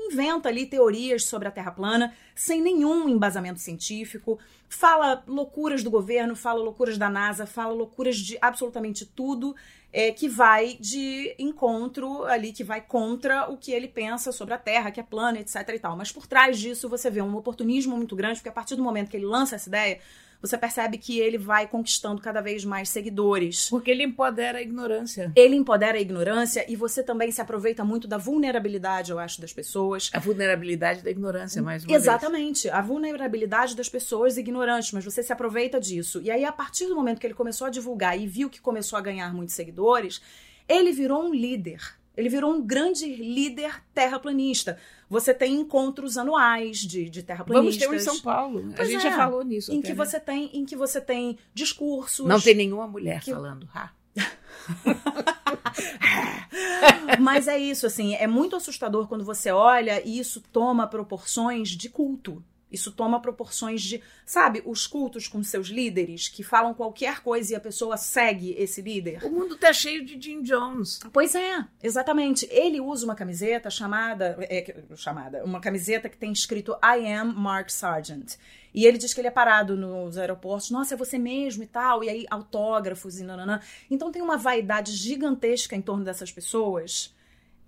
inventa 0.09 0.49
ali 0.49 0.67
teorias 0.67 1.25
sobre 1.25 1.49
a 1.49 1.51
Terra 1.51 1.73
plana 1.73 2.15
sem 2.35 2.63
nenhum 2.63 3.09
embasamento 3.09 3.61
científico, 3.61 4.39
fala 4.69 5.23
loucuras 5.27 5.83
do 5.83 5.91
governo, 5.91 6.35
fala 6.35 6.63
loucuras 6.63 6.97
da 6.97 7.11
NASA, 7.11 7.45
fala 7.45 7.75
loucuras 7.75 8.17
de 8.17 8.39
absolutamente 8.41 9.05
tudo 9.05 9.55
é, 9.93 10.13
que 10.13 10.29
vai 10.29 10.77
de 10.81 11.35
encontro 11.39 12.25
ali, 12.25 12.53
que 12.53 12.63
vai 12.63 12.81
contra 12.81 13.51
o 13.51 13.57
que 13.57 13.73
ele 13.73 13.89
pensa 13.89 14.31
sobre 14.31 14.55
a 14.55 14.59
Terra, 14.59 14.91
que 14.91 15.01
é 15.01 15.03
plana, 15.03 15.41
etc 15.41 15.69
e 15.75 15.79
tal. 15.79 15.97
Mas 15.97 16.13
por 16.13 16.27
trás 16.27 16.59
disso 16.59 16.89
você 16.89 17.11
vê 17.11 17.21
um 17.21 17.37
oportunismo 17.37 17.97
muito 17.97 18.15
grande, 18.15 18.37
porque 18.37 18.49
a 18.49 18.53
partir 18.53 18.77
do 18.77 18.83
momento 18.83 19.11
que 19.11 19.17
ele 19.17 19.27
lança 19.27 19.57
essa 19.57 19.69
ideia, 19.69 20.01
você 20.41 20.57
percebe 20.57 20.97
que 20.97 21.19
ele 21.19 21.37
vai 21.37 21.67
conquistando 21.67 22.21
cada 22.21 22.41
vez 22.41 22.65
mais 22.65 22.89
seguidores. 22.89 23.69
Porque 23.69 23.91
ele 23.91 24.03
empodera 24.03 24.59
a 24.59 24.63
ignorância. 24.63 25.31
Ele 25.37 25.55
empodera 25.55 25.99
a 25.99 26.01
ignorância 26.01 26.65
e 26.69 26.77
você 26.77 27.03
também 27.03 27.31
se 27.31 27.41
aproveita 27.41 27.85
muito 27.85 28.09
da 28.09 28.17
vulnerabilidade, 28.17 29.11
eu 29.11 29.19
acho, 29.19 29.41
das 29.41 29.53
pessoas. 29.53 30.11
A 30.13 30.19
vulnerabilidade 30.19 31.03
da 31.03 31.11
ignorância, 31.11 31.63
mais 31.63 31.85
uma 31.85 31.95
Exatamente. 31.95 32.65
Vez. 32.65 32.75
A 32.75 32.81
vulnerabilidade 32.81 33.77
das 33.77 33.89
pessoas 33.89 34.37
ignorantes, 34.37 34.93
mas 34.93 35.05
você 35.05 35.23
se 35.23 35.33
aproveita 35.33 35.79
disso. 35.79 36.21
E 36.23 36.31
aí, 36.31 36.45
a 36.45 36.53
partir 36.53 36.87
do 36.87 36.97
momento 36.97 37.21
que 37.21 37.27
ele 37.27 37.35
começou 37.35 37.67
a 37.67 37.71
divulgar 37.71 38.19
e 38.19 38.27
viu 38.27 38.49
que 38.49 38.61
começou 38.61 38.99
a 38.99 39.03
ganhar 39.03 39.35
muitos 39.35 39.55
seguidores, 39.55 40.23
ele 40.67 40.93
virou 40.93 41.23
um 41.23 41.35
líder. 41.35 42.00
Ele 42.17 42.29
virou 42.29 42.53
um 42.53 42.61
grande 42.61 43.07
líder 43.07 43.83
terraplanista. 43.95 44.79
Você 45.09 45.33
tem 45.33 45.55
encontros 45.55 46.19
anuais 46.19 46.79
de, 46.79 47.09
de 47.09 47.23
terraplanistas. 47.23 47.77
Vamos 47.77 47.79
ter 47.79 47.89
um 47.89 47.95
em 47.95 48.15
São 48.15 48.21
Paulo. 48.21 48.73
Pois 48.77 48.89
a 48.89 48.93
gente 48.93 49.07
é, 49.07 49.11
já 49.11 49.17
falou 49.17 49.45
nisso. 49.45 49.73
Em 49.73 49.79
até, 49.79 49.89
que 49.89 49.95
né? 49.95 50.05
você 50.05 50.21
tem, 50.21 50.51
em 50.53 50.65
que 50.65 50.77
você 50.77 51.01
tem 51.01 51.39
discursos. 51.55 52.27
Não 52.27 52.41
tem 52.41 52.55
nenhuma 52.55 52.87
mulher 52.87 53.21
que... 53.21 53.33
falando. 53.33 53.69
Ha. 53.75 53.91
Mas 57.21 57.49
é 57.49 57.59
isso, 57.59 57.87
assim, 57.87 58.15
é 58.15 58.27
muito 58.27 58.57
assustador 58.57 59.09
quando 59.09 59.25
você 59.25 59.51
olha 59.51 60.07
e 60.07 60.19
isso 60.19 60.43
toma 60.53 60.87
proporções 60.87 61.71
de 61.71 61.89
culto. 61.89 62.43
Isso 62.71 62.93
toma 62.93 63.21
proporções 63.21 63.83
de, 63.83 64.03
sabe, 64.25 64.63
os 64.65 64.87
cultos 64.87 65.27
com 65.27 65.43
seus 65.43 65.69
líderes 65.69 66.29
que 66.29 66.43
falam 66.43 66.73
qualquer 66.75 67.21
coisa 67.21 67.53
e 67.53 67.57
a 67.57 67.61
pessoa 67.61 67.97
segue 67.97 68.55
esse 68.59 68.81
líder. 68.81 69.25
O 69.25 69.31
mundo 69.31 69.57
tá 69.57 69.73
cheio 69.73 70.05
de 70.05 70.21
Jim 70.21 70.43
Jones. 70.43 71.01
Pois 71.13 71.35
é, 71.35 71.65
exatamente. 71.83 72.47
Ele 72.51 72.81
usa 72.81 73.05
uma 73.05 73.15
camiseta 73.15 73.71
chamada, 73.71 74.37
é, 74.43 74.83
chamada, 74.95 75.45
uma 75.45 75.61
camiseta 75.61 76.09
que 76.09 76.17
tem 76.17 76.33
escrito 76.33 76.77
I 76.83 77.07
am 77.13 77.33
Mark 77.35 77.71
Sargent. 77.71 78.37
E 78.73 78.87
ele 78.87 78.99
diz 78.99 79.13
que 79.13 79.21
ele 79.21 79.29
é 79.29 79.33
parado 79.33 79.77
nos 79.77 80.17
aeroportos, 80.17 80.71
nossa, 80.71 80.95
é 80.95 80.97
você 80.97 81.19
mesmo 81.19 81.63
e 81.63 81.67
tal, 81.67 82.05
e 82.05 82.09
aí 82.09 82.27
autógrafos 82.31 83.19
e 83.19 83.25
nananã. 83.25 83.61
Então 83.91 84.13
tem 84.13 84.23
uma 84.23 84.37
vaidade 84.37 84.93
gigantesca 84.93 85.75
em 85.75 85.83
torno 85.83 86.05
dessas 86.05 86.31
pessoas 86.31 87.13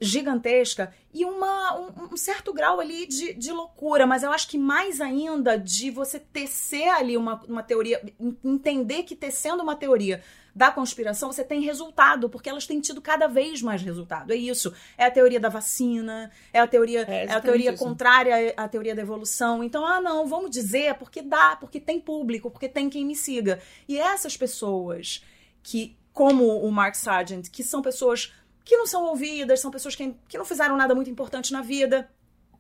gigantesca 0.03 0.93
e 1.15 1.25
uma, 1.25 1.79
um, 1.79 2.13
um, 2.13 2.17
certo 2.17 2.53
grau 2.53 2.81
ali 2.81 3.07
de, 3.07 3.35
de 3.35 3.53
loucura, 3.53 4.07
mas 4.07 4.23
eu 4.23 4.31
acho 4.31 4.49
que 4.49 4.59
mais 4.59 5.01
ainda 5.01 5.57
de 5.57 5.91
você 5.91 6.19
tecer 6.19 6.89
ali 6.89 7.17
uma, 7.17 7.41
uma 7.49 7.63
teoria, 7.63 8.03
entender 8.45 9.05
que 9.05 9.15
tecendo 9.15 9.63
uma 9.63 9.77
teoria 9.77 10.23
da 10.55 10.71
conspiração, 10.71 11.33
você 11.33 11.43
tem 11.43 11.63
resultado, 11.63 12.29
porque 12.29 12.49
elas 12.49 12.67
têm 12.67 12.81
tido 12.81 13.01
cada 13.01 13.27
vez 13.27 13.63
mais 13.63 13.83
resultado. 13.83 14.33
É 14.33 14.37
isso. 14.37 14.73
É 14.99 15.05
a 15.07 15.11
teoria 15.11 15.41
da 15.41 15.49
vacina, 15.49 16.31
é 16.53 16.61
a 16.61 16.67
teoria, 16.67 17.07
é, 17.09 17.25
é 17.25 17.33
a 17.33 17.41
teoria 17.41 17.73
isso. 17.73 17.83
contrária 17.83 18.53
à 18.57 18.69
teoria 18.69 18.95
da 18.95 19.03
evolução. 19.03 19.65
Então, 19.65 19.87
ah, 19.87 20.01
não, 20.01 20.27
vamos 20.27 20.51
dizer 20.51 20.95
porque 20.95 21.23
dá, 21.23 21.57
porque 21.57 21.81
tem 21.81 21.99
público, 21.99 22.51
porque 22.51 22.69
tem 22.69 22.91
quem 22.91 23.05
me 23.05 23.17
siga. 23.17 23.61
E 23.89 23.99
essas 23.99 24.37
pessoas 24.37 25.25
que, 25.63 25.97
como 26.13 26.59
o 26.61 26.71
Mark 26.71 26.97
Sargent, 26.97 27.49
que 27.49 27.63
são 27.63 27.81
pessoas 27.81 28.33
que 28.65 28.77
não 28.77 28.87
são 28.87 29.05
ouvidas, 29.05 29.61
são 29.61 29.71
pessoas 29.71 29.95
que, 29.95 30.15
que 30.29 30.39
não 30.39 30.45
fizeram 30.45 30.77
nada 30.77 30.95
muito 30.95 31.11
importante 31.11 31.53
na 31.53 31.63
vida, 31.63 32.09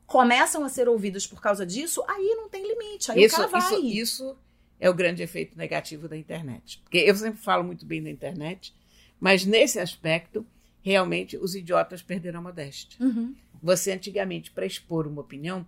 começam 0.06 0.64
a 0.64 0.68
ser 0.68 0.88
ouvidas 0.88 1.26
por 1.26 1.40
causa 1.40 1.64
disso, 1.64 2.02
aí 2.08 2.34
não 2.36 2.48
tem 2.48 2.66
limite, 2.66 3.10
aí 3.10 3.24
isso, 3.24 3.34
o 3.34 3.38
cara 3.38 3.48
vai. 3.48 3.80
Isso, 3.80 3.86
isso 3.86 4.36
é 4.78 4.90
o 4.90 4.94
grande 4.94 5.22
efeito 5.22 5.56
negativo 5.56 6.08
da 6.08 6.16
internet. 6.16 6.80
Porque 6.82 6.98
eu 6.98 7.14
sempre 7.14 7.40
falo 7.40 7.62
muito 7.62 7.86
bem 7.86 8.02
da 8.02 8.10
internet, 8.10 8.74
mas 9.20 9.44
nesse 9.44 9.78
aspecto, 9.78 10.44
realmente, 10.82 11.36
os 11.36 11.54
idiotas 11.54 12.02
perderam 12.02 12.40
a 12.40 12.42
modéstia. 12.42 13.02
Uhum. 13.02 13.34
Você, 13.62 13.92
antigamente, 13.92 14.50
para 14.50 14.66
expor 14.66 15.06
uma 15.06 15.20
opinião, 15.20 15.64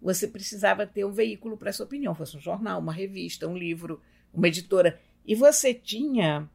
você 0.00 0.28
precisava 0.28 0.86
ter 0.86 1.04
um 1.04 1.10
veículo 1.10 1.56
para 1.56 1.70
essa 1.70 1.82
opinião, 1.82 2.14
fosse 2.14 2.36
um 2.36 2.40
jornal, 2.40 2.78
uma 2.78 2.92
revista, 2.92 3.48
um 3.48 3.56
livro, 3.56 4.00
uma 4.32 4.46
editora. 4.46 5.00
E 5.24 5.34
você 5.34 5.72
tinha 5.72 6.48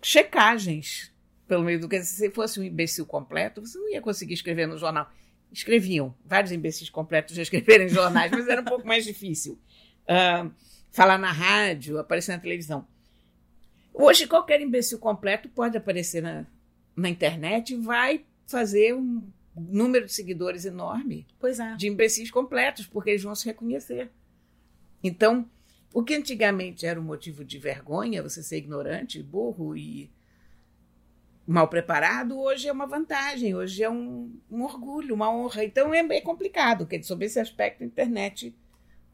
checagens 0.00 1.11
pelo 1.52 1.64
meio 1.64 1.78
do 1.78 1.86
que 1.86 2.02
se 2.02 2.30
fosse 2.30 2.58
um 2.58 2.62
imbecil 2.62 3.04
completo, 3.04 3.60
você 3.60 3.76
não 3.76 3.90
ia 3.90 4.00
conseguir 4.00 4.32
escrever 4.32 4.66
no 4.66 4.78
jornal. 4.78 5.12
Escreviam, 5.52 6.14
vários 6.24 6.50
imbecis 6.50 6.88
completos 6.88 7.36
já 7.36 7.42
escreveram 7.44 7.84
em 7.84 7.90
jornais, 7.90 8.32
mas 8.32 8.48
era 8.48 8.62
um 8.62 8.64
pouco 8.64 8.86
mais 8.88 9.04
difícil. 9.04 9.60
Uh, 10.04 10.50
falar 10.90 11.18
na 11.18 11.30
rádio, 11.30 11.98
aparecer 11.98 12.32
na 12.32 12.38
televisão. 12.38 12.88
Hoje, 13.92 14.26
qualquer 14.26 14.62
imbecil 14.62 14.98
completo 14.98 15.46
pode 15.50 15.76
aparecer 15.76 16.22
na, 16.22 16.46
na 16.96 17.10
internet 17.10 17.74
e 17.74 17.76
vai 17.76 18.24
fazer 18.46 18.94
um 18.94 19.22
número 19.54 20.06
de 20.06 20.12
seguidores 20.14 20.64
enorme 20.64 21.26
pois 21.38 21.60
é. 21.60 21.76
de 21.76 21.86
imbecis 21.86 22.30
completos, 22.30 22.86
porque 22.86 23.10
eles 23.10 23.22
vão 23.22 23.34
se 23.34 23.44
reconhecer. 23.44 24.10
Então, 25.04 25.46
o 25.92 26.02
que 26.02 26.14
antigamente 26.14 26.86
era 26.86 26.98
um 26.98 27.04
motivo 27.04 27.44
de 27.44 27.58
vergonha, 27.58 28.22
você 28.22 28.42
ser 28.42 28.56
ignorante, 28.56 29.22
burro 29.22 29.76
e 29.76 30.10
mal 31.46 31.68
preparado, 31.68 32.38
hoje 32.38 32.68
é 32.68 32.72
uma 32.72 32.86
vantagem, 32.86 33.54
hoje 33.54 33.82
é 33.82 33.90
um, 33.90 34.32
um 34.50 34.62
orgulho, 34.62 35.14
uma 35.14 35.30
honra. 35.30 35.64
Então 35.64 35.92
é, 35.92 35.98
é 35.98 36.20
complicado, 36.20 36.84
porque 36.86 37.02
sobre 37.02 37.26
esse 37.26 37.40
aspecto 37.40 37.82
a 37.82 37.86
internet 37.86 38.54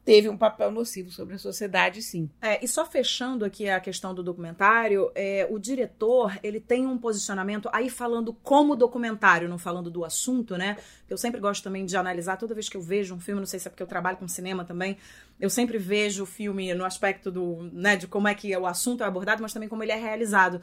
teve 0.09 0.27
um 0.27 0.37
papel 0.37 0.71
nocivo 0.71 1.11
sobre 1.11 1.35
a 1.35 1.37
sociedade, 1.37 2.01
sim. 2.01 2.29
É, 2.41 2.63
e 2.63 2.67
só 2.67 2.83
fechando 2.83 3.45
aqui 3.45 3.69
a 3.69 3.79
questão 3.79 4.11
do 4.11 4.23
documentário, 4.23 5.11
é, 5.13 5.47
o 5.49 5.59
diretor 5.59 6.35
ele 6.41 6.59
tem 6.59 6.87
um 6.87 6.97
posicionamento 6.97 7.69
aí 7.71 7.91
falando 7.91 8.33
como 8.33 8.75
documentário, 8.75 9.47
não 9.47 9.59
falando 9.59 9.91
do 9.91 10.03
assunto, 10.03 10.57
né? 10.57 10.77
Eu 11.07 11.15
sempre 11.15 11.39
gosto 11.39 11.63
também 11.63 11.85
de 11.85 11.95
analisar 11.95 12.37
toda 12.37 12.55
vez 12.55 12.67
que 12.67 12.75
eu 12.75 12.81
vejo 12.81 13.13
um 13.13 13.19
filme, 13.19 13.39
não 13.39 13.45
sei 13.45 13.59
se 13.59 13.67
é 13.67 13.69
porque 13.69 13.83
eu 13.83 13.87
trabalho 13.87 14.17
com 14.17 14.27
cinema 14.27 14.65
também, 14.65 14.97
eu 15.39 15.49
sempre 15.49 15.77
vejo 15.77 16.23
o 16.23 16.25
filme 16.25 16.73
no 16.73 16.85
aspecto 16.85 17.29
do, 17.29 17.69
né, 17.71 17.95
de 17.95 18.07
como 18.07 18.27
é 18.27 18.33
que 18.33 18.55
o 18.57 18.65
assunto 18.65 19.03
é 19.03 19.05
abordado, 19.05 19.41
mas 19.43 19.53
também 19.53 19.69
como 19.69 19.83
ele 19.83 19.91
é 19.91 19.95
realizado. 19.95 20.59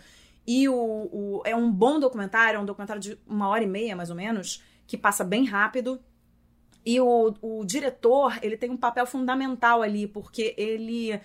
E 0.47 0.69
o, 0.69 0.75
o 0.75 1.43
é 1.45 1.57
um 1.57 1.71
bom 1.71 1.99
documentário, 1.99 2.59
é 2.59 2.61
um 2.61 2.65
documentário 2.65 3.03
de 3.03 3.19
uma 3.27 3.49
hora 3.49 3.65
e 3.65 3.67
meia 3.67 3.97
mais 3.97 4.11
ou 4.11 4.17
menos, 4.17 4.63
que 4.87 4.97
passa 4.97 5.25
bem 5.25 5.45
rápido 5.45 6.01
e 6.87 7.01
o, 7.01 7.35
o 7.43 7.65
diretor, 7.65 8.39
ele 8.41 8.57
tem 8.57 8.71
um 8.71 8.77
papel 8.77 9.05
fundamental 9.07 9.83
ali, 9.83 10.07
porque 10.07 10.55
ele 10.57 11.21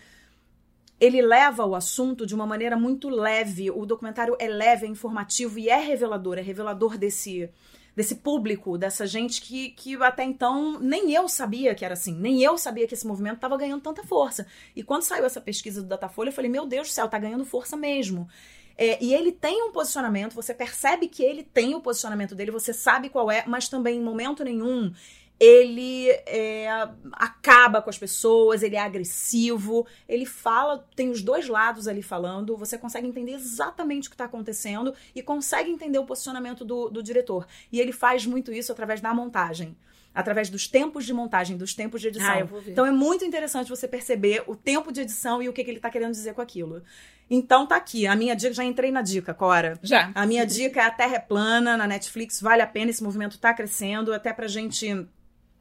ele 0.99 1.22
leva 1.22 1.65
o 1.65 1.74
assunto 1.76 2.28
de 2.28 2.36
uma 2.36 2.45
maneira 2.45 2.76
muito 2.78 3.09
leve. 3.09 3.72
O 3.72 3.86
documentário 3.86 4.36
é 4.39 4.47
leve, 4.47 4.86
é 4.86 4.89
informativo 4.89 5.59
e 5.59 5.69
é 5.69 5.78
revelador, 5.78 6.39
é 6.39 6.41
revelador 6.41 6.97
desse 6.97 7.47
desse 7.93 8.15
público, 8.15 8.78
dessa 8.78 9.05
gente 9.05 9.41
que, 9.41 9.72
que 9.72 10.01
até 10.01 10.24
então 10.24 10.80
nem 10.80 11.11
eu 11.13 11.28
sabia 11.28 11.76
que 11.76 11.84
era 11.84 11.93
assim, 11.93 12.15
nem 12.15 12.41
eu 12.41 12.57
sabia 12.57 12.88
que 12.88 12.93
esse 12.93 13.05
movimento 13.05 13.36
estava 13.36 13.57
ganhando 13.57 13.82
tanta 13.82 14.01
força. 14.03 14.47
E 14.74 14.82
quando 14.82 15.03
saiu 15.03 15.26
essa 15.26 15.41
pesquisa 15.41 15.82
do 15.82 15.89
Datafolha, 15.89 16.30
eu 16.30 16.34
falei, 16.34 16.49
meu 16.49 16.65
Deus 16.65 16.88
do 16.88 16.91
céu, 16.91 17.09
tá 17.09 17.19
ganhando 17.19 17.43
força 17.43 17.76
mesmo. 17.76 18.30
É, 18.78 19.03
e 19.03 19.13
ele 19.13 19.32
tem 19.32 19.63
um 19.63 19.72
posicionamento, 19.72 20.34
você 20.34 20.53
percebe 20.53 21.07
que 21.07 21.24
ele 21.24 21.43
tem 21.43 21.76
o 21.76 21.82
posicionamento 21.82 22.36
dele, 22.36 22.51
você 22.51 22.74
sabe 22.74 23.09
qual 23.09 23.30
é, 23.30 23.43
mas 23.47 23.69
também 23.69 23.97
em 23.97 24.03
momento 24.03 24.43
nenhum 24.43 24.93
ele 25.41 26.07
é, 26.28 26.69
acaba 27.13 27.82
com 27.82 27.89
as 27.89 27.97
pessoas, 27.97 28.61
ele 28.61 28.76
é 28.76 28.80
agressivo, 28.80 29.88
ele 30.07 30.24
fala, 30.24 30.88
tem 30.95 31.09
os 31.09 31.24
dois 31.24 31.47
lados 31.47 31.88
ali 31.88 32.03
falando, 32.03 32.55
você 32.55 32.78
consegue 32.78 33.07
entender 33.07 33.32
exatamente 33.32 34.07
o 34.07 34.11
que 34.11 34.13
está 34.13 34.26
acontecendo 34.26 34.93
e 35.15 35.24
consegue 35.24 35.72
entender 35.72 35.97
o 35.97 36.05
posicionamento 36.05 36.63
do, 36.63 36.89
do 36.89 37.01
diretor. 37.01 37.47
E 37.72 37.80
ele 37.80 37.91
faz 37.91 38.24
muito 38.24 38.53
isso 38.53 38.72
através 38.72 39.01
da 39.01 39.15
montagem 39.15 39.76
através 40.14 40.49
dos 40.49 40.68
tempos 40.68 41.05
de 41.05 41.14
montagem, 41.14 41.57
dos 41.57 41.74
tempos 41.74 42.01
de 42.01 42.09
edição. 42.09 42.49
Ah, 42.51 42.62
então 42.68 42.86
é 42.86 42.91
muito 42.91 43.24
interessante 43.24 43.70
você 43.70 43.88
perceber 43.88 44.43
o 44.47 44.55
tempo 44.55 44.91
de 44.91 45.01
edição 45.01 45.41
e 45.41 45.47
o 45.47 45.53
que, 45.53 45.64
que 45.64 45.70
ele 45.70 45.78
está 45.78 45.89
querendo 45.89 46.12
dizer 46.12 46.34
com 46.34 46.41
aquilo. 46.41 46.84
Então 47.30 47.66
tá 47.66 47.78
aqui, 47.78 48.05
a 48.05 48.16
minha 48.16 48.36
dica, 48.36 48.53
já 48.53 48.64
entrei 48.64 48.91
na 48.91 49.01
dica, 49.01 49.34
Cora. 49.34 49.80
Já. 49.82 50.12
A 50.14 50.26
minha 50.26 50.45
dica 50.45 50.82
é 50.82 50.86
A 50.86 50.91
Terra 50.91 51.16
é 51.16 51.20
Plana, 51.20 51.78
na 51.78 51.88
Netflix, 51.88 52.41
vale 52.41 52.62
a 52.62 52.68
pena, 52.68 52.91
esse 52.91 53.01
movimento 53.01 53.36
está 53.36 53.53
crescendo, 53.53 54.14
até 54.14 54.34
pra 54.34 54.47
gente 54.47 55.07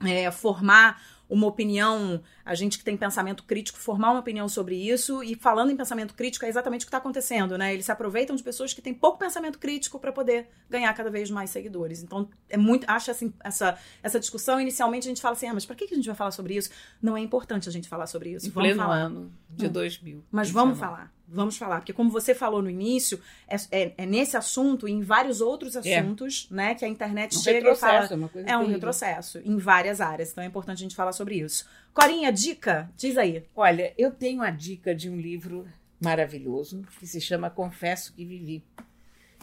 é, 0.05 0.31
formar 0.33 1.01
uma 1.31 1.47
opinião, 1.47 2.21
a 2.45 2.55
gente 2.57 2.77
que 2.77 2.85
tem 2.85 2.97
pensamento 2.97 3.45
crítico, 3.45 3.79
formar 3.79 4.11
uma 4.11 4.21
opinião 4.21 4.49
sobre 4.49 4.75
isso. 4.75 5.23
E 5.23 5.37
falando 5.37 5.71
em 5.71 5.77
pensamento 5.77 6.13
crítico, 6.15 6.45
é 6.45 6.49
exatamente 6.49 6.83
o 6.83 6.87
que 6.87 6.89
está 6.89 6.99
acontecendo, 6.99 7.57
né? 7.57 7.73
Eles 7.73 7.87
se 7.87 7.93
aproveitam 7.93 8.35
de 8.35 8.43
pessoas 8.43 8.75
que 8.75 8.83
têm 8.83 8.93
pouco 8.93 9.19
pensamento 9.19 9.59
crítico 9.59 9.99
para 10.01 10.11
poder 10.11 10.49
ganhar 10.69 10.93
cada 10.93 11.09
vez 11.09 11.31
mais 11.31 11.51
seguidores. 11.51 12.03
Então, 12.03 12.29
é 12.49 12.57
muito. 12.57 12.85
Acho 12.89 13.13
assim, 13.13 13.33
essa, 13.45 13.79
essa 14.03 14.19
discussão, 14.19 14.61
inicialmente 14.61 15.07
a 15.07 15.11
gente 15.11 15.23
fala 15.23 15.35
assim, 15.35 15.47
ah, 15.47 15.55
mas 15.55 15.65
para 15.65 15.77
que 15.77 15.85
a 15.85 15.97
gente 15.97 16.07
vai 16.07 16.17
falar 16.17 16.33
sobre 16.33 16.57
isso? 16.57 16.71
Não 17.01 17.17
é 17.17 17.21
importante 17.21 17.69
a 17.69 17.73
gente 17.73 17.89
falar 17.89 18.09
sobre 18.09 18.31
isso. 18.31 18.49
Em 18.49 18.51
vamos 18.51 18.69
pleno 18.69 18.83
falar. 18.83 18.97
ano 18.97 19.33
de 19.49 19.67
hum. 19.67 19.73
2000. 19.73 20.25
Mas 20.33 20.51
vamos 20.51 20.79
falar. 20.79 21.13
Vamos 21.33 21.57
falar, 21.57 21.77
porque 21.77 21.93
como 21.93 22.11
você 22.11 22.35
falou 22.35 22.61
no 22.61 22.69
início, 22.69 23.21
é, 23.47 23.57
é, 23.71 23.93
é 23.99 24.07
nesse 24.07 24.37
assunto 24.37 24.89
e 24.89 24.93
em 24.93 25.01
vários 25.01 25.41
outros 25.41 25.77
é. 25.77 25.99
assuntos, 25.99 26.49
é. 26.51 26.55
né, 26.55 26.75
que 26.75 26.85
a 26.85 26.89
internet 26.89 27.37
um 27.37 27.41
chega 27.41 27.71
e 27.71 27.75
fala. 27.77 28.07
É, 28.07 28.15
uma 28.15 28.29
coisa 28.29 28.49
é 28.49 28.57
um 28.59 28.67
retrocesso 28.67 29.39
em 29.45 29.57
várias 29.57 30.01
áreas. 30.01 30.33
Então 30.33 30.43
é 30.43 30.47
importante 30.47 30.79
a 30.79 30.83
gente 30.83 30.97
falar 30.97 31.13
sobre 31.13 31.37
isso. 31.37 31.67
Corinha, 31.95 32.33
dica? 32.33 32.91
Diz 32.97 33.17
aí. 33.17 33.45
Olha, 33.55 33.95
eu 33.97 34.11
tenho 34.11 34.43
a 34.43 34.51
dica 34.51 34.95
de 34.95 35.09
um 35.09 35.17
livro 35.17 35.67
maravilhoso 36.01 36.83
que 36.99 37.07
se 37.07 37.21
chama 37.21 37.49
Confesso 37.49 38.13
que 38.13 38.25
Vivi, 38.25 38.65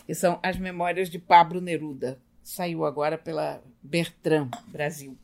que 0.06 0.14
são 0.14 0.40
as 0.44 0.58
memórias 0.58 1.10
de 1.10 1.20
Pablo 1.20 1.62
Neruda. 1.62 2.20
Saiu 2.44 2.86
agora 2.86 3.18
pela 3.18 3.62
Bertrand 3.82 4.50
Brasil. 4.68 5.18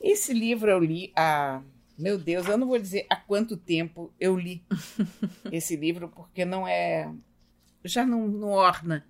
Esse 0.00 0.32
livro 0.34 0.70
eu 0.70 0.78
li 0.78 1.12
há 1.14 1.62
meu 1.98 2.18
Deus, 2.18 2.46
eu 2.46 2.56
não 2.56 2.66
vou 2.66 2.78
dizer 2.78 3.06
há 3.08 3.16
quanto 3.16 3.56
tempo 3.56 4.12
eu 4.18 4.36
li 4.36 4.64
esse 5.52 5.76
livro, 5.76 6.08
porque 6.08 6.44
não 6.44 6.66
é. 6.66 7.12
Já 7.84 8.06
não, 8.06 8.28
não 8.28 8.48
orna 8.48 9.04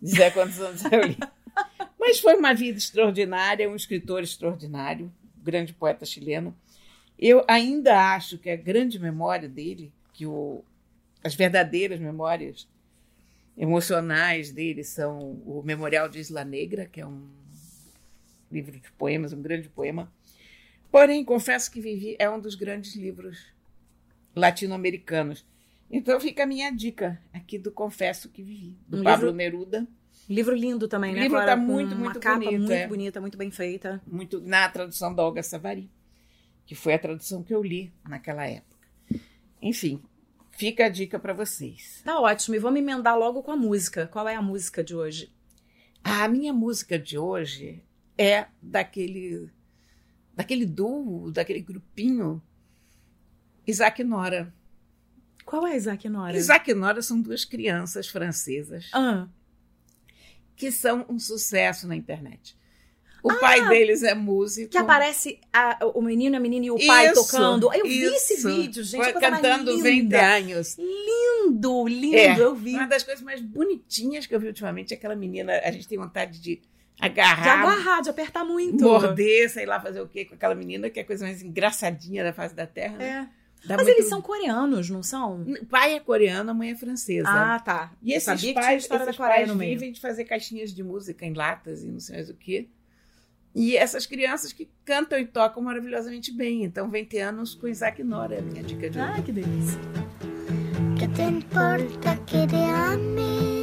dizer 0.00 0.32
quantos 0.32 0.60
anos 0.60 0.84
eu 0.84 1.02
li. 1.02 1.16
Mas 1.98 2.20
foi 2.20 2.36
uma 2.36 2.54
vida 2.54 2.78
extraordinária, 2.78 3.68
um 3.68 3.74
escritor 3.74 4.22
extraordinário, 4.22 5.12
grande 5.36 5.72
poeta 5.72 6.04
chileno. 6.04 6.56
Eu 7.18 7.44
ainda 7.48 8.14
acho 8.14 8.38
que 8.38 8.50
a 8.50 8.56
grande 8.56 8.98
memória 8.98 9.48
dele, 9.48 9.92
que 10.12 10.26
o, 10.26 10.62
as 11.24 11.34
verdadeiras 11.34 11.98
memórias 11.98 12.68
emocionais 13.56 14.52
dele 14.52 14.84
são 14.84 15.18
o 15.46 15.62
Memorial 15.64 16.08
de 16.08 16.18
Isla 16.18 16.44
Negra, 16.44 16.84
que 16.86 17.00
é 17.00 17.06
um 17.06 17.26
livro 18.52 18.78
de 18.78 18.92
poemas, 18.92 19.32
um 19.32 19.40
grande 19.40 19.68
poema, 19.68 20.12
Porém, 20.96 21.22
confesso 21.22 21.70
que 21.70 21.78
Vivi 21.78 22.16
é 22.18 22.30
um 22.30 22.40
dos 22.40 22.54
grandes 22.54 22.96
livros 22.96 23.52
latino-americanos. 24.34 25.44
Então 25.90 26.18
fica 26.18 26.44
a 26.44 26.46
minha 26.46 26.70
dica 26.70 27.20
aqui 27.34 27.58
do 27.58 27.70
Confesso 27.70 28.30
que 28.30 28.42
Vivi, 28.42 28.78
do 28.88 29.00
um 29.00 29.02
Pablo 29.02 29.26
livro, 29.26 29.36
Neruda. 29.36 29.86
Livro 30.26 30.54
lindo 30.54 30.88
também, 30.88 31.12
né? 31.12 31.20
O 31.20 31.22
livro 31.24 31.38
está 31.38 31.54
muito, 31.54 31.94
muito 31.94 32.14
uma 32.14 32.14
capa 32.14 32.38
bonito. 32.38 32.60
Muito 32.60 32.72
é. 32.72 32.86
bonita, 32.86 33.20
muito 33.20 33.36
bem 33.36 33.50
feita. 33.50 34.00
Muito 34.06 34.40
na 34.40 34.66
tradução 34.70 35.14
da 35.14 35.22
Olga 35.22 35.42
Savari, 35.42 35.90
que 36.64 36.74
foi 36.74 36.94
a 36.94 36.98
tradução 36.98 37.42
que 37.42 37.54
eu 37.54 37.62
li 37.62 37.92
naquela 38.08 38.46
época. 38.46 38.88
Enfim, 39.60 40.02
fica 40.52 40.86
a 40.86 40.88
dica 40.88 41.18
para 41.18 41.34
vocês. 41.34 42.00
Tá 42.06 42.18
ótimo. 42.18 42.54
E 42.54 42.58
vamos 42.58 42.80
emendar 42.80 43.18
logo 43.18 43.42
com 43.42 43.50
a 43.50 43.56
música. 43.56 44.06
Qual 44.06 44.26
é 44.26 44.34
a 44.34 44.40
música 44.40 44.82
de 44.82 44.96
hoje? 44.96 45.30
A 46.02 46.26
minha 46.26 46.54
música 46.54 46.98
de 46.98 47.18
hoje 47.18 47.82
é 48.16 48.46
daquele 48.62 49.50
daquele 50.36 50.66
duo, 50.66 51.32
daquele 51.32 51.60
grupinho, 51.60 52.42
Isaac 53.66 54.02
e 54.02 54.04
Nora. 54.04 54.54
Qual 55.44 55.66
é 55.66 55.76
Isaac 55.76 56.06
e 56.06 56.10
Nora? 56.10 56.36
Isaac 56.36 56.70
e 56.70 56.74
Nora 56.74 57.00
são 57.00 57.20
duas 57.20 57.44
crianças 57.44 58.06
francesas 58.06 58.90
ah. 58.92 59.26
que 60.54 60.70
são 60.70 61.06
um 61.08 61.18
sucesso 61.18 61.88
na 61.88 61.96
internet. 61.96 62.56
O 63.22 63.30
ah, 63.30 63.36
pai 63.36 63.68
deles 63.68 64.04
é 64.04 64.14
músico. 64.14 64.70
Que 64.70 64.78
aparece 64.78 65.40
a, 65.52 65.78
o 65.94 66.02
menino, 66.02 66.36
a 66.36 66.40
menina 66.40 66.66
e 66.66 66.70
o 66.70 66.86
pai 66.86 67.10
isso, 67.10 67.26
tocando. 67.26 67.72
Eu 67.72 67.84
vi 67.84 68.04
esse 68.04 68.46
vídeo, 68.46 68.84
gente. 68.84 69.02
Foi 69.02 69.12
cantando 69.14 69.82
20 69.82 70.14
anos. 70.14 70.76
Lindo, 70.78 71.88
lindo, 71.88 72.16
é, 72.16 72.38
eu 72.38 72.54
vi. 72.54 72.74
Uma 72.74 72.86
das 72.86 73.02
coisas 73.02 73.24
mais 73.24 73.40
bonitinhas 73.40 74.26
que 74.26 74.34
eu 74.34 74.38
vi 74.38 74.46
ultimamente 74.46 74.94
é 74.94 74.96
aquela 74.96 75.16
menina. 75.16 75.60
A 75.64 75.72
gente 75.72 75.88
tem 75.88 75.98
vontade 75.98 76.40
de 76.40 76.62
agarrar. 77.00 77.42
De 77.42 77.48
agarrar, 77.48 78.00
de 78.02 78.10
apertar 78.10 78.44
muito. 78.44 78.82
Morder, 78.82 79.50
sei 79.50 79.66
lá, 79.66 79.80
fazer 79.80 80.00
o 80.00 80.08
quê 80.08 80.24
com 80.24 80.34
aquela 80.34 80.54
menina, 80.54 80.88
que 80.90 80.98
é 80.98 81.02
a 81.02 81.06
coisa 81.06 81.24
mais 81.24 81.42
engraçadinha 81.42 82.24
da 82.24 82.32
face 82.32 82.54
da 82.54 82.66
Terra. 82.66 82.96
Né? 82.96 83.30
É. 83.32 83.66
Dá 83.66 83.76
Mas 83.76 83.86
muito... 83.86 83.98
eles 83.98 84.08
são 84.08 84.22
coreanos, 84.22 84.88
não 84.90 85.02
são? 85.02 85.42
O 85.42 85.66
pai 85.66 85.94
é 85.94 86.00
coreano, 86.00 86.50
a 86.50 86.54
mãe 86.54 86.70
é 86.70 86.76
francesa. 86.76 87.28
Ah, 87.28 87.58
tá. 87.58 87.92
E 88.02 88.12
esses 88.12 88.24
Sabia 88.24 88.54
pais, 88.54 88.84
esses 88.84 88.88
da 88.88 89.12
pais 89.12 89.50
vivem 89.50 89.92
de 89.92 90.00
fazer 90.00 90.24
caixinhas 90.24 90.72
de 90.72 90.82
música 90.82 91.26
em 91.26 91.32
latas 91.32 91.82
e 91.82 91.88
não 91.88 91.98
sei 91.98 92.16
mais 92.16 92.30
o 92.30 92.34
quê. 92.34 92.68
E 93.54 93.76
essas 93.76 94.04
crianças 94.04 94.52
que 94.52 94.68
cantam 94.84 95.18
e 95.18 95.24
tocam 95.24 95.62
maravilhosamente 95.62 96.30
bem. 96.30 96.62
Então, 96.62 96.90
20 96.90 97.18
anos 97.18 97.54
com 97.54 97.66
Isaac 97.66 98.04
Nora 98.04 98.34
é 98.34 98.38
a 98.38 98.42
minha 98.42 98.62
dica 98.62 98.90
de 98.90 98.98
hoje. 98.98 99.10
Ah, 99.10 99.22
que 99.22 99.32
delícia. 99.32 99.80
Que 100.98 101.08
te 101.08 101.22
importa 101.22 102.16
que 102.26 102.46
te 102.46 102.56
ame? 102.56 103.55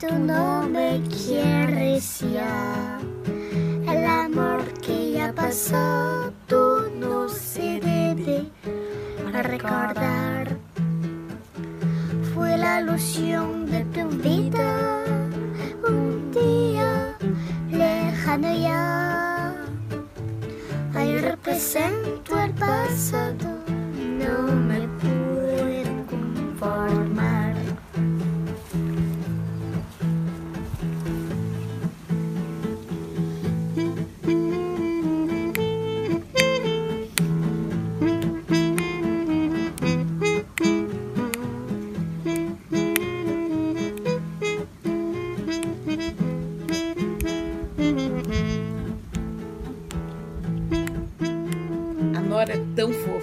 Tú 0.00 0.18
no 0.18 0.62
me 0.62 1.02
quieres 1.10 2.22
el 2.22 4.04
amor 4.06 4.64
que 4.80 5.12
ya 5.12 5.30
pasó, 5.30 6.32
tú 6.46 6.90
no 6.98 7.28
se 7.28 7.78
debe 7.80 8.46
recordar. 9.42 10.56
Fue 12.32 12.56
la 12.56 12.80
ilusión 12.80 13.66
de 13.66 13.84
tu 13.84 14.08
vida, 14.08 15.04
un 15.86 16.32
día 16.32 17.14
lejano 17.70 18.54
ya. 18.54 19.54
Ahí 20.94 21.18
represento 21.18 22.40
el 22.40 22.52
pasado, 22.52 23.48
no 24.18 24.50
me 24.50 24.88
puedo 24.98 25.19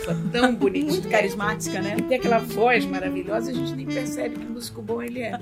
moça 0.07 0.15
tão 0.31 0.55
bonitinha. 0.55 0.91
Muito 0.91 1.09
carismática, 1.09 1.81
né? 1.81 1.97
E 1.97 2.01
tem 2.03 2.17
aquela 2.17 2.39
voz 2.39 2.85
maravilhosa, 2.85 3.51
a 3.51 3.53
gente 3.53 3.73
nem 3.73 3.85
percebe 3.85 4.37
que 4.39 4.45
músico 4.45 4.81
bom 4.81 5.01
ele 5.01 5.21
é. 5.21 5.39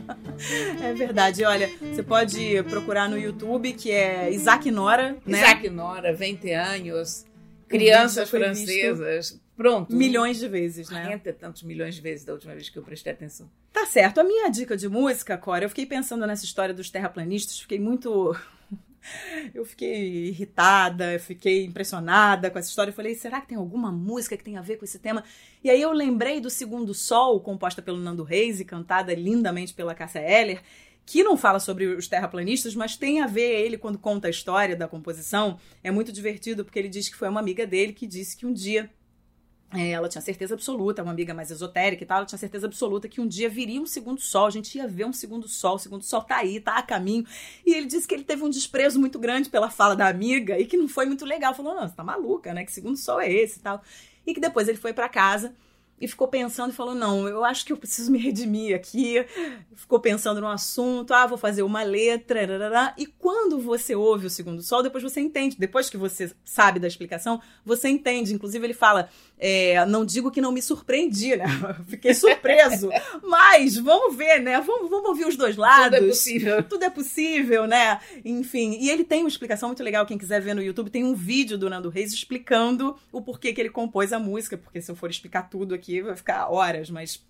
É 0.81 0.93
verdade. 0.93 1.43
Olha, 1.43 1.69
você 1.79 2.01
pode 2.01 2.63
procurar 2.63 3.09
no 3.09 3.17
YouTube, 3.17 3.73
que 3.73 3.91
é 3.91 4.31
Isaac 4.31 4.69
Nora, 4.71 5.17
né? 5.25 5.37
Isaac 5.37 5.69
Nora, 5.69 6.13
20 6.13 6.51
anos, 6.51 7.25
crianças 7.67 8.29
francesas. 8.29 9.39
Pronto. 9.55 9.95
Milhões 9.95 10.37
de 10.37 10.49
vezes, 10.49 10.89
né? 10.89 11.03
40 11.03 11.29
e 11.29 11.33
tantos 11.33 11.63
milhões 11.63 11.95
de 11.95 12.01
vezes 12.01 12.25
da 12.25 12.33
última 12.33 12.53
vez 12.53 12.69
que 12.69 12.77
eu 12.77 12.83
prestei 12.83 13.13
atenção. 13.13 13.49
Tá 13.71 13.85
certo. 13.85 14.19
A 14.19 14.23
minha 14.23 14.49
dica 14.49 14.75
de 14.75 14.89
música, 14.89 15.37
Cora, 15.37 15.63
eu 15.63 15.69
fiquei 15.69 15.85
pensando 15.85 16.27
nessa 16.27 16.43
história 16.43 16.73
dos 16.73 16.89
terraplanistas, 16.89 17.59
fiquei 17.59 17.79
muito. 17.79 18.35
Eu 19.53 19.65
fiquei 19.65 20.27
irritada, 20.27 21.13
eu 21.13 21.19
fiquei 21.19 21.65
impressionada 21.65 22.49
com 22.49 22.59
essa 22.59 22.69
história. 22.69 22.91
Eu 22.91 22.95
falei, 22.95 23.15
será 23.15 23.41
que 23.41 23.47
tem 23.47 23.57
alguma 23.57 23.91
música 23.91 24.35
que 24.35 24.43
tem 24.43 24.57
a 24.57 24.61
ver 24.61 24.77
com 24.77 24.85
esse 24.85 24.99
tema? 24.99 25.23
E 25.63 25.69
aí 25.69 25.81
eu 25.81 25.91
lembrei 25.91 26.39
do 26.39 26.49
Segundo 26.49 26.93
Sol, 26.93 27.39
composta 27.39 27.81
pelo 27.81 27.97
Nando 27.97 28.23
Reis 28.23 28.59
e 28.59 28.65
cantada 28.65 29.13
lindamente 29.13 29.73
pela 29.73 29.95
Cássia 29.95 30.19
Eller, 30.19 30.61
que 31.05 31.23
não 31.23 31.37
fala 31.37 31.59
sobre 31.59 31.85
os 31.85 32.07
terraplanistas, 32.07 32.73
mas 32.73 32.97
tem 32.97 33.21
a 33.21 33.27
ver 33.27 33.61
ele 33.61 33.77
quando 33.77 33.99
conta 33.99 34.27
a 34.27 34.31
história 34.31 34.75
da 34.75 34.87
composição. 34.87 35.59
É 35.83 35.91
muito 35.91 36.11
divertido 36.11 36.65
porque 36.65 36.79
ele 36.79 36.89
diz 36.89 37.07
que 37.07 37.15
foi 37.15 37.29
uma 37.29 37.39
amiga 37.39 37.67
dele 37.67 37.93
que 37.93 38.07
disse 38.07 38.35
que 38.35 38.45
um 38.45 38.53
dia 38.53 38.89
ela 39.83 40.09
tinha 40.09 40.21
certeza 40.21 40.53
absoluta, 40.53 41.03
uma 41.03 41.11
amiga 41.11 41.33
mais 41.33 41.51
esotérica 41.51 42.03
e 42.03 42.05
tal, 42.05 42.17
ela 42.17 42.25
tinha 42.25 42.39
certeza 42.39 42.67
absoluta 42.67 43.07
que 43.07 43.21
um 43.21 43.27
dia 43.27 43.49
viria 43.49 43.81
um 43.81 43.85
segundo 43.85 44.21
sol, 44.21 44.47
a 44.47 44.49
gente 44.49 44.77
ia 44.77 44.87
ver 44.87 45.05
um 45.05 45.13
segundo 45.13 45.47
sol, 45.47 45.75
o 45.75 45.79
segundo 45.79 46.03
sol 46.03 46.21
tá 46.21 46.37
aí, 46.37 46.59
tá 46.59 46.77
a 46.77 46.81
caminho. 46.83 47.25
E 47.65 47.73
ele 47.73 47.85
disse 47.85 48.07
que 48.07 48.13
ele 48.13 48.23
teve 48.23 48.43
um 48.43 48.49
desprezo 48.49 48.99
muito 48.99 49.19
grande 49.19 49.49
pela 49.49 49.69
fala 49.69 49.95
da 49.95 50.07
amiga 50.07 50.59
e 50.59 50.65
que 50.65 50.77
não 50.77 50.87
foi 50.87 51.05
muito 51.05 51.25
legal. 51.25 51.53
Falou, 51.53 51.75
não, 51.75 51.87
você 51.87 51.95
tá 51.95 52.03
maluca, 52.03 52.53
né? 52.53 52.63
Que 52.65 52.71
segundo 52.71 52.97
sol 52.97 53.19
é 53.19 53.31
esse 53.31 53.59
e 53.59 53.61
tal. 53.61 53.81
E 54.25 54.33
que 54.33 54.39
depois 54.39 54.67
ele 54.67 54.77
foi 54.77 54.93
para 54.93 55.09
casa 55.09 55.53
e 55.99 56.07
ficou 56.07 56.27
pensando 56.27 56.71
e 56.71 56.75
falou: 56.75 56.93
Não, 56.93 57.27
eu 57.27 57.45
acho 57.45 57.65
que 57.65 57.71
eu 57.71 57.77
preciso 57.77 58.11
me 58.11 58.17
redimir 58.17 58.75
aqui. 58.75 59.25
Ficou 59.75 59.99
pensando 59.99 60.41
no 60.41 60.47
assunto, 60.47 61.13
ah, 61.13 61.25
vou 61.25 61.37
fazer 61.37 61.63
uma 61.63 61.83
letra. 61.83 62.45
Rarará. 62.45 62.93
E 62.97 63.05
quando 63.05 63.59
você 63.59 63.95
ouve 63.95 64.27
o 64.27 64.29
segundo 64.29 64.61
sol, 64.61 64.83
depois 64.83 65.03
você 65.03 65.21
entende. 65.21 65.55
Depois 65.57 65.89
que 65.89 65.97
você 65.97 66.31
sabe 66.43 66.79
da 66.79 66.87
explicação, 66.87 67.41
você 67.65 67.87
entende. 67.87 68.33
Inclusive, 68.33 68.65
ele 68.65 68.73
fala: 68.73 69.09
é, 69.39 69.85
Não 69.85 70.05
digo 70.05 70.31
que 70.31 70.41
não 70.41 70.51
me 70.51 70.61
surpreendi, 70.61 71.37
né? 71.37 71.45
Fiquei 71.87 72.13
surpreso. 72.13 72.89
Mas 73.23 73.77
vamos 73.77 74.17
ver, 74.17 74.39
né? 74.39 74.59
Vamos, 74.59 74.89
vamos 74.89 75.09
ouvir 75.09 75.25
os 75.25 75.37
dois 75.37 75.55
lados. 75.55 75.97
Tudo 75.97 76.05
é 76.05 76.09
possível. 76.09 76.63
Tudo 76.63 76.83
é 76.83 76.89
possível, 76.89 77.67
né? 77.67 78.01
Enfim. 78.23 78.77
E 78.81 78.89
ele 78.89 79.05
tem 79.05 79.21
uma 79.21 79.29
explicação 79.29 79.69
muito 79.69 79.83
legal. 79.83 80.05
Quem 80.05 80.17
quiser 80.17 80.41
ver 80.41 80.53
no 80.53 80.61
YouTube, 80.61 80.89
tem 80.89 81.05
um 81.05 81.15
vídeo 81.15 81.57
do 81.57 81.69
Nando 81.69 81.89
Reis 81.89 82.11
explicando 82.11 82.97
o 83.13 83.21
porquê 83.21 83.53
que 83.53 83.61
ele 83.61 83.69
compôs 83.69 84.11
a 84.11 84.19
música. 84.19 84.57
Porque 84.57 84.81
se 84.81 84.91
eu 84.91 84.95
for 84.95 85.09
explicar 85.09 85.49
tudo 85.49 85.73
aqui, 85.73 85.84
aqui 85.85 86.01
vai 86.01 86.15
ficar 86.15 86.49
horas, 86.49 86.89
mas 86.89 87.23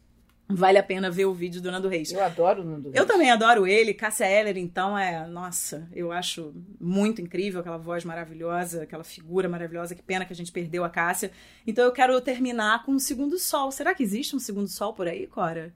vale 0.47 0.78
a 0.78 0.84
pena 0.84 1.12
ver 1.12 1.26
o 1.26 1.34
vídeo 1.34 1.62
do 1.62 1.72
Nando 1.72 1.89
Reis. 1.89 2.12
Eu 2.12 2.24
adoro 2.24 2.62
o 2.62 2.66
Nando 2.66 2.89
Reis. 2.89 2.95
Eu 2.95 3.06
também 3.06 3.30
adoro 3.30 3.68
ele. 3.68 3.93
Cássia 3.93 4.26
Eller, 4.26 4.58
então, 4.58 4.97
é. 4.97 5.28
Nossa, 5.28 5.88
eu 5.91 6.12
acho 6.12 6.53
muito 6.80 7.22
incrível 7.22 7.60
aquela 7.60 7.78
voz 7.78 8.06
maravilhosa, 8.06 8.84
aquela 8.84 9.03
figura 9.03 9.49
maravilhosa. 9.49 9.93
Que 9.93 10.01
pena 10.01 10.26
que 10.26 10.32
a 10.34 10.36
gente 10.36 10.51
perdeu 10.51 10.84
a 10.84 10.89
Cássia. 10.89 11.32
Então 11.68 11.84
eu 11.84 11.91
quero 11.91 12.20
terminar 12.22 12.84
com 12.86 12.93
o 12.93 12.99
segundo 12.99 13.38
sol. 13.38 13.72
Será 13.72 13.93
que 13.93 14.03
existe 14.03 14.36
um 14.36 14.39
segundo 14.39 14.68
sol 14.68 14.93
por 14.93 15.08
aí, 15.08 15.28
Cora? 15.28 15.74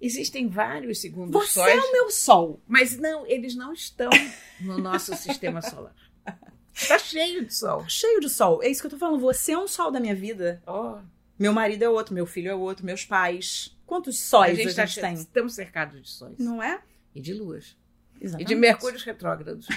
Existem 0.00 0.48
vários 0.48 1.00
segundos 1.00 1.30
Você 1.30 1.60
sóis, 1.60 1.76
é 1.76 1.80
o 1.80 1.92
meu 1.92 2.10
sol. 2.10 2.60
mas 2.66 2.98
não, 2.98 3.24
eles 3.24 3.54
não 3.54 3.72
estão 3.72 4.10
no 4.60 4.76
nosso 4.78 5.14
sistema 5.14 5.62
solar. 5.62 5.94
Está 6.74 6.98
cheio 6.98 7.44
de 7.44 7.54
sol. 7.54 7.84
Cheio 7.86 8.18
de 8.18 8.28
sol. 8.28 8.60
É 8.64 8.68
isso 8.68 8.80
que 8.80 8.86
eu 8.86 8.90
tô 8.90 8.98
falando. 8.98 9.20
Você 9.20 9.52
é 9.52 9.58
um 9.58 9.68
sol 9.68 9.92
da 9.92 10.00
minha 10.00 10.14
vida. 10.14 10.60
Oh, 10.66 10.96
Meu 11.42 11.52
marido 11.52 11.82
é 11.82 11.88
outro, 11.88 12.14
meu 12.14 12.24
filho 12.26 12.50
é 12.50 12.54
outro, 12.54 12.86
meus 12.86 13.04
pais. 13.04 13.76
Quantos 13.86 14.18
sóis 14.20 14.58
a 14.58 14.62
gente, 14.86 15.00
tá- 15.00 15.06
tem? 15.08 15.14
estamos 15.14 15.54
cercados 15.54 16.00
de 16.00 16.08
sóis. 16.08 16.38
Não 16.38 16.62
é? 16.62 16.80
E 17.14 17.20
de 17.20 17.34
luas. 17.34 17.76
E 18.20 18.24
Exatamente. 18.24 18.48
de 18.48 18.54
mercúrios 18.54 19.02
retrógrados. 19.02 19.66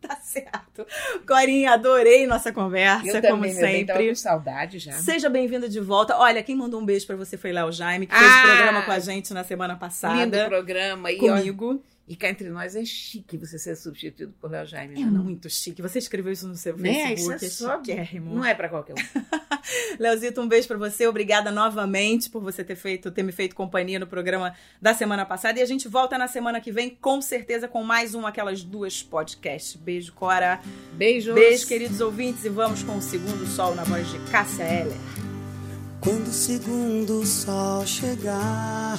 Tá 0.00 0.16
certo. 0.22 0.86
Corinha, 1.26 1.72
adorei 1.72 2.26
nossa 2.26 2.50
conversa, 2.50 3.06
Eu 3.06 3.20
como 3.20 3.42
também, 3.42 3.52
sempre. 3.52 4.08
com 4.08 4.14
saudade 4.14 4.78
já. 4.78 4.92
Seja 4.92 5.28
bem-vinda 5.28 5.68
de 5.68 5.80
volta. 5.80 6.16
Olha, 6.16 6.42
quem 6.42 6.56
mandou 6.56 6.80
um 6.80 6.84
beijo 6.84 7.06
pra 7.06 7.14
você 7.16 7.36
foi 7.36 7.52
Léo 7.52 7.70
Jaime, 7.70 8.06
que 8.06 8.14
fez 8.16 8.30
Ah! 8.30 8.38
o 8.42 8.46
programa 8.46 8.82
com 8.82 8.92
a 8.92 8.98
gente 8.98 9.34
na 9.34 9.44
semana 9.44 9.74
Lindo 9.74 9.80
passada. 9.80 10.46
programa. 10.48 11.12
E, 11.12 11.18
Comigo. 11.18 11.82
E 12.08 12.16
cá 12.16 12.30
entre 12.30 12.48
nós 12.48 12.74
é 12.74 12.84
chique 12.84 13.36
você 13.36 13.58
ser 13.58 13.76
substituído 13.76 14.32
por 14.40 14.50
Léo 14.50 14.66
Jaime. 14.66 15.02
É 15.02 15.04
não? 15.04 15.22
muito 15.22 15.48
chique. 15.50 15.82
Você 15.82 15.98
escreveu 15.98 16.32
isso 16.32 16.48
no 16.48 16.56
seu 16.56 16.76
Né? 16.76 17.12
Isso 17.14 17.28
Facebook. 17.28 17.44
é 17.44 17.48
só- 17.50 17.76
chiquérrimo. 17.76 18.34
Não 18.34 18.44
é 18.44 18.54
pra 18.54 18.68
qualquer 18.68 18.94
um. 18.94 18.96
Leozito, 19.98 20.40
um 20.40 20.48
beijo 20.48 20.66
pra 20.66 20.78
você. 20.78 21.06
Obrigada 21.06 21.50
novamente 21.50 22.30
por 22.30 22.40
você 22.42 22.64
ter 22.64 22.76
feito, 22.76 23.10
ter 23.10 23.22
me 23.22 23.32
feito 23.32 23.54
companhia 23.54 23.98
no 23.98 24.06
programa 24.06 24.54
da 24.80 24.94
semana 24.94 25.26
passada. 25.26 25.58
E 25.58 25.62
a 25.62 25.66
gente 25.66 25.86
volta 25.88 26.16
na 26.16 26.26
semana 26.26 26.60
que 26.60 26.72
vem, 26.72 26.90
com 26.90 27.20
certeza, 27.20 27.68
com 27.68 27.82
mais 27.84 28.14
um 28.14 28.26
Aquelas 28.26 28.62
Duas 28.64 29.02
Podcast. 29.02 29.76
Beijo, 29.78 30.12
Cora. 30.14 30.60
Beijos. 30.94 31.34
Beijo, 31.34 31.66
queridos 31.66 32.00
ouvintes. 32.00 32.44
E 32.44 32.48
vamos 32.48 32.82
com 32.82 32.96
o 32.96 33.02
segundo 33.02 33.46
sol 33.46 33.74
na 33.74 33.84
voz 33.84 34.10
de 34.10 34.18
Cássia 34.30 34.62
Eller. 34.64 34.96
Quando 36.00 36.28
o 36.28 36.32
segundo 36.32 37.26
sol 37.26 37.84
chegar 37.86 38.98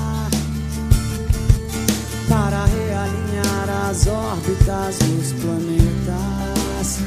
para 2.31 2.63
realinhar 2.63 3.89
as 3.89 4.07
órbitas 4.07 4.97
dos 4.99 5.33
planetas, 5.33 6.99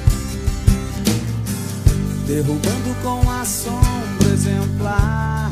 derrubando 2.26 2.94
com 3.02 3.30
assombro 3.30 4.30
exemplar 4.30 5.50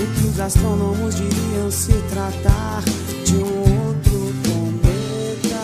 o 0.00 0.20
que 0.20 0.26
os 0.26 0.40
astrônomos 0.40 1.14
diriam 1.14 1.70
se 1.70 1.92
tratar 2.10 2.82
de 3.24 3.36
um 3.36 3.60
outro 3.60 4.32
cometa. 4.48 5.62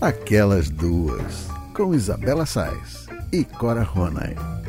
Aquelas 0.00 0.68
duas, 0.68 1.46
com 1.72 1.94
Isabela 1.94 2.44
Sais 2.44 3.03
e 3.34 3.44
Cora 3.44 3.82
Ronay. 3.82 4.63